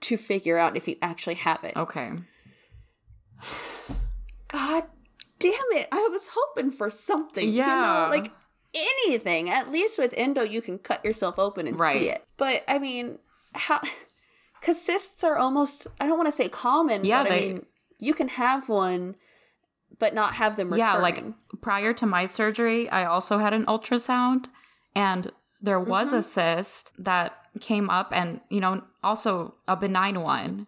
to 0.02 0.17
figure 0.17 0.58
out 0.58 0.78
if 0.78 0.88
you 0.88 0.97
actually 1.02 1.36
have 1.36 1.63
it. 1.63 1.76
Okay. 1.76 2.12
God 4.52 4.84
damn 5.39 5.61
it. 5.71 5.88
I 5.91 6.07
was 6.12 6.29
hoping 6.34 6.71
for 6.71 6.89
something. 6.89 7.49
Yeah. 7.49 7.65
You 7.65 7.81
know, 7.81 8.10
like 8.10 8.31
anything. 8.73 9.49
At 9.49 9.71
least 9.71 9.97
with 9.97 10.13
endo, 10.17 10.43
you 10.43 10.62
can 10.62 10.77
cut 10.79 11.03
yourself 11.03 11.38
open 11.39 11.67
and 11.67 11.79
right. 11.79 11.99
see 11.99 12.10
it. 12.10 12.25
But 12.38 12.63
I 12.67 12.79
mean, 12.79 13.19
how. 13.53 13.81
Because 14.60 14.81
cysts 14.86 15.23
are 15.23 15.38
almost, 15.38 15.88
I 15.99 16.07
don't 16.07 16.17
want 16.17 16.27
to 16.27 16.31
say 16.31 16.49
common, 16.49 17.05
yeah, 17.05 17.23
but 17.23 17.29
they, 17.29 17.43
I 17.43 17.53
mean, 17.53 17.65
you 17.99 18.13
can 18.13 18.29
have 18.29 18.69
one 18.69 19.15
but 19.99 20.15
not 20.15 20.34
have 20.34 20.57
them 20.57 20.69
recurring. 20.69 20.79
Yeah, 20.79 20.97
like 20.97 21.23
prior 21.62 21.93
to 21.93 22.05
my 22.07 22.25
surgery, 22.25 22.89
I 22.89 23.06
also 23.06 23.37
had 23.37 23.54
an 23.54 23.65
ultrasound 23.67 24.48
and 24.96 25.31
there 25.62 25.79
was 25.79 26.08
mm-hmm. 26.08 26.17
a 26.17 26.23
cyst 26.23 26.91
that 26.98 27.37
came 27.60 27.89
up 27.89 28.10
and, 28.12 28.41
you 28.50 28.60
know, 28.60 28.81
also 29.04 29.54
a 29.67 29.77
benign 29.77 30.21
one. 30.21 30.65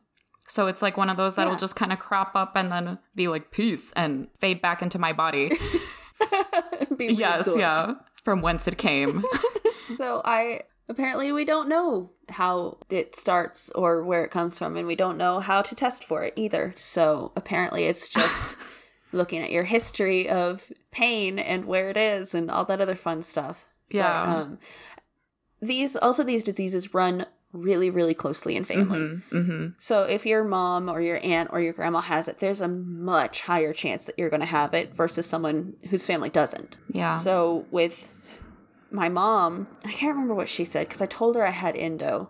So 0.53 0.67
it's 0.67 0.83
like 0.83 0.97
one 0.97 1.09
of 1.09 1.17
those 1.17 1.35
that'll 1.35 1.53
yeah. 1.53 1.57
just 1.57 1.75
kind 1.75 1.91
of 1.91 1.97
crop 1.97 2.35
up 2.35 2.51
and 2.55 2.71
then 2.71 2.99
be 3.15 3.27
like 3.27 3.49
peace 3.49 3.91
and 3.93 4.27
fade 4.39 4.61
back 4.61 4.83
into 4.83 4.99
my 4.99 5.11
body. 5.11 5.51
yes, 6.99 7.49
yeah, 7.57 7.95
from 8.23 8.43
whence 8.43 8.67
it 8.67 8.77
came. 8.77 9.23
so 9.97 10.21
I 10.23 10.61
apparently 10.87 11.31
we 11.31 11.43
don't 11.43 11.67
know 11.67 12.11
how 12.29 12.77
it 12.91 13.15
starts 13.15 13.71
or 13.71 14.03
where 14.03 14.23
it 14.23 14.29
comes 14.29 14.59
from 14.59 14.77
and 14.77 14.85
we 14.85 14.95
don't 14.95 15.17
know 15.17 15.39
how 15.39 15.63
to 15.63 15.73
test 15.73 16.03
for 16.03 16.21
it 16.23 16.33
either 16.35 16.73
so 16.75 17.31
apparently 17.35 17.85
it's 17.85 18.07
just 18.09 18.55
looking 19.11 19.41
at 19.41 19.49
your 19.49 19.63
history 19.63 20.29
of 20.29 20.71
pain 20.91 21.39
and 21.39 21.65
where 21.65 21.89
it 21.89 21.97
is 21.97 22.35
and 22.35 22.51
all 22.51 22.65
that 22.65 22.81
other 22.81 22.95
fun 22.95 23.23
stuff 23.23 23.65
yeah 23.89 24.25
but, 24.25 24.35
um, 24.35 24.59
these 25.61 25.95
also 25.95 26.23
these 26.23 26.43
diseases 26.43 26.93
run 26.93 27.25
really 27.53 27.89
really 27.89 28.13
closely 28.13 28.55
in 28.55 28.65
family. 28.65 28.99
Mm-hmm, 28.99 29.37
mm-hmm. 29.37 29.67
so 29.77 30.03
if 30.03 30.25
your 30.25 30.43
mom 30.43 30.89
or 30.89 30.99
your 30.99 31.19
aunt 31.23 31.49
or 31.53 31.61
your 31.61 31.73
grandma 31.73 32.01
has 32.01 32.27
it 32.27 32.39
there's 32.39 32.61
a 32.61 32.67
much 32.67 33.41
higher 33.41 33.73
chance 33.73 34.05
that 34.05 34.17
you're 34.17 34.29
going 34.29 34.39
to 34.39 34.45
have 34.45 34.73
it 34.73 34.93
versus 34.93 35.25
someone 35.25 35.73
whose 35.89 36.05
family 36.05 36.29
doesn't. 36.29 36.77
Yeah. 36.89 37.11
So 37.11 37.65
with 37.71 38.13
my 38.93 39.09
mom, 39.09 39.67
I 39.83 39.91
can't 39.91 40.13
remember 40.13 40.35
what 40.35 40.47
she 40.47 40.65
said 40.65 40.87
because 40.87 41.01
I 41.01 41.07
told 41.07 41.35
her 41.35 41.45
I 41.45 41.51
had 41.51 41.75
endo, 41.75 42.29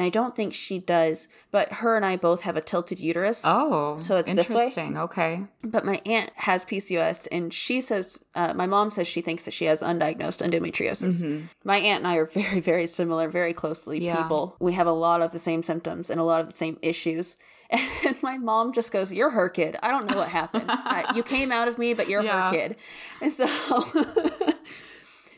and 0.00 0.06
I 0.06 0.08
don't 0.08 0.34
think 0.34 0.54
she 0.54 0.78
does, 0.78 1.28
but 1.50 1.70
her 1.74 1.94
and 1.94 2.06
I 2.06 2.16
both 2.16 2.40
have 2.42 2.56
a 2.56 2.62
tilted 2.62 2.98
uterus. 2.98 3.42
Oh, 3.44 3.98
So 3.98 4.16
it's 4.16 4.32
this 4.32 4.48
way? 4.48 4.54
interesting. 4.54 4.96
Okay. 4.96 5.44
But 5.62 5.84
my 5.84 6.00
aunt 6.06 6.30
has 6.36 6.64
PCOS, 6.64 7.28
and 7.30 7.52
she 7.52 7.82
says, 7.82 8.18
uh, 8.34 8.54
my 8.54 8.66
mom 8.66 8.90
says 8.90 9.06
she 9.06 9.20
thinks 9.20 9.44
that 9.44 9.52
she 9.52 9.66
has 9.66 9.82
undiagnosed 9.82 10.40
endometriosis. 10.40 11.46
My 11.64 11.76
aunt 11.76 11.98
and 11.98 12.08
I 12.08 12.16
are 12.16 12.24
very, 12.26 12.60
very 12.60 12.86
similar, 12.86 13.28
very 13.28 13.52
closely 13.52 13.98
Mm-hmm. 13.98 14.06
Yeah. 14.06 14.22
people. 14.22 14.56
We 14.58 14.72
have 14.72 14.86
a 14.86 14.92
lot 14.92 15.20
of 15.20 15.32
the 15.32 15.38
same 15.38 15.62
symptoms 15.62 16.08
and 16.08 16.18
a 16.18 16.24
lot 16.24 16.40
of 16.40 16.48
the 16.48 16.56
same 16.56 16.78
issues. 16.80 17.36
And 18.06 18.16
my 18.22 18.36
mom 18.38 18.72
just 18.72 18.90
goes, 18.92 19.12
You're 19.12 19.30
her 19.30 19.48
kid. 19.48 19.76
I 19.82 19.88
don't 19.92 20.06
know 20.10 20.16
what 20.16 20.28
happened. 20.28 20.64
uh, 20.68 21.12
you 21.14 21.22
came 21.34 21.52
out 21.52 21.68
of 21.68 21.76
me, 21.78 21.92
but 21.94 22.08
you're 22.08 22.22
Yeah. 22.24 22.46
her 22.50 22.52
kid. 22.56 22.76
And 23.20 23.30
so, 23.38 23.46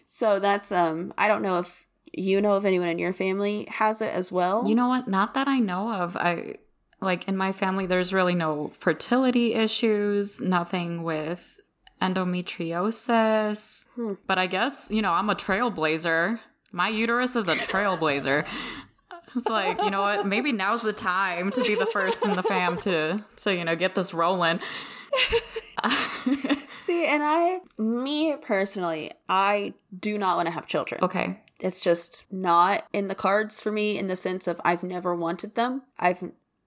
so 0.09 0.39
that's, 0.39 0.71
um, 0.73 1.13
I 1.19 1.29
don't 1.29 1.43
know 1.43 1.59
if 1.59 1.87
you 2.13 2.41
know 2.41 2.57
if 2.57 2.65
anyone 2.65 2.89
in 2.89 2.99
your 2.99 3.13
family 3.13 3.67
has 3.71 4.03
it 4.03 4.13
as 4.13 4.31
well. 4.31 4.69
You 4.69 4.75
know 4.75 4.89
what? 4.89 5.09
Not 5.09 5.35
that 5.35 5.49
I 5.49 5.59
know 5.59 5.93
of. 5.93 6.17
I 6.17 6.57
like 7.01 7.29
in 7.29 7.37
my 7.37 7.53
family 7.53 7.87
there's 7.87 8.13
really 8.13 8.35
no 8.35 8.73
fertility 8.79 9.55
issues, 9.55 10.41
nothing 10.41 11.03
with 11.03 11.61
endometriosis. 12.01 13.87
Hmm. 13.95 14.15
But 14.27 14.39
I 14.39 14.47
guess, 14.47 14.89
you 14.91 15.03
know, 15.03 15.13
I'm 15.13 15.31
a 15.31 15.35
trailblazer. 15.35 16.39
My 16.73 16.89
uterus 16.89 17.37
is 17.37 17.49
a 17.49 17.55
trailblazer. 17.55 18.47
It's 19.35 19.47
like, 19.47 19.83
you 19.83 19.91
know 19.91 20.03
what? 20.03 20.27
Maybe 20.27 20.53
now's 20.53 20.83
the 20.83 20.93
time 20.93 21.53
to 21.53 21.63
be 21.63 21.75
the 21.75 21.87
first 21.87 22.23
in 22.23 22.33
the 22.33 22.43
fam 22.43 22.77
to 22.81 23.25
to, 23.37 23.55
you 23.55 23.65
know, 23.65 23.75
get 23.75 23.95
this 23.95 24.13
rolling. 24.13 24.61
See, 26.71 27.07
and 27.07 27.23
I, 27.23 27.61
me 27.79 28.37
personally, 28.37 29.13
I 29.31 29.73
do 29.99 30.19
not 30.19 30.37
want 30.37 30.49
to 30.49 30.53
have 30.53 30.67
children. 30.67 31.03
Okay. 31.03 31.41
It's 31.63 31.81
just 31.81 32.25
not 32.31 32.87
in 32.93 33.09
the 33.09 33.15
cards 33.15 33.61
for 33.61 33.71
me 33.73 33.97
in 33.99 34.09
the 34.09 34.17
sense 34.17 34.47
of 34.47 34.61
I've 34.65 34.83
never 34.83 35.15
wanted 35.15 35.55
them. 35.55 35.83
I've 35.99 36.23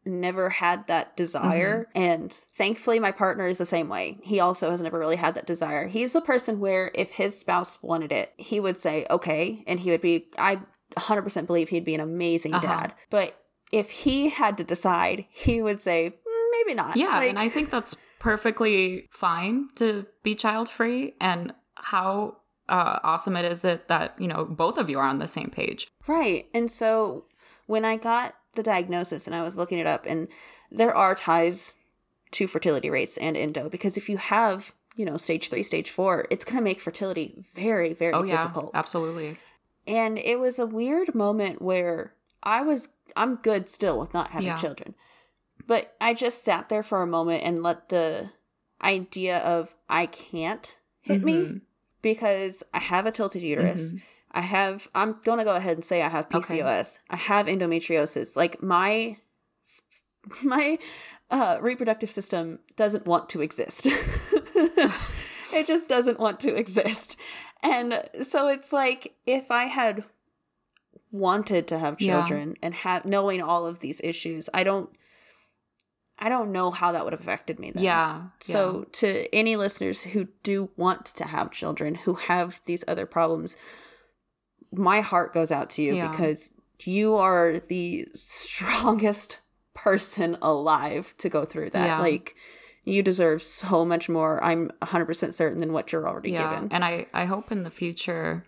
never 0.06 0.50
had 0.50 0.88
that 0.88 1.18
desire. 1.18 1.88
And 1.96 2.32
thankfully, 2.32 3.00
my 3.00 3.12
partner 3.12 3.48
is 3.48 3.58
the 3.58 3.66
same 3.66 3.90
way. 3.90 4.18
He 4.24 4.40
also 4.40 4.70
has 4.72 4.82
never 4.82 4.98
really 5.00 5.16
had 5.16 5.36
that 5.36 5.48
desire. 5.48 5.88
He's 5.88 6.14
the 6.14 6.22
person 6.22 6.60
where 6.60 6.92
if 6.94 7.12
his 7.12 7.38
spouse 7.40 7.82
wanted 7.82 8.12
it, 8.12 8.32
he 8.38 8.60
would 8.60 8.80
say, 8.80 9.06
okay. 9.10 9.64
And 9.68 9.80
he 9.80 9.90
would 9.92 10.02
be, 10.02 10.28
I 10.38 10.60
100% 10.96 11.48
believe 11.48 11.70
he'd 11.70 11.84
be 11.86 11.96
an 11.96 12.02
amazing 12.02 12.54
Uh-huh. 12.54 12.68
dad. 12.68 12.94
But 13.10 13.36
if 13.72 13.90
he 13.90 14.30
had 14.30 14.58
to 14.60 14.64
decide, 14.64 15.26
he 15.30 15.62
would 15.62 15.82
say, 15.82 16.12
"Mm, 16.12 16.46
maybe 16.52 16.76
not. 16.76 16.96
Yeah, 16.96 17.18
Like, 17.18 17.30
and 17.32 17.40
I 17.40 17.50
think 17.50 17.70
that's 17.72 17.96
perfectly 18.20 19.08
fine 19.12 19.70
to 19.76 20.06
be 20.24 20.36
child 20.36 20.70
free. 20.70 21.16
And 21.20 21.54
how 21.76 22.38
uh, 22.70 23.00
awesome 23.04 23.36
it 23.36 23.46
is 23.46 23.64
it 23.66 23.88
that 23.88 24.16
you 24.20 24.28
know 24.28 24.46
both 24.46 24.78
of 24.78 24.90
you 24.90 25.00
are 25.00 25.08
on 25.08 25.18
the 25.20 25.28
same 25.28 25.50
page. 25.50 25.88
Right. 26.08 26.48
And 26.54 26.70
so 26.72 27.26
when 27.68 27.86
I 27.86 27.98
got 27.98 28.36
the 28.56 28.64
diagnosis 28.64 29.28
and 29.28 29.36
I 29.36 29.42
was 29.44 29.58
looking 29.58 29.80
it 29.80 29.88
up, 29.88 30.06
and 30.06 30.28
there 30.72 30.96
are 30.96 31.16
ties 31.16 31.76
to 32.32 32.48
fertility 32.48 32.90
rates 32.90 33.18
and 33.18 33.38
endo 33.38 33.70
because 33.70 33.98
if 33.98 34.10
you 34.10 34.18
have, 34.18 34.74
you 34.96 35.06
know, 35.06 35.18
stage 35.18 35.50
three, 35.50 35.64
stage 35.64 35.90
four, 35.90 36.26
it's 36.30 36.44
going 36.46 36.58
to 36.58 36.62
make 36.64 36.80
fertility 36.82 37.44
very, 37.54 37.94
very 37.94 38.14
Oh 38.14 38.24
yeah, 38.24 38.44
difficult. 38.44 38.72
absolutely. 38.74 39.38
And 39.88 40.18
it 40.18 40.40
was 40.40 40.58
a 40.60 40.66
weird 40.66 41.14
moment 41.14 41.62
where 41.62 42.14
I 42.44 42.62
was, 42.62 42.90
I'm 43.16 43.36
good 43.36 43.70
still 43.70 44.00
with 44.00 44.14
not 44.14 44.32
having 44.32 44.48
Yeah. 44.48 44.58
children. 44.58 44.96
But 45.68 45.96
I 46.02 46.14
just 46.14 46.44
sat 46.44 46.70
there 46.70 46.84
for 46.84 47.02
a 47.02 47.08
moment 47.08 47.44
and 47.44 47.62
let 47.64 47.90
the 47.90 48.32
idea 48.82 49.40
of 49.40 49.76
I 49.90 50.06
can't 50.08 50.78
hit 51.02 51.24
me 51.24 51.34
Mhm. 51.46 51.62
Because 52.06 52.62
I 52.72 52.78
have 52.80 53.08
a 53.08 53.12
tilted 53.12 53.42
uterus. 53.42 53.92
Mhm. 53.94 54.02
I 54.32 54.42
have, 54.42 54.88
I'm 54.94 55.16
going 55.24 55.40
to 55.40 55.44
go 55.44 55.56
ahead 55.56 55.76
and 55.76 55.84
say 55.84 56.04
I 56.04 56.10
have 56.10 56.28
Okay. 56.28 56.60
PCOS. 56.60 57.00
I 57.10 57.16
have 57.16 57.48
endometriosis. 57.48 58.36
Like 58.36 58.62
my, 58.62 59.18
my 60.44 60.78
uh, 61.32 61.58
reproductive 61.62 62.12
system 62.12 62.60
doesn't 62.76 63.08
want 63.08 63.28
to 63.30 63.42
exist. 63.42 63.88
it 65.52 65.66
just 65.66 65.88
doesn't 65.88 66.20
want 66.20 66.40
to 66.42 66.54
exist. 66.56 67.18
And 67.64 68.04
so 68.22 68.48
it's 68.50 68.72
like 68.72 69.16
if 69.26 69.50
I 69.50 69.64
had 69.64 70.04
wanted 71.12 71.68
to 71.70 71.80
have 71.80 72.00
Yeah. 72.00 72.18
children 72.22 72.56
and 72.62 72.74
have 72.76 73.04
knowing 73.06 73.42
all 73.42 73.66
of 73.66 73.80
these 73.80 74.00
issues, 74.04 74.48
I 74.54 74.64
don't 74.64 74.90
I 76.18 76.30
don't 76.30 76.52
know 76.52 76.72
how 76.72 76.92
that 76.94 77.04
would 77.04 77.14
have 77.14 77.20
affected 77.22 77.60
me 77.60 77.72
then. 77.72 77.84
Yeah. 77.84 78.24
So, 78.40 78.86
to 78.94 79.34
any 79.36 79.56
listeners 79.56 80.04
who 80.04 80.30
do 80.44 80.70
want 80.78 81.06
to 81.08 81.26
have 81.26 81.52
children 81.52 81.96
who 81.96 82.14
have 82.16 82.62
these 82.66 82.84
other 82.88 83.06
problems, 83.06 83.58
my 84.72 85.02
heart 85.02 85.34
goes 85.34 85.52
out 85.52 85.70
to 85.72 85.82
you 85.82 85.96
Yeah. 85.96 86.10
because 86.10 86.52
you 86.86 87.16
are 87.16 87.60
the 87.60 88.08
strongest 88.14 89.40
person 89.74 90.38
alive 90.42 91.14
to 91.18 91.30
go 91.30 91.44
through 91.44 91.72
that. 91.72 91.86
Yeah. 91.86 92.00
Like, 92.00 92.36
you 92.86 93.02
deserve 93.04 93.42
so 93.42 93.84
much 93.84 94.08
more. 94.08 94.42
I'm 94.44 94.70
100% 94.82 95.34
certain 95.34 95.58
than 95.58 95.74
what 95.74 95.92
you're 95.92 96.08
already 96.08 96.32
yeah. 96.32 96.50
given. 96.50 96.72
And 96.72 96.86
I 96.86 97.08
I 97.14 97.26
hope 97.26 97.52
in 97.52 97.64
the 97.64 97.72
future 97.72 98.46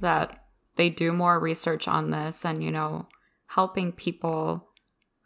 that 0.00 0.44
they 0.76 0.90
do 0.90 1.12
more 1.12 1.40
research 1.40 1.88
on 1.88 2.10
this 2.10 2.44
and 2.44 2.62
you 2.62 2.70
know 2.70 3.08
helping 3.48 3.90
people 3.92 4.68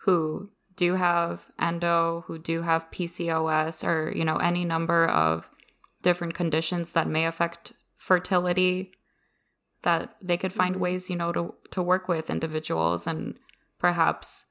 who 0.05 0.51
do 0.77 0.95
have 0.97 1.47
endo, 1.59 2.25
who 2.27 2.39
do 2.39 2.63
have 2.63 2.91
PCOS 2.91 3.87
or 3.87 4.13
you 4.15 4.25
know 4.25 4.37
any 4.37 4.65
number 4.65 5.07
of 5.07 5.49
different 6.03 6.35
conditions 6.35 6.93
that 6.93 7.09
may 7.09 7.27
affect 7.27 7.73
fertility 7.97 8.93
that 9.83 10.17
they 10.23 10.37
could 10.37 10.53
find 10.53 10.77
Mhm. 10.77 10.81
ways 10.81 11.11
you 11.11 11.17
know 11.17 11.33
to 11.33 11.55
to 11.71 11.83
work 11.83 12.09
with 12.09 12.31
individuals 12.31 13.07
and 13.07 13.39
perhaps 13.79 14.47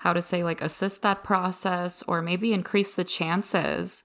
how 0.00 0.12
to 0.12 0.22
say 0.22 0.44
like 0.44 0.60
assist 0.60 1.02
that 1.02 1.24
process 1.24 2.02
or 2.02 2.20
maybe 2.22 2.52
increase 2.52 2.92
the 2.94 3.04
chances 3.04 4.04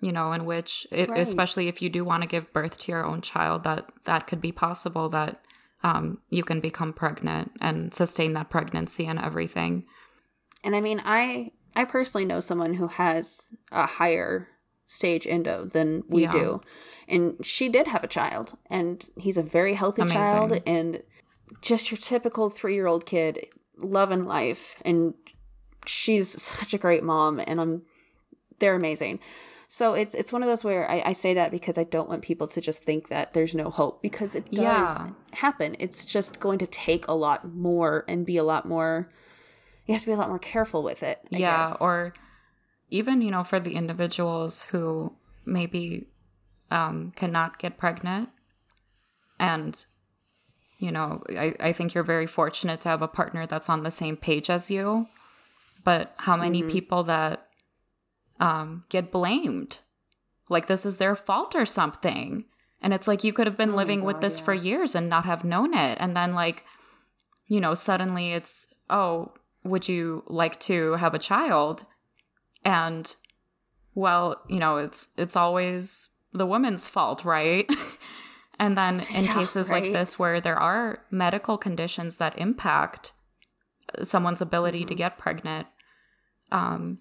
you 0.00 0.10
know 0.12 0.32
in 0.32 0.44
which 0.44 0.86
it, 0.90 1.08
Right. 1.10 1.18
especially 1.20 1.68
if 1.68 1.80
you 1.82 1.88
do 1.88 2.04
want 2.04 2.22
to 2.22 2.28
give 2.28 2.52
birth 2.52 2.78
to 2.78 2.92
your 2.92 3.04
own 3.04 3.20
child 3.20 3.62
that 3.64 3.88
that 4.04 4.26
could 4.26 4.40
be 4.40 4.52
possible 4.52 5.08
that 5.10 5.44
um, 5.84 6.18
you 6.30 6.44
can 6.44 6.60
become 6.60 6.92
pregnant 6.92 7.50
and 7.60 7.92
sustain 7.92 8.32
that 8.34 8.50
pregnancy 8.50 9.04
and 9.06 9.18
everything 9.18 9.84
And 10.64 10.74
I 10.76 10.80
mean, 10.80 11.02
I 11.04 11.52
I 11.74 11.84
personally 11.84 12.24
know 12.24 12.40
someone 12.40 12.74
who 12.74 12.88
has 12.88 13.50
a 13.70 13.86
higher 13.86 14.48
stage 14.86 15.26
endo 15.26 15.64
than 15.64 16.02
we 16.08 16.22
Yeah. 16.24 16.32
do. 16.32 16.60
And 17.08 17.36
she 17.44 17.68
did 17.68 17.86
have 17.88 18.04
a 18.04 18.08
child 18.08 18.56
and 18.68 19.08
he's 19.16 19.38
a 19.38 19.42
very 19.42 19.74
healthy 19.74 20.02
Amazing. 20.02 20.22
child 20.22 20.60
and 20.66 21.02
just 21.62 21.90
your 21.90 21.98
typical 21.98 22.50
3-year-old 22.50 23.06
kid 23.06 23.46
loving 23.78 24.26
life 24.26 24.74
and 24.84 25.14
she's 25.86 26.40
such 26.42 26.74
a 26.74 26.78
great 26.78 27.02
mom 27.02 27.40
and 27.46 27.60
I'm 27.60 27.82
they're 28.58 28.74
amazing. 28.76 29.18
So 29.68 29.94
it's 29.94 30.14
it's 30.14 30.32
one 30.32 30.42
of 30.42 30.48
those 30.48 30.62
where 30.62 30.88
I, 30.90 31.02
I 31.06 31.12
say 31.14 31.32
that 31.34 31.50
because 31.50 31.78
I 31.78 31.84
don't 31.84 32.08
want 32.08 32.22
people 32.22 32.46
to 32.48 32.60
just 32.60 32.82
think 32.84 33.08
that 33.08 33.32
there's 33.32 33.54
no 33.54 33.70
hope 33.70 34.02
because 34.02 34.36
it 34.36 34.44
does 34.50 34.52
Yeah. 34.98 35.10
happen. 35.32 35.74
It's 35.78 36.04
just 36.04 36.38
going 36.38 36.58
to 36.58 36.66
take 36.66 37.08
a 37.08 37.14
lot 37.14 37.54
more 37.54 38.04
and 38.06 38.26
be 38.26 38.36
a 38.36 38.44
lot 38.44 38.68
more 38.68 39.10
you 39.86 39.94
have 39.94 40.02
to 40.02 40.06
be 40.06 40.12
a 40.12 40.16
lot 40.16 40.28
more 40.28 40.38
careful 40.38 40.82
with 40.82 41.02
it. 41.02 41.20
I 41.32 41.38
yeah 41.38 41.66
guess. 41.66 41.80
or 41.80 42.14
even 42.90 43.22
you 43.22 43.30
know 43.30 43.42
for 43.42 43.58
the 43.58 43.74
individuals 43.74 44.64
who 44.64 45.12
maybe 45.44 46.06
um, 46.70 47.12
cannot 47.16 47.58
get 47.58 47.78
pregnant 47.78 48.28
and 49.40 49.84
you 50.78 50.92
know 50.92 51.22
I, 51.30 51.54
I 51.58 51.72
think 51.72 51.94
you're 51.94 52.04
very 52.04 52.26
fortunate 52.26 52.80
to 52.82 52.88
have 52.88 53.02
a 53.02 53.08
partner 53.08 53.46
that's 53.46 53.68
on 53.68 53.82
the 53.82 53.90
same 53.90 54.16
page 54.16 54.48
as 54.48 54.70
you 54.70 55.06
but 55.84 56.14
how 56.18 56.36
many 56.36 56.62
people 56.62 57.02
that 57.04 57.48
um, 58.38 58.84
get 58.88 59.10
blamed 59.10 59.78
like 60.48 60.66
this 60.66 60.86
is 60.86 60.98
their 60.98 61.16
fault 61.16 61.54
or 61.54 61.66
something 61.66 62.44
and 62.80 62.92
it's 62.92 63.08
like 63.08 63.24
you 63.24 63.32
could 63.32 63.46
have 63.46 63.56
been 63.56 63.72
Oh 63.72 63.76
living 63.76 64.02
with 64.02 64.20
this 64.20 64.38
yeah. 64.38 64.44
for 64.44 64.54
years 64.54 64.94
and 64.94 65.08
not 65.08 65.24
have 65.24 65.44
known 65.44 65.74
it 65.74 65.98
and 66.00 66.16
then 66.16 66.32
like 66.32 66.64
you 67.48 67.60
know 67.60 67.74
suddenly 67.74 68.32
it's 68.32 68.72
oh 68.88 69.32
would 69.64 69.88
you 69.88 70.22
like 70.26 70.58
to 70.60 70.92
have 70.94 71.14
a 71.14 71.18
child? 71.18 71.86
And 72.64 73.14
well 73.94 74.36
you 74.48 74.58
know 74.58 74.76
it's 74.78 75.08
it's 75.18 75.36
always 75.36 76.08
the 76.32 76.46
woman's 76.46 76.88
fault 76.88 77.24
right? 77.24 77.68
And 78.58 78.76
then 78.76 79.00
in 79.12 79.24
Yeah, 79.24 79.34
cases 79.34 79.70
like 79.70 79.92
this 79.92 80.18
where 80.20 80.40
there 80.40 80.58
are 80.58 81.02
medical 81.10 81.58
conditions 81.58 82.18
that 82.18 82.38
impact 82.38 83.12
someone's 84.02 84.40
ability 84.40 84.80
Mm-hmm. 84.80 84.88
to 84.88 84.94
get 84.94 85.18
pregnant 85.18 85.66
um 86.52 86.98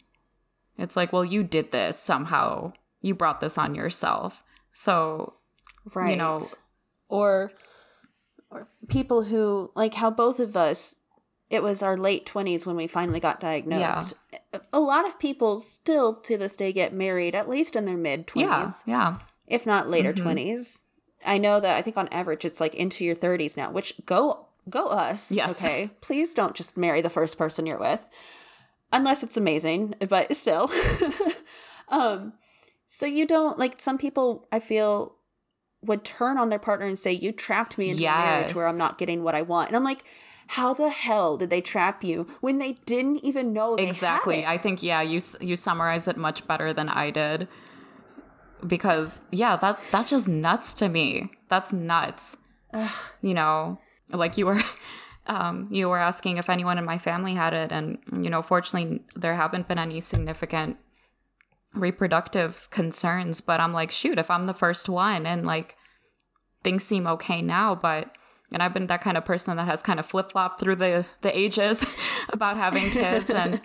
it's 0.78 0.96
like 0.96 1.14
well 1.14 1.26
you 1.26 1.44
did 1.44 1.72
this 1.72 2.00
somehow. 2.00 2.74
You 3.02 3.14
brought 3.16 3.42
this 3.42 3.58
on 3.58 3.76
yourself. 3.76 4.44
So 4.74 5.34
right. 5.94 6.12
you 6.12 6.16
know- 6.16 6.42
or 7.10 7.52
or 8.50 8.68
people 8.88 9.24
who 9.26 9.72
like 9.76 9.94
how 9.96 10.10
both 10.10 10.40
of 10.40 10.58
us 10.58 10.96
it 11.52 11.62
was 11.62 11.84
our 11.84 11.96
late 11.98 12.26
20s 12.26 12.66
when 12.66 12.76
we 12.76 12.88
finally 12.88 13.20
got 13.20 13.40
diagnosed. 13.40 14.14
A 14.74 14.80
lot 14.80 15.06
of 15.08 15.20
people 15.20 15.60
still 15.60 16.16
to 16.22 16.38
this 16.38 16.56
day 16.56 16.72
get 16.74 16.94
married 16.94 17.36
at 17.36 17.50
least 17.50 17.76
in 17.76 17.86
their 17.86 17.98
mid 17.98 18.26
20s, 18.26 18.42
yeah 18.42 18.72
yeah 18.86 19.18
if 19.48 19.66
not 19.66 19.90
later 19.90 20.14
Mhm. 20.14 20.24
20s. 20.24 20.80
I 21.26 21.38
know 21.38 21.60
that 21.60 21.76
I 21.78 21.82
think 21.84 21.98
on 21.98 22.08
average 22.08 22.46
it's 22.46 22.60
like 22.60 22.74
into 22.74 23.06
your 23.06 23.16
30s 23.16 23.56
now, 23.58 23.70
which 23.70 23.94
go 24.06 24.48
go 24.70 24.88
us. 24.88 25.32
Yes. 25.32 25.62
Okay. 25.64 25.92
Please 26.02 26.34
don't 26.34 26.56
just 26.56 26.78
marry 26.78 27.02
the 27.02 27.10
first 27.10 27.38
person 27.38 27.66
you're 27.66 27.78
with. 27.80 28.08
Unless 28.94 29.22
it's 29.24 29.38
amazing, 29.38 29.96
but 30.10 30.36
still. 30.36 30.72
um 31.90 32.34
so 32.88 33.06
you 33.06 33.26
don't 33.26 33.58
like 33.60 33.80
some 33.80 33.98
people 33.98 34.48
I 34.52 34.60
feel 34.60 35.16
would 35.84 36.04
turn 36.04 36.38
on 36.38 36.50
their 36.50 36.60
partner 36.60 36.86
and 36.86 36.98
say, 37.00 37.12
You 37.12 37.32
trapped 37.32 37.78
me 37.78 37.90
into 37.90 38.04
a 38.04 38.06
marriage 38.26 38.56
where 38.56 38.68
I'm 38.68 38.78
not 38.78 38.98
getting 38.98 39.24
what 39.24 39.34
I 39.36 39.42
want. 39.42 39.68
And 39.70 39.76
I'm 39.76 39.84
like, 39.84 40.04
how 40.52 40.74
the 40.74 40.90
hell 40.90 41.38
did 41.38 41.50
they 41.50 41.62
trap 41.62 42.04
you 42.04 42.28
when 42.42 42.58
they 42.58 42.74
didn't 42.86 43.24
even 43.24 43.54
know 43.54 43.76
exactly. 43.76 44.46
i 44.46 44.58
think 44.58 44.84
yeah 44.84 45.02
you 45.02 45.22
you 45.40 45.56
summarize 45.56 46.10
it 46.10 46.18
much 46.18 46.46
better 46.46 46.74
than 46.74 46.90
i 46.90 47.10
did. 47.10 47.48
Because 48.68 49.22
yeah 49.32 49.56
that 49.56 49.80
that's 49.92 50.10
just 50.12 50.28
nuts 50.28 50.74
to 50.76 50.90
me. 50.90 51.32
That's 51.50 51.74
nuts. 51.74 52.38
You 53.22 53.34
know 53.34 53.80
like 54.14 54.38
you 54.38 54.46
were 54.46 54.62
um 55.28 55.68
you 55.72 55.88
were 55.88 56.00
asking 56.00 56.38
if 56.38 56.50
anyone 56.50 56.78
in 56.78 56.86
my 56.86 56.98
family 56.98 57.34
had 57.34 57.54
it 57.54 57.72
and 57.72 57.98
you 58.12 58.30
know 58.30 58.42
fortunately 58.42 59.02
there 59.16 59.36
haven't 59.36 59.68
been 59.68 59.80
any 59.80 60.02
significant 60.02 60.78
reproductive 61.74 62.70
concerns 62.72 63.40
but 63.40 63.60
i'm 63.62 63.72
like 63.72 63.92
shoot 63.92 64.20
if 64.20 64.30
i'm 64.30 64.44
the 64.44 64.54
first 64.54 64.90
one 64.90 65.26
and 65.26 65.46
like 65.46 65.78
things 66.64 66.84
seem 66.84 67.08
okay 67.08 67.42
now 67.42 67.74
but 67.74 68.12
and 68.52 68.62
i've 68.62 68.74
been 68.74 68.88
that 68.88 69.02
kind 69.02 69.18
of 69.18 69.26
person 69.26 69.58
that 69.58 69.68
has 69.68 69.82
kind 69.82 70.00
of 70.00 70.06
flip-flopped 70.06 70.60
through 70.60 70.76
the 70.76 71.06
the 71.22 71.38
ages 71.38 71.86
about 72.30 72.58
having 72.58 72.90
kids. 72.92 73.30
And 73.42 73.62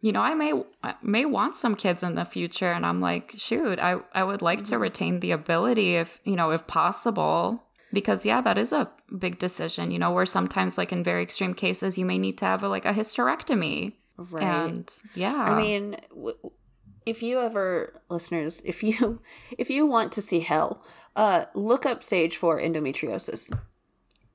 you 0.00 0.12
know 0.12 0.20
i 0.20 0.34
may 0.34 0.52
I 0.82 0.94
may 1.02 1.24
want 1.24 1.56
some 1.56 1.74
kids 1.74 2.02
in 2.02 2.14
the 2.14 2.24
future. 2.24 2.72
And 2.72 2.84
i'm 2.84 3.00
like 3.00 3.34
shoot 3.36 3.78
i 3.78 3.96
i 4.12 4.22
would 4.22 4.42
like 4.42 4.64
to 4.64 4.78
retain 4.78 5.20
the 5.20 5.30
ability 5.30 5.96
if 5.96 6.20
you 6.24 6.36
know 6.36 6.50
if 6.50 6.66
possible. 6.66 7.62
Because 7.92 8.26
yeah 8.26 8.40
that 8.40 8.58
is 8.58 8.72
a 8.72 8.90
big 9.18 9.38
decision 9.38 9.90
you 9.90 9.98
know 9.98 10.10
where 10.12 10.26
sometimes 10.26 10.76
like 10.76 10.92
in 10.92 11.04
very 11.04 11.22
extreme 11.22 11.54
cases 11.54 11.96
you 11.96 12.04
may 12.04 12.18
need 12.18 12.36
to 12.38 12.44
have 12.44 12.62
a, 12.62 12.68
like 12.68 12.84
a 12.84 12.92
hysterectomy. 12.92 13.94
Right. 14.16 14.44
and 14.44 14.92
yeah. 15.14 15.34
I 15.34 15.60
mean, 15.60 15.96
w- 16.10 16.38
if 17.06 17.22
you 17.22 17.40
ever, 17.40 18.00
listeners, 18.08 18.62
if 18.64 18.82
you 18.82 19.20
if 19.58 19.70
you 19.70 19.86
want 19.86 20.12
to 20.12 20.22
see 20.22 20.40
hell, 20.40 20.82
uh, 21.16 21.46
look 21.54 21.86
up 21.86 22.02
stage 22.02 22.36
four 22.36 22.60
endometriosis. 22.60 23.56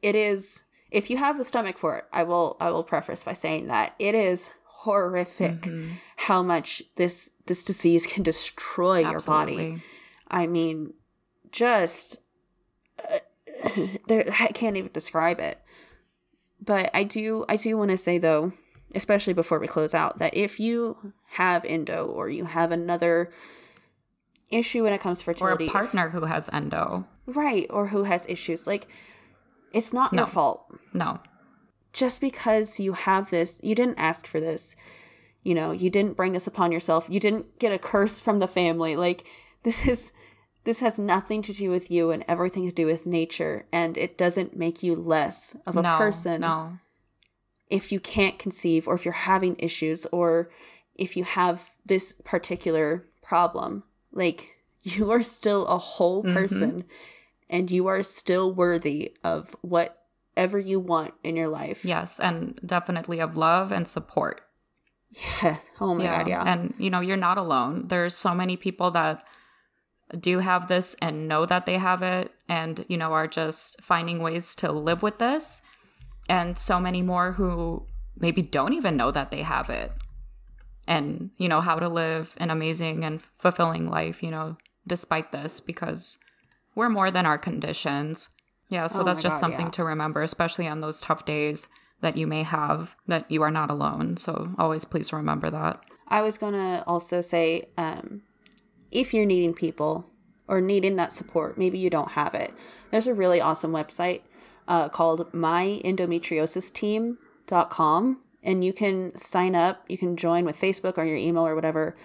It 0.02 0.16
is 0.16 0.64
if 0.92 1.10
you 1.10 1.18
have 1.18 1.38
the 1.38 1.44
stomach 1.44 1.78
for 1.78 1.98
it. 1.98 2.06
I 2.14 2.24
will 2.24 2.58
I 2.60 2.72
will 2.72 2.84
preface 2.84 3.24
by 3.24 3.34
saying 3.34 3.68
that 3.68 3.96
it 4.00 4.16
is 4.16 4.52
horrific 4.66 5.62
Mm-hmm. 5.62 5.92
how 6.16 6.42
much 6.42 6.82
this 6.96 7.32
this 7.46 7.64
disease 7.64 8.08
can 8.08 8.24
destroy 8.24 9.00
your 9.00 9.20
body. 9.22 9.82
I 10.28 10.48
mean, 10.48 10.94
just 11.52 12.18
uh, 12.98 13.20
there 14.08 14.26
I 14.40 14.48
can't 14.48 14.78
even 14.78 14.92
describe 14.94 15.40
it. 15.40 15.60
But 16.62 16.92
I 16.94 17.04
do 17.04 17.46
I 17.50 17.56
do 17.58 17.78
want 17.78 17.92
to 17.92 17.98
say 17.98 18.18
though, 18.18 18.54
especially 18.96 19.34
before 19.34 19.60
we 19.60 19.68
close 19.68 19.94
out, 19.94 20.20
that 20.20 20.36
if 20.36 20.60
you 20.60 21.14
have 21.32 21.66
endo 21.66 22.06
or 22.06 22.30
you 22.30 22.46
have 22.46 22.72
another 22.72 23.32
issue 24.50 24.84
when 24.84 24.94
it 24.94 25.02
comes 25.02 25.20
to 25.22 25.30
or 25.30 25.34
fertility, 25.34 25.66
a 25.66 25.68
if- 25.68 25.74
partner 25.74 26.10
who 26.10 26.26
has 26.26 26.50
endo 26.52 27.06
right, 27.26 27.68
or 27.70 27.88
who 27.88 28.04
has 28.06 28.26
issues, 28.28 28.66
like 28.66 28.88
it's 29.74 29.94
not 29.94 30.14
your 30.14 30.26
fault. 30.26 30.66
no 30.94 31.20
Just 31.94 32.22
because 32.22 32.80
you 32.80 32.94
have 32.94 33.30
this, 33.30 33.60
you 33.64 33.76
didn't 33.76 34.00
ask 34.00 34.28
for 34.28 34.40
this. 34.40 34.76
You 35.44 35.56
know, 35.56 35.72
you 35.72 35.90
didn't 35.90 36.18
bring 36.18 36.34
this 36.34 36.48
upon 36.48 36.72
yourself. 36.72 37.08
You 37.10 37.20
didn't 37.20 37.60
get 37.60 37.72
a 37.72 37.80
curse 37.80 38.20
from 38.20 38.40
the 38.40 38.48
family. 38.48 38.96
Like 38.96 39.26
this 39.64 39.88
is 39.88 40.12
this 40.64 40.80
has 40.82 41.00
nothing 41.00 41.42
to 41.44 41.54
do 41.54 41.70
with 41.70 41.90
you 41.90 42.12
and 42.12 42.24
everything 42.28 42.68
to 42.68 42.74
do 42.74 42.86
with 42.86 43.06
nature 43.06 43.66
and 43.72 43.98
it 43.98 44.18
doesn't 44.18 44.56
make 44.56 44.84
you 44.84 44.96
less 44.96 45.56
of 45.66 45.78
a 45.78 45.82
no 45.82 45.98
person 45.98 46.42
no 46.42 46.78
if 47.70 47.92
you 47.92 48.00
can't 48.00 48.40
conceive 48.40 48.88
or 48.88 48.96
if 48.96 49.06
you're 49.06 49.14
having 49.14 49.56
issues 49.58 50.06
or 50.12 50.50
if 50.96 51.16
you 51.16 51.24
have 51.24 51.72
this 51.86 52.14
particular 52.24 53.06
problem 53.22 53.84
like 54.12 54.58
you 54.82 55.12
are 55.12 55.24
still 55.24 55.66
a 55.68 55.78
whole 55.78 56.24
mm-hmm. 56.24 56.34
person 56.34 56.86
and 57.50 57.72
you 57.72 57.88
are 57.88 58.04
still 58.04 58.54
worthy 58.54 59.16
of 59.24 59.56
whatever 59.62 60.60
you 60.60 60.80
want 60.80 61.14
in 61.24 61.36
your 61.36 61.48
life. 61.48 61.84
Yes 61.84 62.20
and 62.20 62.60
definitely 62.66 63.20
of 63.20 63.36
love 63.36 63.72
and 63.72 63.88
support. 63.88 64.42
Yeah. 65.42 65.58
oh 65.82 65.96
my 65.96 66.06
god 66.06 66.28
yeah 66.28 66.44
And 66.44 66.76
you 66.78 66.90
know, 66.90 67.00
you're 67.00 67.18
not 67.18 67.38
alone. 67.38 67.88
There's 67.88 68.16
so 68.16 68.36
many 68.36 68.56
people 68.58 68.92
that 68.92 69.24
do 70.20 70.40
have 70.40 70.68
this 70.68 70.96
and 71.02 71.28
know 71.28 71.46
that 71.46 71.66
they 71.66 71.78
have 71.78 72.02
it 72.02 72.32
and 72.48 72.84
you 72.88 72.98
know 72.98 73.14
are 73.14 73.28
just 73.28 73.80
finding 73.82 74.22
ways 74.22 74.56
to 74.58 74.72
live 74.72 75.02
with 75.02 75.18
this. 75.18 75.62
And 76.28 76.60
so 76.60 76.80
many 76.80 77.02
more 77.02 77.34
who 77.34 77.88
maybe 78.16 78.44
don't 78.44 78.74
even 78.74 78.96
know 78.98 79.10
that 79.10 79.32
they 79.32 79.42
have 79.42 79.70
it. 79.70 79.92
And 80.88 81.32
you 81.38 81.48
know 81.48 81.62
how 81.62 81.78
to 81.78 81.90
live 81.90 82.34
an 82.38 82.50
amazing 82.52 83.04
and 83.04 83.22
fulfilling 83.38 83.88
life 83.88 84.22
you 84.24 84.30
know 84.30 84.58
despite 84.88 85.32
this 85.32 85.60
because 85.60 86.18
we're 86.76 86.90
more 86.90 87.12
than 87.12 87.26
our 87.26 87.38
conditions 87.38 88.30
yeah 88.70 88.88
so 88.88 89.02
Oh 89.02 89.04
that's 89.04 89.22
just 89.22 89.36
God, 89.36 89.40
something 89.40 89.66
yeah. 89.68 89.72
to 89.72 89.84
remember 89.84 90.22
especially 90.22 90.68
on 90.68 90.82
those 90.82 91.02
tough 91.02 91.26
days 91.26 91.68
that 92.02 92.16
you 92.16 92.28
may 92.28 92.44
have 92.44 92.96
that 93.08 93.30
you 93.30 93.42
are 93.42 93.52
not 93.52 93.70
alone 93.70 94.18
so 94.18 94.52
always 94.58 94.86
please 94.86 95.12
remember 95.12 95.50
that 95.50 95.84
I 96.10 96.22
was 96.22 96.38
gonna 96.38 96.84
also 96.88 97.22
say, 97.22 97.70
um, 97.78 98.24
if 98.92 99.14
you're 99.14 99.28
needing 99.28 99.54
people 99.54 100.10
or 100.48 100.60
needing 100.60 100.96
that 100.96 101.14
support, 101.14 101.56
maybe 101.58 101.78
you 101.78 101.92
don't 101.92 102.14
have 102.14 102.34
it. 102.34 102.52
There's 102.90 103.08
a 103.08 103.14
really 103.14 103.40
awesome 103.40 103.72
website 103.72 104.22
uh, 104.68 104.90
called 104.90 105.32
myendometriosis.team.com, 105.32 108.22
and 108.44 108.64
you 108.64 108.74
can 108.74 109.16
sign 109.16 109.56
up. 109.56 109.86
You 109.88 110.00
can 110.00 110.18
join 110.18 110.46
with 110.46 110.60
Facebook 110.60 110.98
or 110.98 111.06
your 111.06 111.18
email 111.18 111.46
or 111.46 111.54
whatever, 111.54 111.96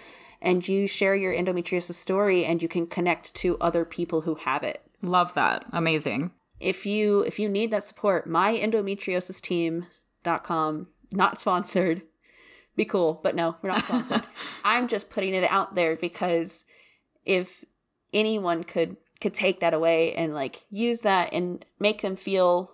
and 0.41 0.67
you 0.67 0.87
share 0.87 1.15
your 1.15 1.33
endometriosis 1.33 1.93
story, 1.95 2.45
and 2.45 2.61
you 2.61 2.67
can 2.67 2.85
connect 2.87 3.33
to 3.35 3.57
other 3.59 3.85
people 3.85 4.21
who 4.21 4.35
have 4.35 4.63
it 4.63 4.81
Love 5.01 5.33
that. 5.35 5.65
Amazing. 5.71 6.31
if 6.59 6.85
you 6.85 7.21
if 7.21 7.39
you 7.39 7.47
need 7.49 7.71
that 7.71 7.83
support 7.83 8.27
myendometriosisteam.com 8.29 10.87
not 11.11 11.39
sponsored 11.39 12.01
be 12.75 12.85
cool 12.85 13.19
but 13.23 13.35
no 13.35 13.55
we're 13.61 13.69
not 13.69 13.83
sponsored 13.83 14.23
i'm 14.63 14.87
just 14.87 15.09
putting 15.09 15.33
it 15.33 15.49
out 15.51 15.75
there 15.75 15.95
because 15.95 16.65
if 17.25 17.63
anyone 18.13 18.63
could 18.63 18.97
could 19.21 19.33
take 19.33 19.59
that 19.59 19.73
away 19.73 20.13
and 20.13 20.33
like 20.33 20.65
use 20.69 21.01
that 21.01 21.31
and 21.33 21.65
make 21.79 22.01
them 22.01 22.15
feel 22.15 22.71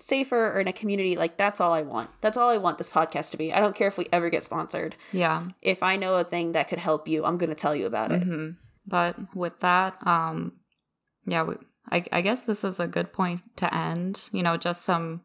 safer 0.00 0.52
or 0.52 0.60
in 0.60 0.66
a 0.68 0.72
community 0.72 1.14
like 1.16 1.36
that's 1.36 1.60
all 1.60 1.72
i 1.72 1.82
want 1.82 2.08
that's 2.22 2.36
all 2.36 2.48
i 2.48 2.56
want 2.56 2.78
this 2.78 2.88
podcast 2.88 3.30
to 3.30 3.36
be 3.36 3.52
i 3.52 3.60
don't 3.60 3.76
care 3.76 3.88
if 3.88 3.98
we 3.98 4.06
ever 4.12 4.30
get 4.30 4.42
sponsored 4.42 4.96
Yeah. 5.12 5.48
if 5.62 5.82
i 5.82 5.96
know 5.96 6.16
a 6.16 6.24
thing 6.24 6.52
that 6.52 6.68
could 6.68 6.78
help 6.78 7.06
you 7.06 7.24
i'm 7.26 7.36
going 7.36 7.50
to 7.50 7.54
tell 7.54 7.74
you 7.76 7.86
about 7.86 8.10
it 8.10 8.22
hmm 8.22 8.50
But 8.86 9.16
with 9.36 9.60
that, 9.60 9.94
um, 10.06 10.54
yeah, 11.26 11.44
we, 11.44 11.54
I, 11.92 12.02
I 12.10 12.20
guess 12.22 12.42
this 12.42 12.64
is 12.64 12.80
a 12.80 12.88
good 12.88 13.12
point 13.12 13.42
to 13.56 13.72
end. 13.72 14.28
You 14.32 14.42
know, 14.42 14.56
just 14.56 14.82
some 14.82 15.20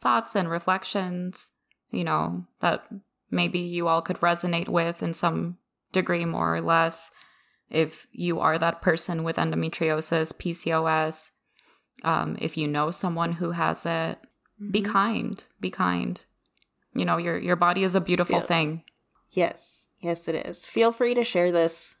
thoughts 0.00 0.36
and 0.36 0.48
reflections, 0.48 1.50
you 1.90 2.04
know, 2.04 2.44
that 2.60 2.84
maybe 3.30 3.58
you 3.58 3.88
all 3.88 4.02
could 4.02 4.20
resonate 4.20 4.68
with 4.68 5.02
in 5.02 5.14
some 5.14 5.56
degree, 5.92 6.24
more 6.24 6.54
or 6.54 6.60
less. 6.60 7.10
If 7.70 8.06
you 8.12 8.38
are 8.38 8.58
that 8.58 8.82
person 8.82 9.24
with 9.24 9.36
endometriosis, 9.36 10.32
PCOS, 10.36 11.30
um, 12.02 12.36
if 12.40 12.56
you 12.56 12.66
know 12.68 12.90
someone 12.90 13.32
who 13.32 13.52
has 13.52 13.86
it, 13.86 14.18
be 14.70 14.82
kind. 14.82 15.42
Be 15.60 15.70
kind. 15.70 16.22
You 16.94 17.04
know, 17.04 17.16
your 17.16 17.38
your 17.38 17.56
body 17.56 17.84
is 17.84 17.94
a 17.94 18.00
beautiful 18.00 18.40
thing. 18.40 18.82
Yes, 19.30 19.86
yes, 20.00 20.26
it 20.28 20.34
is. 20.34 20.66
Feel 20.66 20.92
free 20.92 21.14
to 21.14 21.24
share 21.24 21.52
this 21.52 21.96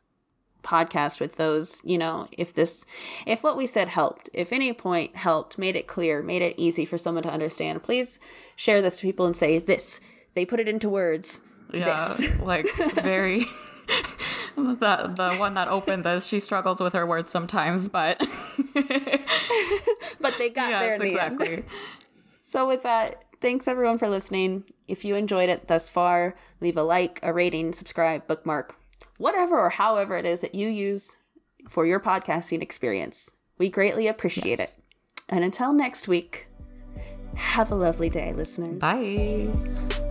podcast 0.62 1.20
with 1.20 1.36
those, 1.36 1.80
you 1.84 1.96
know, 1.96 2.28
if 2.32 2.52
this, 2.52 2.84
if 3.26 3.42
what 3.42 3.56
we 3.56 3.66
said 3.66 3.88
helped, 3.88 4.28
if 4.34 4.52
any 4.52 4.72
point 4.72 5.16
helped, 5.16 5.56
made 5.58 5.76
it 5.76 5.86
clear, 5.86 6.22
made 6.22 6.42
it 6.42 6.54
easy 6.58 6.84
for 6.84 6.98
someone 6.98 7.22
to 7.22 7.30
understand, 7.32 7.82
please 7.82 8.18
share 8.56 8.82
this 8.82 8.96
to 8.96 9.02
people 9.02 9.26
and 9.26 9.34
say, 9.34 9.58
this, 9.58 10.00
they 10.34 10.44
put 10.44 10.60
it 10.60 10.68
into 10.68 10.88
words. 10.88 11.40
Yeah, 11.72 11.96
This. 11.96 12.38
like 12.40 12.66
very. 12.94 13.46
the 14.56 15.12
the 15.16 15.36
one 15.38 15.54
that 15.54 15.68
opened 15.68 16.04
this, 16.04 16.26
she 16.26 16.40
struggles 16.40 16.80
with 16.80 16.92
her 16.92 17.06
words 17.06 17.30
sometimes, 17.32 17.88
but 17.88 18.18
But 20.20 20.34
they 20.38 20.50
got 20.50 20.68
there 20.70 20.90
yes, 20.92 21.00
in 21.00 21.06
the 21.14 21.20
end. 21.20 21.40
exactly. 21.40 21.64
So, 22.42 22.66
with 22.66 22.82
that, 22.82 23.22
thanks 23.40 23.68
everyone 23.68 23.98
for 23.98 24.08
listening. 24.08 24.64
If 24.88 25.04
you 25.04 25.14
enjoyed 25.14 25.48
it 25.48 25.68
thus 25.68 25.88
far, 25.88 26.34
leave 26.60 26.76
a 26.76 26.82
like, 26.82 27.20
a 27.22 27.32
rating, 27.32 27.72
subscribe, 27.72 28.26
bookmark, 28.26 28.74
whatever 29.18 29.56
or 29.56 29.70
however 29.70 30.16
it 30.16 30.26
is 30.26 30.40
that 30.40 30.56
you 30.56 30.66
use 30.66 31.16
for 31.68 31.86
your 31.86 32.00
podcasting 32.00 32.60
experience. 32.60 33.30
We 33.56 33.68
greatly 33.68 34.08
appreciate 34.08 34.58
Yes. 34.58 34.78
it. 34.78 34.82
And 35.28 35.44
until 35.44 35.72
next 35.72 36.08
week, 36.08 36.48
have 37.36 37.70
a 37.70 37.76
lovely 37.76 38.08
day, 38.08 38.32
listeners. 38.32 38.80
Bye. 38.80 40.09